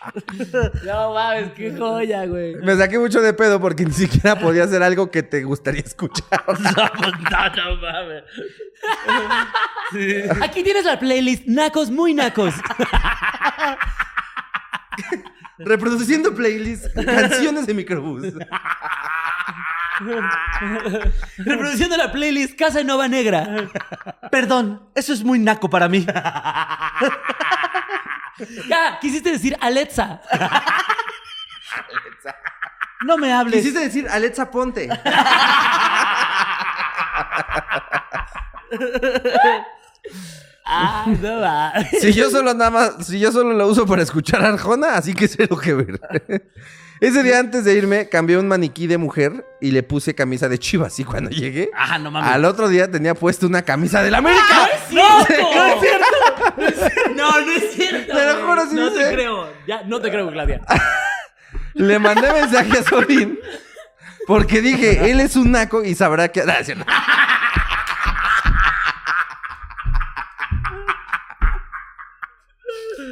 No 0.84 1.14
mames, 1.14 1.52
qué 1.52 1.74
joya, 1.76 2.26
güey. 2.26 2.54
Me 2.56 2.76
saqué 2.76 2.98
mucho 2.98 3.20
de 3.20 3.32
pedo 3.32 3.60
porque 3.60 3.84
ni 3.84 3.92
siquiera 3.92 4.38
podía 4.38 4.64
hacer 4.64 4.82
algo 4.82 5.10
que 5.10 5.22
te 5.22 5.42
gustaría 5.42 5.80
escuchar. 5.80 6.44
no, 6.48 6.56
no 7.56 7.76
mames. 7.76 8.24
Aquí 10.42 10.62
tienes 10.62 10.84
la 10.84 10.98
playlist 10.98 11.46
Nacos 11.46 11.90
muy 11.90 12.14
Nacos. 12.14 12.54
Reproduciendo 15.58 16.34
playlist, 16.34 16.86
canciones 16.94 17.66
de 17.66 17.74
microbús. 17.74 18.22
Reproduciendo 21.38 21.96
la 21.96 22.12
playlist 22.12 22.58
Casa 22.58 22.82
Nova 22.84 23.08
Negra. 23.08 23.68
Perdón, 24.30 24.82
eso 24.94 25.12
es 25.12 25.24
muy 25.24 25.38
naco 25.38 25.68
para 25.68 25.88
mí. 25.88 26.06
Ya, 28.68 28.98
quisiste 29.00 29.32
decir 29.32 29.56
Alexa. 29.60 30.20
No 33.04 33.18
me 33.18 33.32
hables. 33.32 33.56
Quisiste 33.56 33.80
decir 33.80 34.06
Alexa 34.08 34.48
Ponte. 34.48 34.88
Ah, 40.64 41.06
no 41.20 41.40
va. 41.40 41.72
Si 41.98 42.12
yo 42.12 42.30
solo 42.30 42.54
nada 42.54 42.70
más, 42.70 43.06
si 43.06 43.18
yo 43.18 43.32
solo 43.32 43.54
lo 43.54 43.66
uso 43.66 43.86
para 43.86 44.02
escuchar 44.02 44.44
a 44.44 44.50
Arjona, 44.50 44.94
así 44.94 45.14
que 45.14 45.26
cero 45.26 45.56
que 45.56 45.74
ver. 45.74 45.98
Ese 47.00 47.22
día 47.22 47.38
antes 47.38 47.64
de 47.64 47.74
irme, 47.74 48.08
cambié 48.08 48.36
un 48.38 48.48
maniquí 48.48 48.86
de 48.86 48.98
mujer 48.98 49.44
y 49.60 49.70
le 49.70 49.82
puse 49.82 50.14
camisa 50.14 50.48
de 50.48 50.58
chivas. 50.58 50.98
Y 50.98 51.04
cuando 51.04 51.30
llegué, 51.30 51.70
Ah, 51.74 51.98
no 51.98 52.10
mames. 52.10 52.30
al 52.30 52.44
otro 52.44 52.68
día 52.68 52.90
tenía 52.90 53.14
puesto 53.14 53.46
una 53.46 53.62
camisa 53.62 54.02
del 54.02 54.14
América. 54.16 54.68
¡No! 54.90 55.18
¡No 55.28 55.66
es 55.66 55.80
cierto! 55.80 57.14
No, 57.14 57.40
no 57.40 57.52
es 57.52 57.72
cierto. 57.72 58.12
Te 58.16 58.26
lo 58.26 58.46
juro, 58.46 58.66
sí 58.68 58.74
No 58.74 58.92
te 58.92 59.12
creo. 59.12 59.52
Ya, 59.66 59.82
no 59.84 60.00
te 60.00 60.10
creo, 60.10 60.30
Claudia. 60.30 60.60
Le 61.74 61.98
mandé 61.98 62.32
mensaje 62.32 62.78
a 62.78 62.82
Solín 62.82 63.38
porque 64.26 64.60
dije, 64.60 65.10
él 65.10 65.20
es 65.20 65.36
un 65.36 65.52
naco 65.52 65.82
y 65.84 65.94
sabrá 65.94 66.28
que... 66.28 66.42
Ah, 66.42 66.56
es 66.60 66.66
cierto. 66.66 66.84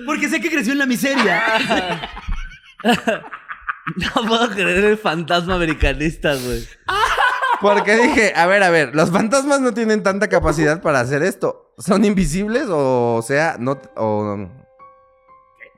Porque 0.05 0.28
sé 0.28 0.41
que 0.41 0.51
creció 0.51 0.72
en 0.72 0.78
la 0.78 0.87
miseria. 0.87 1.43
No 3.97 4.26
puedo 4.26 4.51
creer 4.51 4.84
el 4.84 4.99
fantasma 4.99 5.55
americanista, 5.55 6.34
güey. 6.34 6.66
Porque 7.61 7.97
dije, 7.97 8.32
a 8.37 8.47
ver, 8.47 8.62
a 8.62 8.70
ver, 8.70 8.95
los 8.95 9.11
fantasmas 9.11 9.61
no 9.61 9.72
tienen 9.72 10.03
tanta 10.03 10.28
capacidad 10.28 10.82
para 10.82 11.01
hacer 11.01 11.22
esto. 11.22 11.72
¿Son 11.78 12.05
invisibles 12.05 12.66
o 12.68 13.22
sea, 13.22 13.57
no... 13.59 13.80
O, 13.97 14.49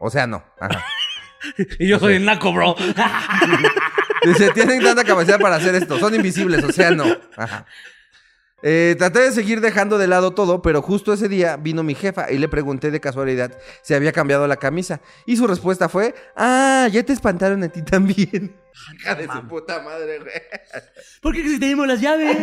o 0.01 0.11
sea, 0.11 0.27
no. 0.27 0.43
Ajá. 0.61 0.85
Y 1.79 1.87
yo 1.87 2.01
soy 2.01 2.15
el 2.15 2.25
naco, 2.25 2.53
bro. 2.53 2.75
Dice, 4.25 4.51
tienen 4.51 4.83
tanta 4.83 5.05
capacidad 5.05 5.39
para 5.39 5.55
hacer 5.55 5.77
esto. 5.77 5.97
Son 5.99 6.13
invisibles, 6.13 6.65
o 6.65 6.73
sea, 6.73 6.91
no. 6.91 7.05
Ajá. 7.37 7.65
Eh, 8.63 8.97
traté 8.99 9.21
de 9.21 9.31
seguir 9.33 9.61
dejando 9.61 9.99
de 9.99 10.09
lado 10.09 10.33
todo, 10.33 10.63
pero 10.63 10.83
justo 10.83 11.13
ese 11.13 11.29
día 11.29 11.57
vino 11.57 11.85
mi 11.85 11.95
jefa 11.95 12.31
y 12.31 12.39
le 12.39 12.49
pregunté 12.49 12.91
de 12.91 12.99
casualidad 13.01 13.57
si 13.83 13.95
había 13.95 14.13
cambiado 14.13 14.49
la 14.49 14.57
camisa. 14.57 15.01
Y 15.27 15.37
su 15.37 15.47
respuesta 15.47 15.89
fue, 15.89 16.15
ah, 16.35 16.89
ya 16.91 17.05
te 17.05 17.13
espantaron 17.13 17.63
a 17.63 17.69
ti 17.69 17.83
también. 17.83 18.57
Hija 18.95 19.15
de 19.15 19.29
su 19.29 19.47
puta 19.47 19.81
madre, 19.83 20.19
güey. 20.19 20.33
¿Por 21.23 21.35
qué 21.35 21.43
si 21.45 21.61
tenemos 21.61 21.87
las 21.87 22.01
llaves? 22.01 22.37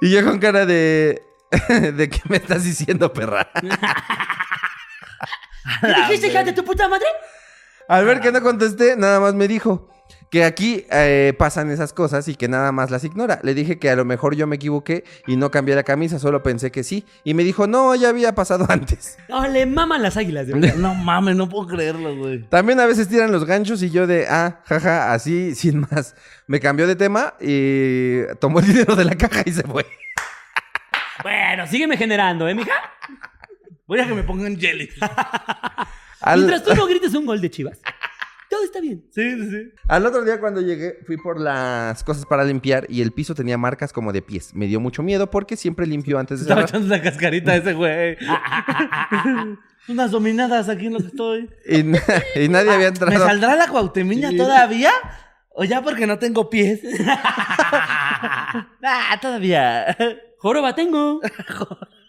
Y 0.00 0.10
yo 0.10 0.24
con 0.24 0.38
cara 0.38 0.64
de... 0.64 1.20
¿De 1.68 2.08
qué 2.08 2.20
me 2.28 2.36
estás 2.36 2.64
diciendo, 2.64 3.12
perra? 3.12 3.50
¿Qué 5.80 5.94
dijiste, 6.02 6.28
hija 6.28 6.44
de 6.44 6.52
tu 6.52 6.64
puta 6.64 6.88
madre? 6.88 7.06
Al 7.88 8.04
ver 8.04 8.20
que 8.20 8.30
no 8.30 8.40
contesté, 8.42 8.96
nada 8.96 9.18
más 9.18 9.34
me 9.34 9.48
dijo 9.48 9.90
que 10.30 10.44
aquí 10.44 10.84
eh, 10.90 11.34
pasan 11.38 11.70
esas 11.70 11.92
cosas 11.92 12.28
y 12.28 12.34
que 12.34 12.48
nada 12.48 12.72
más 12.72 12.90
las 12.90 13.04
ignora. 13.04 13.40
Le 13.42 13.54
dije 13.54 13.78
que 13.78 13.90
a 13.90 13.96
lo 13.96 14.04
mejor 14.04 14.36
yo 14.36 14.46
me 14.46 14.56
equivoqué 14.56 15.04
y 15.26 15.36
no 15.36 15.50
cambié 15.50 15.74
la 15.74 15.82
camisa, 15.82 16.18
solo 16.18 16.42
pensé 16.42 16.70
que 16.70 16.84
sí. 16.84 17.04
Y 17.24 17.34
me 17.34 17.44
dijo, 17.44 17.66
no, 17.66 17.94
ya 17.94 18.10
había 18.10 18.34
pasado 18.34 18.66
antes. 18.68 19.18
No, 19.28 19.46
le 19.46 19.66
maman 19.66 20.02
las 20.02 20.16
águilas, 20.16 20.46
de 20.46 20.54
verdad. 20.54 20.74
No 20.76 20.94
mames, 20.94 21.36
no 21.36 21.48
puedo 21.48 21.66
creerlo, 21.68 22.16
güey. 22.16 22.42
También 22.48 22.80
a 22.80 22.86
veces 22.86 23.08
tiran 23.08 23.32
los 23.32 23.44
ganchos 23.44 23.82
y 23.82 23.90
yo 23.90 24.06
de, 24.06 24.26
ah, 24.28 24.60
jaja, 24.64 25.12
así, 25.12 25.54
sin 25.54 25.80
más. 25.80 26.14
Me 26.46 26.60
cambió 26.60 26.86
de 26.86 26.96
tema 26.96 27.34
y 27.40 28.22
tomó 28.38 28.60
el 28.60 28.66
dinero 28.66 28.96
de 28.96 29.04
la 29.04 29.16
caja 29.16 29.42
y 29.44 29.52
se 29.52 29.62
fue. 29.62 29.86
Bueno, 31.22 31.66
sígueme 31.66 31.96
generando, 31.96 32.48
¿eh, 32.48 32.54
mija? 32.54 32.74
Voy 33.86 33.98
a 34.00 34.06
que 34.06 34.14
me 34.14 34.22
pongan 34.22 34.56
jelly. 34.58 34.88
Al, 36.20 36.40
Mientras 36.40 36.64
tú 36.64 36.74
no 36.74 36.86
grites 36.86 37.14
un 37.14 37.26
gol 37.26 37.40
de 37.40 37.50
chivas. 37.50 37.78
Todo 38.50 38.64
está 38.64 38.80
bien. 38.80 39.04
Sí, 39.10 39.30
sí, 39.42 39.50
sí. 39.50 39.72
al 39.88 40.06
otro 40.06 40.24
día 40.24 40.40
cuando 40.40 40.60
llegué, 40.62 40.98
fui 41.06 41.16
por 41.18 41.38
las 41.38 42.02
cosas 42.02 42.24
para 42.24 42.44
limpiar 42.44 42.86
y 42.88 43.02
el 43.02 43.12
piso 43.12 43.34
tenía 43.34 43.58
marcas 43.58 43.92
como 43.92 44.10
de 44.12 44.22
pies. 44.22 44.54
Me 44.54 44.66
dio 44.66 44.80
mucho 44.80 45.02
miedo 45.02 45.30
porque 45.30 45.56
siempre 45.56 45.86
limpio 45.86 46.18
antes 46.18 46.38
de 46.40 46.44
Estaba 46.44 46.62
cerrar. 46.66 46.80
echando 46.80 46.94
una 46.94 47.02
cascarita 47.02 47.52
a 47.52 47.56
ese 47.56 47.72
güey. 47.74 48.16
Unas 49.88 50.10
dominadas 50.10 50.68
aquí 50.68 50.86
en 50.86 50.92
lo 50.94 50.98
que 51.00 51.06
estoy. 51.06 51.50
Y, 51.66 51.82
na- 51.82 51.98
y 52.36 52.48
nadie 52.48 52.70
había 52.70 52.90
¿Me 52.90 52.96
entrado. 52.96 53.26
saldrá 53.26 53.56
la 53.56 53.68
cuautemina 53.68 54.30
todavía? 54.36 54.92
¿O 55.50 55.64
ya 55.64 55.82
porque 55.82 56.06
no 56.06 56.18
tengo 56.18 56.48
pies? 56.50 56.80
ah, 58.82 59.18
todavía. 59.20 59.96
Joroba 60.38 60.74
tengo. 60.74 61.20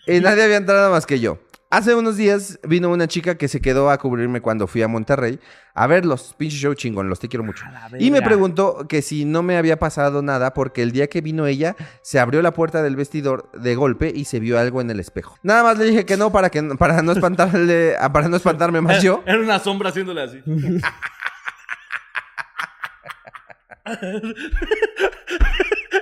Y 0.08 0.20
nadie 0.20 0.44
había 0.44 0.58
entrado 0.58 0.92
más 0.92 1.06
que 1.06 1.20
yo. 1.20 1.40
Hace 1.72 1.94
unos 1.94 2.18
días 2.18 2.60
vino 2.64 2.90
una 2.90 3.08
chica 3.08 3.38
que 3.38 3.48
se 3.48 3.62
quedó 3.62 3.92
a 3.92 4.00
cubrirme 4.00 4.42
cuando 4.42 4.66
fui 4.66 4.82
a 4.82 4.88
Monterrey 4.88 5.40
a 5.76 5.86
verlos. 5.86 6.34
Pinche 6.36 6.58
show 6.58 6.74
chingón, 6.74 7.10
los 7.10 7.20
te 7.20 7.28
quiero 7.28 7.44
mucho. 7.44 7.64
Y 8.00 8.10
me 8.10 8.24
preguntó 8.24 8.88
que 8.88 9.04
si 9.04 9.24
no 9.24 9.44
me 9.44 9.56
había 9.56 9.78
pasado 9.78 10.24
nada 10.24 10.56
porque 10.56 10.82
el 10.82 10.92
día 10.92 11.08
que 11.10 11.22
vino 11.22 11.46
ella 11.46 11.76
se 12.02 12.20
abrió 12.20 12.42
la 12.42 12.54
puerta 12.54 12.82
del 12.82 12.96
vestidor 12.96 13.52
de 13.52 13.76
golpe 13.76 14.12
y 14.14 14.26
se 14.26 14.40
vio 14.40 14.58
algo 14.58 14.82
en 14.82 14.90
el 14.90 15.00
espejo. 15.00 15.38
Nada 15.44 15.62
más 15.62 15.78
le 15.78 15.86
dije 15.86 16.08
que 16.08 16.18
no 16.18 16.32
para 16.32 16.50
que 16.50 16.64
para 16.64 17.04
no 17.04 17.12
espantarle 17.12 17.96
ah, 18.00 18.12
para 18.12 18.30
no 18.30 18.38
espantarme 18.38 18.82
más 18.82 19.04
yo. 19.04 19.22
Era 19.28 19.38
una 19.38 19.60
sombra 19.60 19.90
haciéndole 19.90 20.24
así. 20.24 20.42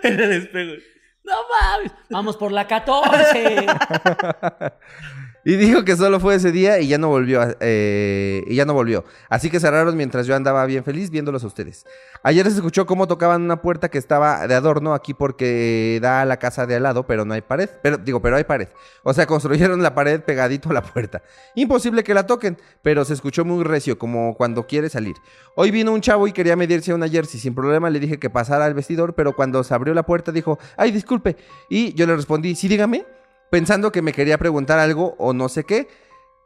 en 0.03 0.20
el 0.20 0.32
espejo. 0.32 0.82
No 1.26 1.34
mames. 1.59 1.91
Vamos 2.09 2.38
por 2.38 2.53
la 2.53 2.65
14. 2.65 3.68
Y 5.48 5.56
dijo 5.56 5.86
que 5.86 5.95
solo 5.95 6.20
fue 6.20 6.36
ese 6.36 6.52
día 6.52 6.82
y 6.82 6.89
ya 6.89 6.98
no 6.98 7.08
volvió. 7.08 7.39
eh, 7.62 8.43
y 8.48 8.56
ya 8.56 8.66
no 8.66 8.74
volvió. 8.74 9.06
Así 9.30 9.50
que 9.50 9.62
cerraron 9.62 9.95
mientras 9.95 10.28
yo 10.28 10.36
andaba 10.36 10.66
bien 10.66 10.84
feliz 10.84 11.10
viéndolos 11.10 11.41
a 11.45 11.48
ustedes. 11.48 11.86
Ayer 12.22 12.45
se 12.48 12.58
escuchó 12.58 12.86
cómo 12.86 13.08
tocaban 13.08 13.43
una 13.43 13.62
puerta 13.62 13.88
que 13.88 13.98
estaba 13.98 14.45
de 14.45 14.56
adorno 14.56 14.93
aquí 14.93 15.14
porque 15.14 16.00
da 16.02 16.20
a 16.20 16.26
la 16.26 16.36
casa 16.36 16.66
de 16.66 16.76
al 16.76 16.84
lado, 16.84 17.08
pero 17.08 17.24
no 17.24 17.34
hay 17.34 17.39
pared. 17.39 17.70
Pero 17.82 17.98
digo, 17.98 18.22
pero 18.22 18.36
hay 18.36 18.43
pared. 18.43 18.68
O 19.04 19.14
sea, 19.14 19.26
construyeron 19.26 19.82
la 19.82 19.95
pared 19.95 20.20
pegadito 20.20 20.70
a 20.70 20.74
la 20.74 20.82
puerta. 20.82 21.24
Imposible 21.56 22.04
que 22.04 22.14
la 22.14 22.28
toquen, 22.28 22.58
pero 22.82 23.06
se 23.06 23.14
escuchó 23.14 23.45
muy 23.45 23.64
recio, 23.64 23.98
como 23.98 24.36
cuando 24.36 24.68
quiere 24.68 24.89
salir. 24.89 25.16
Hoy 25.56 25.72
vino 25.72 25.93
un 25.93 26.02
chavo 26.02 26.28
y 26.28 26.34
quería 26.34 26.58
medirse 26.58 26.93
una 26.93 27.08
jersey. 27.08 27.39
Sin 27.39 27.56
problema 27.56 27.89
le 27.89 28.02
dije 28.02 28.20
que 28.20 28.30
pasara 28.30 28.66
al 28.66 28.74
vestidor, 28.74 29.16
pero 29.16 29.34
cuando 29.34 29.64
se 29.64 29.74
abrió 29.74 29.93
la 29.93 30.04
puerta 30.04 30.34
dijo, 30.34 30.60
ay, 30.76 30.91
disculpe. 30.91 31.38
Y 31.70 31.93
yo 31.93 32.06
le 32.06 32.18
respondí, 32.18 32.54
sí, 32.54 32.68
dígame 32.68 33.06
pensando 33.50 33.91
que 33.91 34.02
me 34.02 34.14
quería 34.14 34.38
preguntar 34.38 34.80
algo 34.80 35.16
o 35.18 35.34
no 35.34 35.50
sé 35.50 35.64
qué. 35.64 35.88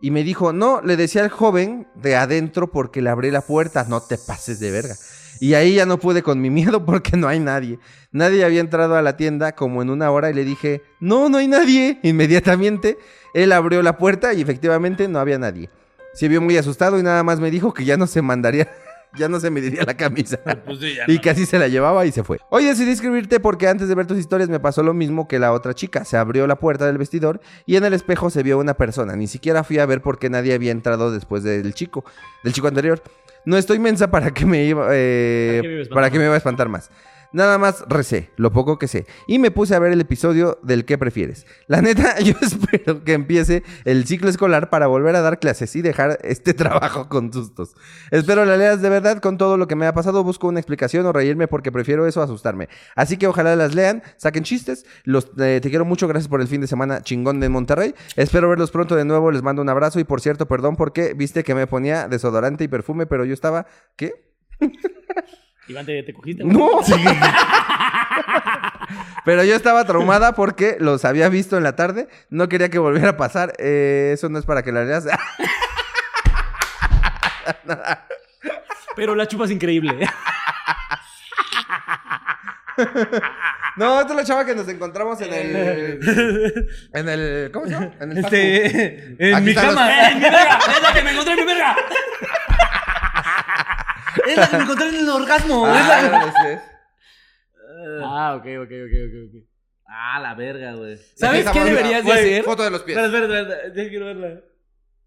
Y 0.04 0.10
me 0.10 0.24
dijo, 0.24 0.52
no, 0.52 0.82
le 0.82 0.98
decía 0.98 1.24
al 1.24 1.30
joven 1.30 1.88
de 1.96 2.16
adentro 2.16 2.72
porque 2.72 3.02
le 3.02 3.10
abrí 3.10 3.30
la 3.30 3.42
puerta, 3.42 3.86
no 3.88 4.02
te 4.02 4.18
pases 4.18 4.60
de 4.60 4.72
verga. 4.72 4.96
Y 5.40 5.56
ahí 5.56 5.76
ya 5.76 5.88
no 5.88 5.98
pude 5.98 6.22
con 6.22 6.40
mi 6.40 6.50
miedo 6.52 6.86
porque 6.86 7.18
no 7.18 7.28
hay 7.28 7.40
nadie. 7.40 7.80
Nadie 8.12 8.46
había 8.46 8.62
entrado 8.62 8.96
a 8.96 9.02
la 9.02 9.18
tienda 9.18 9.54
como 9.54 9.82
en 9.82 9.90
una 9.90 10.12
hora 10.12 10.30
y 10.30 10.34
le 10.34 10.44
dije, 10.44 10.84
no, 11.00 11.30
no 11.30 11.40
hay 11.40 11.48
nadie. 11.48 12.00
Inmediatamente 12.04 12.98
él 13.34 13.52
abrió 13.52 13.82
la 13.82 13.98
puerta 13.98 14.34
y 14.34 14.42
efectivamente 14.42 15.08
no 15.08 15.20
había 15.20 15.40
nadie. 15.40 15.70
Se 16.14 16.28
vio 16.28 16.42
muy 16.42 16.58
asustado 16.58 17.00
y 17.00 17.04
nada 17.04 17.24
más 17.24 17.40
me 17.40 17.50
dijo 17.50 17.74
que 17.74 17.86
ya 17.86 17.98
no 17.98 18.06
se 18.06 18.22
mandaría, 18.22 18.72
ya 19.18 19.28
no 19.28 19.40
se 19.40 19.50
mediría 19.50 19.84
la 19.84 19.96
camisa. 19.96 20.40
Pues 20.66 20.80
sí, 20.80 20.96
ya 20.96 21.04
Y 21.08 21.18
no. 21.24 21.32
así 21.32 21.46
se 21.46 21.60
la 21.60 21.68
llevaba 21.68 22.06
y 22.06 22.12
se 22.12 22.24
fue. 22.24 22.40
Hoy 22.50 22.66
decidí 22.66 22.92
escribirte 22.92 23.40
porque 23.40 23.68
antes 23.68 23.88
de 23.88 23.96
ver 23.96 24.08
tus 24.08 24.18
historias 24.18 24.50
me 24.50 24.60
pasó 24.60 24.84
lo 24.84 24.94
mismo 24.94 25.28
que 25.28 25.40
la 25.40 25.52
otra 25.54 25.74
chica. 25.74 26.06
Se 26.06 26.18
abrió 26.18 26.48
la 26.48 26.56
puerta 26.58 26.86
del 26.86 26.98
vestidor 26.98 27.42
y 27.66 27.76
en 27.76 27.86
el 27.86 27.94
espejo 27.94 28.30
se 28.30 28.44
vio 28.44 28.58
una 28.60 28.74
persona. 28.74 29.16
Ni 29.16 29.28
siquiera 29.28 29.64
fui 29.64 29.80
a 29.80 29.86
ver 29.86 30.02
por 30.02 30.20
qué 30.20 30.30
nadie 30.30 30.54
había 30.54 30.72
entrado 30.72 31.12
después 31.12 31.44
del 31.44 31.74
chico, 31.74 32.04
del 32.44 32.54
chico 32.54 32.68
anterior. 32.68 33.02
No 33.46 33.58
estoy 33.58 33.80
mensa 33.80 34.12
para 34.12 34.32
que 34.32 34.46
me 34.46 34.64
iba, 34.66 34.88
eh, 34.92 35.62
¿Para 35.62 35.84
qué 35.84 35.94
para 35.94 36.10
que 36.12 36.20
me 36.20 36.26
iba 36.26 36.34
a 36.36 36.38
espantar 36.38 36.70
más. 36.70 36.92
Nada 37.34 37.58
más 37.58 37.86
recé, 37.88 38.30
lo 38.36 38.52
poco 38.52 38.78
que 38.78 38.90
sé. 38.90 39.06
Y 39.26 39.40
me 39.40 39.52
puse 39.52 39.74
a 39.74 39.80
ver 39.80 39.94
el 39.94 40.02
episodio 40.02 40.60
del 40.64 40.84
que 40.84 40.98
prefieres. 40.98 41.46
La 41.68 41.82
neta, 41.82 42.20
yo 42.24 42.34
espero 42.42 43.04
que 43.06 43.14
empiece 43.14 43.64
el 43.86 44.06
ciclo 44.06 44.30
escolar 44.30 44.70
para 44.70 44.88
volver 44.88 45.16
a 45.16 45.22
dar 45.22 45.40
clases 45.40 45.74
y 45.78 45.82
dejar 45.82 46.20
este 46.24 46.54
trabajo 46.56 47.08
con 47.08 47.32
sustos. 47.32 47.76
Espero 48.12 48.44
la 48.44 48.58
leas 48.58 48.82
de 48.82 48.90
verdad 48.90 49.20
con 49.20 49.38
todo 49.38 49.56
lo 49.56 49.68
que 49.68 49.76
me 49.76 49.88
ha 49.88 49.94
pasado. 49.94 50.24
Busco 50.24 50.48
una 50.48 50.60
explicación 50.60 51.06
o 51.06 51.14
reírme 51.14 51.48
porque 51.48 51.72
prefiero 51.72 52.06
eso 52.06 52.22
a 52.22 52.26
asustarme. 52.26 52.68
Así 52.96 53.16
que 53.16 53.28
ojalá 53.28 53.56
las 53.56 53.76
lean, 53.76 54.04
saquen 54.18 54.44
chistes. 54.44 54.86
Los, 55.06 55.32
eh, 55.40 55.60
te 55.62 55.70
quiero 55.70 55.86
mucho, 55.86 56.10
gracias 56.10 56.28
por 56.28 56.42
el 56.42 56.48
fin 56.48 56.60
de 56.60 56.68
semana 56.68 57.02
chingón 57.02 57.40
de 57.40 57.48
Monterrey. 57.48 57.96
Espero 58.18 58.50
verlos 58.50 58.72
pronto 58.72 58.96
de 58.96 59.06
nuevo. 59.06 59.32
Les 59.32 59.42
mando 59.42 59.62
un 59.62 59.70
abrazo 59.70 60.00
y 60.02 60.04
por 60.04 60.20
cierto, 60.20 60.48
perdón 60.48 60.76
porque 60.76 61.14
viste 61.14 61.46
que 61.46 61.56
me 61.56 61.66
ponía 61.66 62.10
desodorante 62.10 62.66
y 62.66 62.68
perfume, 62.68 63.06
pero 63.06 63.24
yo 63.24 63.34
estaba... 63.34 63.66
¿Qué? 63.96 64.30
Iván, 65.72 65.86
¿te, 65.86 66.04
te 66.04 66.14
cogiste? 66.14 66.44
No. 66.44 66.70
Pero 69.26 69.44
yo 69.44 69.56
estaba 69.56 69.86
traumada 69.86 70.34
porque 70.36 70.78
los 70.80 71.06
había 71.06 71.30
visto 71.30 71.56
en 71.58 71.64
la 71.64 71.76
tarde. 71.76 72.08
No 72.30 72.50
quería 72.50 72.70
que 72.70 72.80
volviera 72.80 73.10
a 73.10 73.18
pasar. 73.18 73.54
Eh, 73.60 74.12
eso 74.14 74.30
no 74.30 74.40
es 74.40 74.46
para 74.46 74.64
que 74.64 74.72
la 74.72 74.84
leas. 74.84 75.06
Pero 78.96 79.16
la 79.16 79.28
chupa 79.28 79.46
es 79.46 79.52
increíble. 79.52 80.08
No, 83.78 84.02
esta 84.02 84.12
es 84.14 84.18
la 84.18 84.24
chava 84.26 84.46
que 84.46 84.54
nos 84.56 84.68
encontramos 84.68 85.20
en 85.22 85.34
el. 85.34 86.68
En 86.94 87.08
el. 87.10 87.52
¿Cómo 87.54 87.66
se 87.68 87.72
llama? 87.74 87.92
En 88.00 88.12
el. 88.12 88.18
Este, 88.20 89.16
en 89.20 89.36
Aquí 89.36 89.46
mi 89.46 89.54
los- 89.54 89.64
cama. 89.64 90.10
¡Eh, 90.10 90.16
mi 90.16 90.22
verga! 90.22 90.60
¡Es 90.76 90.82
la 90.82 90.94
que 90.94 91.02
me 91.04 91.12
encontré 91.12 91.34
en 91.34 91.40
mi 91.40 91.46
verga! 91.46 91.76
Es 94.28 94.38
la 94.38 94.50
que 94.50 94.58
me 94.58 94.64
encontré 94.64 94.90
en 94.90 94.96
el 94.96 95.10
orgasmo. 95.10 95.66
Ah, 95.66 95.80
es 95.80 96.12
la- 96.12 96.26
ese 96.28 96.54
es. 96.54 96.62
Ah, 98.04 98.36
ok, 98.36 98.46
ok, 98.64 98.72
ok, 98.86 98.94
ok, 99.08 99.16
ok. 99.30 99.44
Ah, 99.88 100.20
la 100.22 100.36
verga, 100.36 100.74
güey. 100.74 100.98
¿Sabes 101.16 101.50
qué 101.50 101.64
deberías 101.64 102.06
de 102.06 102.12
hacer? 102.14 102.44
Foto 102.44 102.64
de 102.64 102.72
los 102.72 102.84
pies. 102.84 102.98
Espera, 102.98 103.24
espera, 103.26 103.42
espera. 103.42 103.74
Ya 103.84 103.90
quiero 103.90 104.06
verla. 104.06 104.42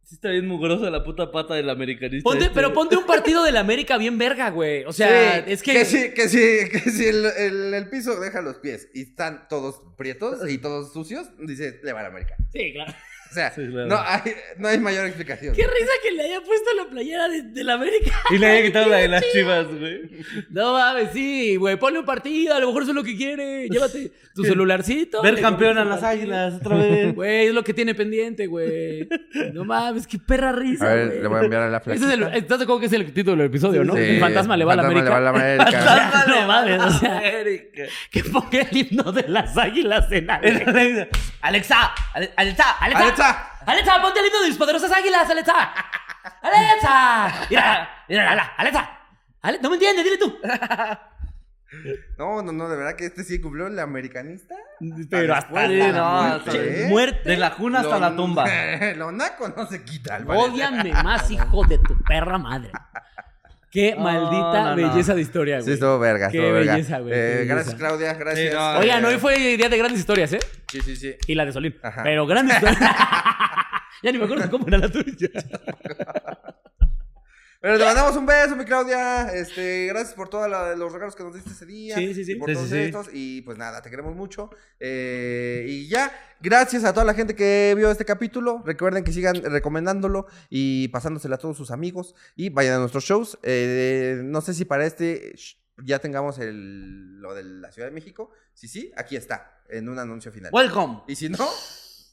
Sí 0.03 0.17
está 0.17 0.29
bien 0.29 0.47
mugrosa 0.47 0.91
la 0.91 1.03
puta 1.03 1.33
pata 1.33 1.55
del 1.55 1.71
americanista. 1.71 2.29
Ponte, 2.29 2.45
este, 2.45 2.55
pero 2.55 2.75
ponte 2.75 2.95
un 2.95 3.07
partido 3.07 3.43
de 3.43 3.53
la 3.53 3.61
América 3.61 3.97
bien 3.97 4.19
verga, 4.19 4.51
güey. 4.51 4.85
O 4.85 4.93
sea, 4.93 5.37
Sí, 5.37 5.45
es 5.51 5.63
que... 5.63 5.73
Que 5.73 5.85
sí, 5.87 6.13
que 6.15 6.29
sí, 6.29 6.69
que 6.71 6.91
si 6.91 7.07
el, 7.07 7.25
el- 7.25 7.73
el 7.73 7.89
piso 7.89 8.21
deja 8.21 8.43
los 8.43 8.57
pies 8.59 8.91
y 8.93 9.01
están 9.03 9.49
todos 9.49 9.81
prietos 9.97 10.47
y 10.51 10.59
todos 10.59 10.93
sucios, 10.93 11.29
dice, 11.39 11.81
le 11.83 11.93
va 11.95 12.01
a 12.01 12.03
la 12.03 12.09
América. 12.11 12.37
Sí, 12.53 12.75
claro. 12.75 12.93
O 13.35 13.37
sea, 13.37 13.51
Sí, 13.51 13.63
claro. 13.69 13.89
no, 13.89 13.97
hay, 13.99 14.21
no 14.59 14.69
hay 14.69 14.79
mayor 14.79 15.07
explicación. 15.07 15.57
Qué 15.57 15.63
risa 15.63 15.91
que 16.05 16.13
le 16.13 16.23
haya 16.23 16.41
puesto 16.41 16.71
la 16.77 16.85
playera 16.89 17.29
de, 17.29 17.43
de 17.43 17.65
la 17.65 17.73
América. 17.75 18.13
Y 18.31 18.39
le 18.39 18.47
había 18.49 18.63
quitado 18.63 18.89
la 18.89 18.99
de 18.99 19.09
las 19.09 19.25
chivas, 19.33 19.67
güey. 19.67 20.03
No 20.51 20.73
mames, 20.75 21.09
sí, 21.13 21.57
güey. 21.57 21.77
Ponle 21.77 21.99
un 21.99 22.05
partido, 22.05 22.55
a 22.55 22.61
lo 22.61 22.69
mejor 22.69 22.83
eso 22.83 22.93
es 22.93 22.95
lo 22.95 23.03
que 23.03 23.17
quiere. 23.17 23.69
Llévate 23.69 24.13
tu 24.37 24.45
celularcito. 24.45 25.21
Ver 25.21 25.35
le 25.35 25.41
campeón 25.41 25.79
a 25.79 25.85
las 25.85 26.05
águilas 26.05 26.55
otra 26.55 26.77
vez. 26.77 27.13
Güey, 27.15 27.47
es 27.49 27.55
lo 27.55 27.65
que 27.65 27.75
tiene 27.75 27.93
pendiente, 27.95 28.47
güey. 28.47 29.09
No 29.53 29.65
mames, 29.65 30.07
qué 30.07 30.19
perra 30.19 30.53
risa, 30.53 30.91
A 30.91 30.95
ver, 30.95 31.07
güey. 31.09 31.23
le 31.23 31.29
voy 31.29 31.41
a 31.41 31.43
enviar 31.43 31.63
a 31.63 31.71
la 31.71 31.79
Ese 31.79 31.93
es 31.93 31.99
flaquita. 32.01 32.29
el, 32.29 32.37
¿Estás 32.37 32.59
de 32.59 32.65
acuerdo 32.65 32.81
que 32.81 32.87
es 32.87 32.93
el 32.93 33.13
título 33.13 33.37
del 33.39 33.47
episodio, 33.47 33.83
no? 33.83 33.95
Sí, 33.95 34.01
El 34.01 34.21
fantasma 34.21 34.57
le 34.57 34.65
va 34.65 34.75
a 34.75 34.77
la 34.77 34.83
fantasma 34.85 35.29
América. 35.31 35.61
le 35.61 35.67
va 35.67 35.81
a 35.81 35.87
la 35.97 36.09
América. 36.13 36.25
no 36.29 36.47
mames, 36.47 36.81
o 36.83 36.91
sea, 37.01 37.19
América. 37.19 37.83
que 38.13 38.25
ponga 38.25 38.61
el 38.61 38.77
himno 38.77 39.11
de 39.13 39.25
las 39.29 39.57
águilas 39.57 40.11
en 40.13 40.31
algo. 40.31 41.07
Alexa, 41.41 41.93
Ale- 42.15 42.31
Alexa, 42.37 42.71
¡Alexa! 42.81 43.05
Alexa. 43.25 43.51
¡Alexa, 43.67 44.03
ponte 44.03 44.21
el 44.21 44.27
himno 44.27 44.41
de 44.43 44.49
mis 44.49 44.59
poderosas 44.59 44.93
águilas, 44.93 45.29
Alexa! 45.29 45.55
¡Alexa! 46.43 47.47
Mira, 47.51 48.05
mira, 48.09 48.31
Alexa, 48.33 48.53
Alexa. 48.57 48.99
Ale- 49.43 49.59
no 49.63 49.69
me 49.71 49.77
entiendes, 49.77 50.05
dile 50.05 50.19
tú. 50.19 50.39
No, 52.19 52.41
no, 52.41 52.53
no, 52.53 52.69
de 52.69 52.77
verdad 52.77 52.95
que 52.95 53.07
este 53.07 53.25
sí 53.25 53.41
cumplió 53.41 53.67
el 53.67 53.77
americanista. 53.81 54.55
Pero 55.11 55.35
hasta 55.35 55.67
la 55.67 55.89
no, 55.93 56.23
muerte. 56.23 56.85
¿eh? 56.85 56.89
muerte. 56.89 57.29
De 57.31 57.37
la 57.37 57.57
cuna 57.57 57.81
hasta 57.81 57.95
Lo- 57.95 58.01
la 58.11 58.15
tumba. 58.15 58.45
Lo 58.97 59.11
naco 59.11 59.49
no 59.49 59.67
se 59.67 59.83
quita. 59.85 60.21
Ódiame 60.25 60.93
más, 61.03 61.29
hijo 61.33 61.65
de 61.67 61.79
tu 61.79 62.01
perra 62.05 62.39
madre. 62.39 62.71
Qué 63.75 63.97
maldita 63.97 64.63
no, 64.63 64.77
no. 64.77 64.77
belleza 64.77 65.15
de 65.17 65.21
historia, 65.21 65.57
güey. 65.57 65.67
Sí, 65.67 65.73
estuvo 65.73 65.99
verga, 65.99 66.31
Qué 66.31 66.39
estuvo 66.39 66.53
verga. 66.55 66.73
belleza, 66.75 66.99
güey, 67.01 67.13
Eh, 67.15 67.45
gracias, 67.47 67.75
Claudia, 67.75 68.15
gracias. 68.15 68.51
Sí, 68.51 68.55
no, 68.57 68.79
Oigan, 68.79 69.05
Eh, 69.05 69.09
hoy 69.09 69.17
fue 69.19 69.37
día 69.57 69.69
de 69.69 69.77
grandes 69.77 69.99
historias, 70.01 70.33
¿eh? 70.33 70.39
Sí, 70.71 70.81
sí, 70.81 70.95
sí. 70.95 71.15
Y 71.27 71.35
la 71.35 71.45
de 71.45 71.53
Solín. 71.53 71.75
Ajá. 71.83 72.05
Pero 72.05 72.25
grandes 72.25 72.55
historias. 72.63 72.81
ya 74.03 74.13
ni 74.13 74.19
me 74.19 74.25
acuerdo 74.27 74.49
cómo 74.49 74.69
era 74.69 74.79
la 74.79 74.89
tuya. 74.89 75.29
Pero 77.65 77.79
te 77.79 77.85
mandamos 77.87 78.15
un 78.17 78.27
beso, 78.27 78.55
mi 78.57 78.67
Claudia. 78.67 79.33
Este, 79.33 79.87
gracias 79.87 80.13
por 80.13 80.29
todos 80.29 80.51
los 80.77 80.93
regalos 80.93 81.17
que 81.17 81.25
nos 81.25 81.33
diste 81.33 81.49
ese 81.49 81.65
día. 81.65 81.97
Sí, 81.97 82.13
sí, 82.13 82.23
sí. 82.23 82.33
y 82.33 82.35
Por 82.35 82.51
Sí, 82.51 82.57
todos 82.91 83.07
sí, 83.07 83.13
sí. 83.13 83.39
Y 83.39 83.41
pues 83.41 83.57
nada, 83.57 83.81
te 83.81 83.89
queremos 83.89 84.15
mucho. 84.15 84.51
Eh, 84.79 85.65
y 85.67 85.89
ya, 85.89 86.13
gracias 86.41 86.85
a 86.85 86.93
toda 86.93 87.07
la 87.07 87.15
gente 87.15 87.35
que 87.35 87.73
vio 87.75 87.91
este 87.91 88.05
capítulo. 88.05 88.63
Recuerden 88.67 89.03
que 89.03 89.15
sigan 89.15 89.43
recomendándolo 89.43 90.27
y 90.51 90.89
pasándoselo 90.89 91.37
a 91.37 91.39
todos 91.39 91.57
sus 91.57 91.71
amigos. 91.71 92.15
Y 92.37 92.51
vayan 92.51 92.75
a 92.75 92.79
nuestros 92.81 93.05
shows. 93.05 93.39
Eh, 93.43 94.21
no 94.23 94.43
sé 94.43 94.53
si 94.53 94.67
para 94.67 94.85
este 94.85 95.35
ya 95.83 96.01
tengamos 96.01 96.39
el, 96.41 97.19
lo 97.19 97.33
de 97.33 97.45
la 97.45 97.73
Ciudad 97.73 97.89
de 97.89 97.95
México. 97.95 98.31
Sí, 98.53 98.69
sí, 98.69 98.93
aquí 98.95 99.17
está, 99.17 99.63
en 99.71 99.89
un 99.89 99.99
anuncio 99.99 100.31
final. 100.31 100.53
Welcome. 100.53 101.05
Y 101.09 101.17
si 101.17 101.31
no, 101.31 101.49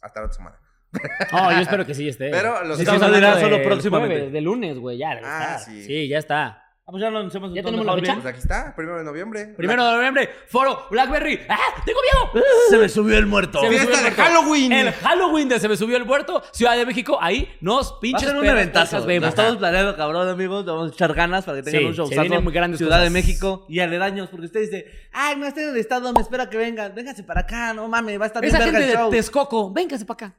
hasta 0.02 0.22
la 0.22 0.28
otra 0.28 0.34
semana. 0.34 0.71
No, 1.32 1.52
yo 1.54 1.60
espero 1.60 1.86
que 1.86 1.94
sí 1.94 2.08
esté. 2.08 2.30
Pero 2.30 2.64
los 2.66 2.78
Sí, 2.78 2.84
que 2.84 2.92
estamos 2.92 3.02
no 3.02 3.06
hablando 3.16 3.36
de 3.38 3.44
solo 3.44 3.56
el 3.58 3.64
próximamente. 3.64 4.16
jueves, 4.16 4.34
de 4.34 4.42
lunes, 4.42 4.78
güey, 4.78 4.98
ya. 4.98 5.20
Ah. 5.24 5.58
Sí, 5.60 6.08
ya 6.08 6.18
está. 6.18 6.61
Ah, 6.92 6.94
pues 6.94 7.02
ya 7.04 7.10
lo 7.10 7.20
anunciamos. 7.20 7.54
¿Ya 7.54 7.64
tenemos 7.64 7.86
la 7.86 7.94
fecha? 7.96 8.14
Pues 8.16 8.26
aquí 8.26 8.40
está, 8.40 8.76
primero 8.76 8.98
de 8.98 9.06
noviembre. 9.06 9.54
Primero 9.56 9.86
de 9.86 9.92
noviembre, 9.96 10.30
foro 10.48 10.88
Blackberry. 10.92 11.40
¡Ah! 11.48 11.58
¡Tengo 11.86 12.00
miedo! 12.02 12.44
Se 12.70 12.78
me 12.78 12.90
subió 12.90 13.18
el 13.18 13.28
muerto. 13.28 13.62
Se 13.62 13.70
me 13.70 13.78
Fiesta 13.78 13.86
subió 13.96 13.98
el 14.08 14.14
de 14.14 14.18
muerto. 14.22 14.34
Halloween. 14.36 14.72
El 14.74 14.92
Halloween 14.92 15.48
de 15.50 15.60
Se 15.62 15.70
me 15.70 15.78
subió 15.78 15.96
el 15.96 16.04
muerto, 16.06 16.44
Ciudad 16.52 16.76
de 16.76 16.86
México. 16.86 17.18
Ahí 17.22 17.50
nos 17.62 17.94
Va 17.94 17.98
a 17.98 18.00
pinches 18.02 18.28
ser 18.28 18.36
un 18.38 18.46
eventazo. 18.46 18.90
puercas 18.98 19.02
Lo 19.04 19.08
vemos. 19.08 19.30
estamos 19.30 19.56
planeando, 19.58 19.96
cabrón, 19.96 20.28
amigos. 20.28 20.66
Le 20.66 20.72
Vamos 20.74 20.92
a 20.92 20.94
echar 20.94 21.14
ganas 21.14 21.46
para 21.46 21.58
que 21.60 21.64
tengan 21.64 21.80
Sí, 21.82 21.88
un 21.88 21.94
show. 21.94 22.08
se 22.08 22.20
vienen 22.20 22.44
muy 22.44 22.52
grandes 22.52 22.78
Ciudad 22.80 22.98
de 22.98 23.04
cosas. 23.04 23.14
México 23.14 23.66
y 23.70 23.80
aledaños. 23.80 24.28
Porque 24.28 24.48
usted 24.48 24.60
dice, 24.60 24.86
ay, 25.14 25.38
no 25.38 25.46
estoy 25.46 25.64
en 25.64 25.70
el 25.70 25.78
estado, 25.78 26.12
me 26.12 26.20
espera 26.22 26.50
que 26.50 26.58
vengan. 26.58 26.94
Vénganse 26.94 27.24
para 27.24 27.40
acá, 27.42 27.74
no 27.74 27.88
mames, 27.88 28.20
va 28.20 28.26
a 28.26 28.28
estar 28.28 28.42
bien 28.42 28.54
Esa 28.54 28.66
verga 28.66 28.80
gente 28.80 28.92
el 28.92 28.98
de 28.98 29.02
show. 29.02 29.12
Texcoco, 29.12 29.72
véngase 29.72 30.04
para 30.04 30.28
acá. 30.28 30.36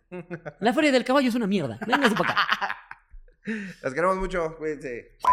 La 0.61 0.75
feria 0.75 0.93
del 0.93 1.03
caballo 1.05 1.31
es 1.31 1.35
una 1.35 1.47
mierda. 1.47 1.79
Véngase 1.87 2.15
para 2.15 2.33
acá. 2.33 2.79
Las 3.83 3.95
queremos 3.95 4.19
mucho. 4.19 4.55
Cuídense. 4.59 5.17
Bye. 5.23 5.33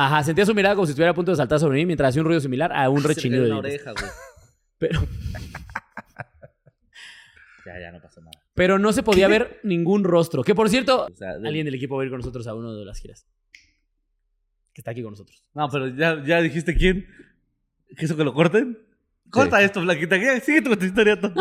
Ajá, 0.00 0.22
sentía 0.22 0.46
su 0.46 0.54
mirada 0.54 0.76
como 0.76 0.86
si 0.86 0.92
estuviera 0.92 1.10
a 1.10 1.14
punto 1.14 1.32
de 1.32 1.36
saltar 1.36 1.58
sobre 1.58 1.78
mí 1.78 1.84
mientras 1.86 2.10
hacía 2.10 2.22
un 2.22 2.26
ruido 2.26 2.40
similar 2.40 2.72
a 2.72 2.88
un 2.88 3.02
rechinido 3.02 3.42
de 3.44 3.50
una 3.50 3.58
oreja, 3.58 3.90
güey. 3.92 4.10
Pero, 4.78 5.00
Ya, 7.66 7.80
ya 7.80 7.90
no 7.92 8.00
pasa 8.00 8.20
nada. 8.20 8.30
pero 8.54 8.78
no 8.78 8.92
se 8.92 9.02
podía 9.02 9.28
ver 9.28 9.60
ningún 9.62 10.04
rostro. 10.04 10.42
Que 10.44 10.54
por 10.54 10.68
cierto, 10.70 11.06
O 11.06 11.16
sea, 11.16 11.36
de- 11.36 11.46
alguien 11.48 11.64
del 11.66 11.74
equipo 11.74 11.96
va 11.96 12.02
a 12.02 12.04
ir 12.06 12.10
con 12.10 12.18
nosotros 12.20 12.46
a 12.46 12.54
uno 12.54 12.74
de 12.74 12.84
las 12.84 12.98
giras. 13.00 13.26
Que 14.72 14.80
está 14.80 14.92
aquí 14.92 15.02
con 15.02 15.10
nosotros. 15.12 15.44
No, 15.52 15.68
pero 15.68 15.88
ya, 15.88 16.22
ya 16.24 16.40
dijiste 16.40 16.76
quién. 16.76 17.06
¿Que 17.96 18.04
eso 18.06 18.16
que 18.16 18.24
lo 18.24 18.32
corten? 18.32 18.78
Corta 19.30 19.60
esto, 19.62 19.82
Flaquita. 19.82 20.18
que- 20.18 20.40
Sigue 20.40 20.62
tu 20.62 20.72
historia. 20.72 21.20
tonto. 21.20 21.40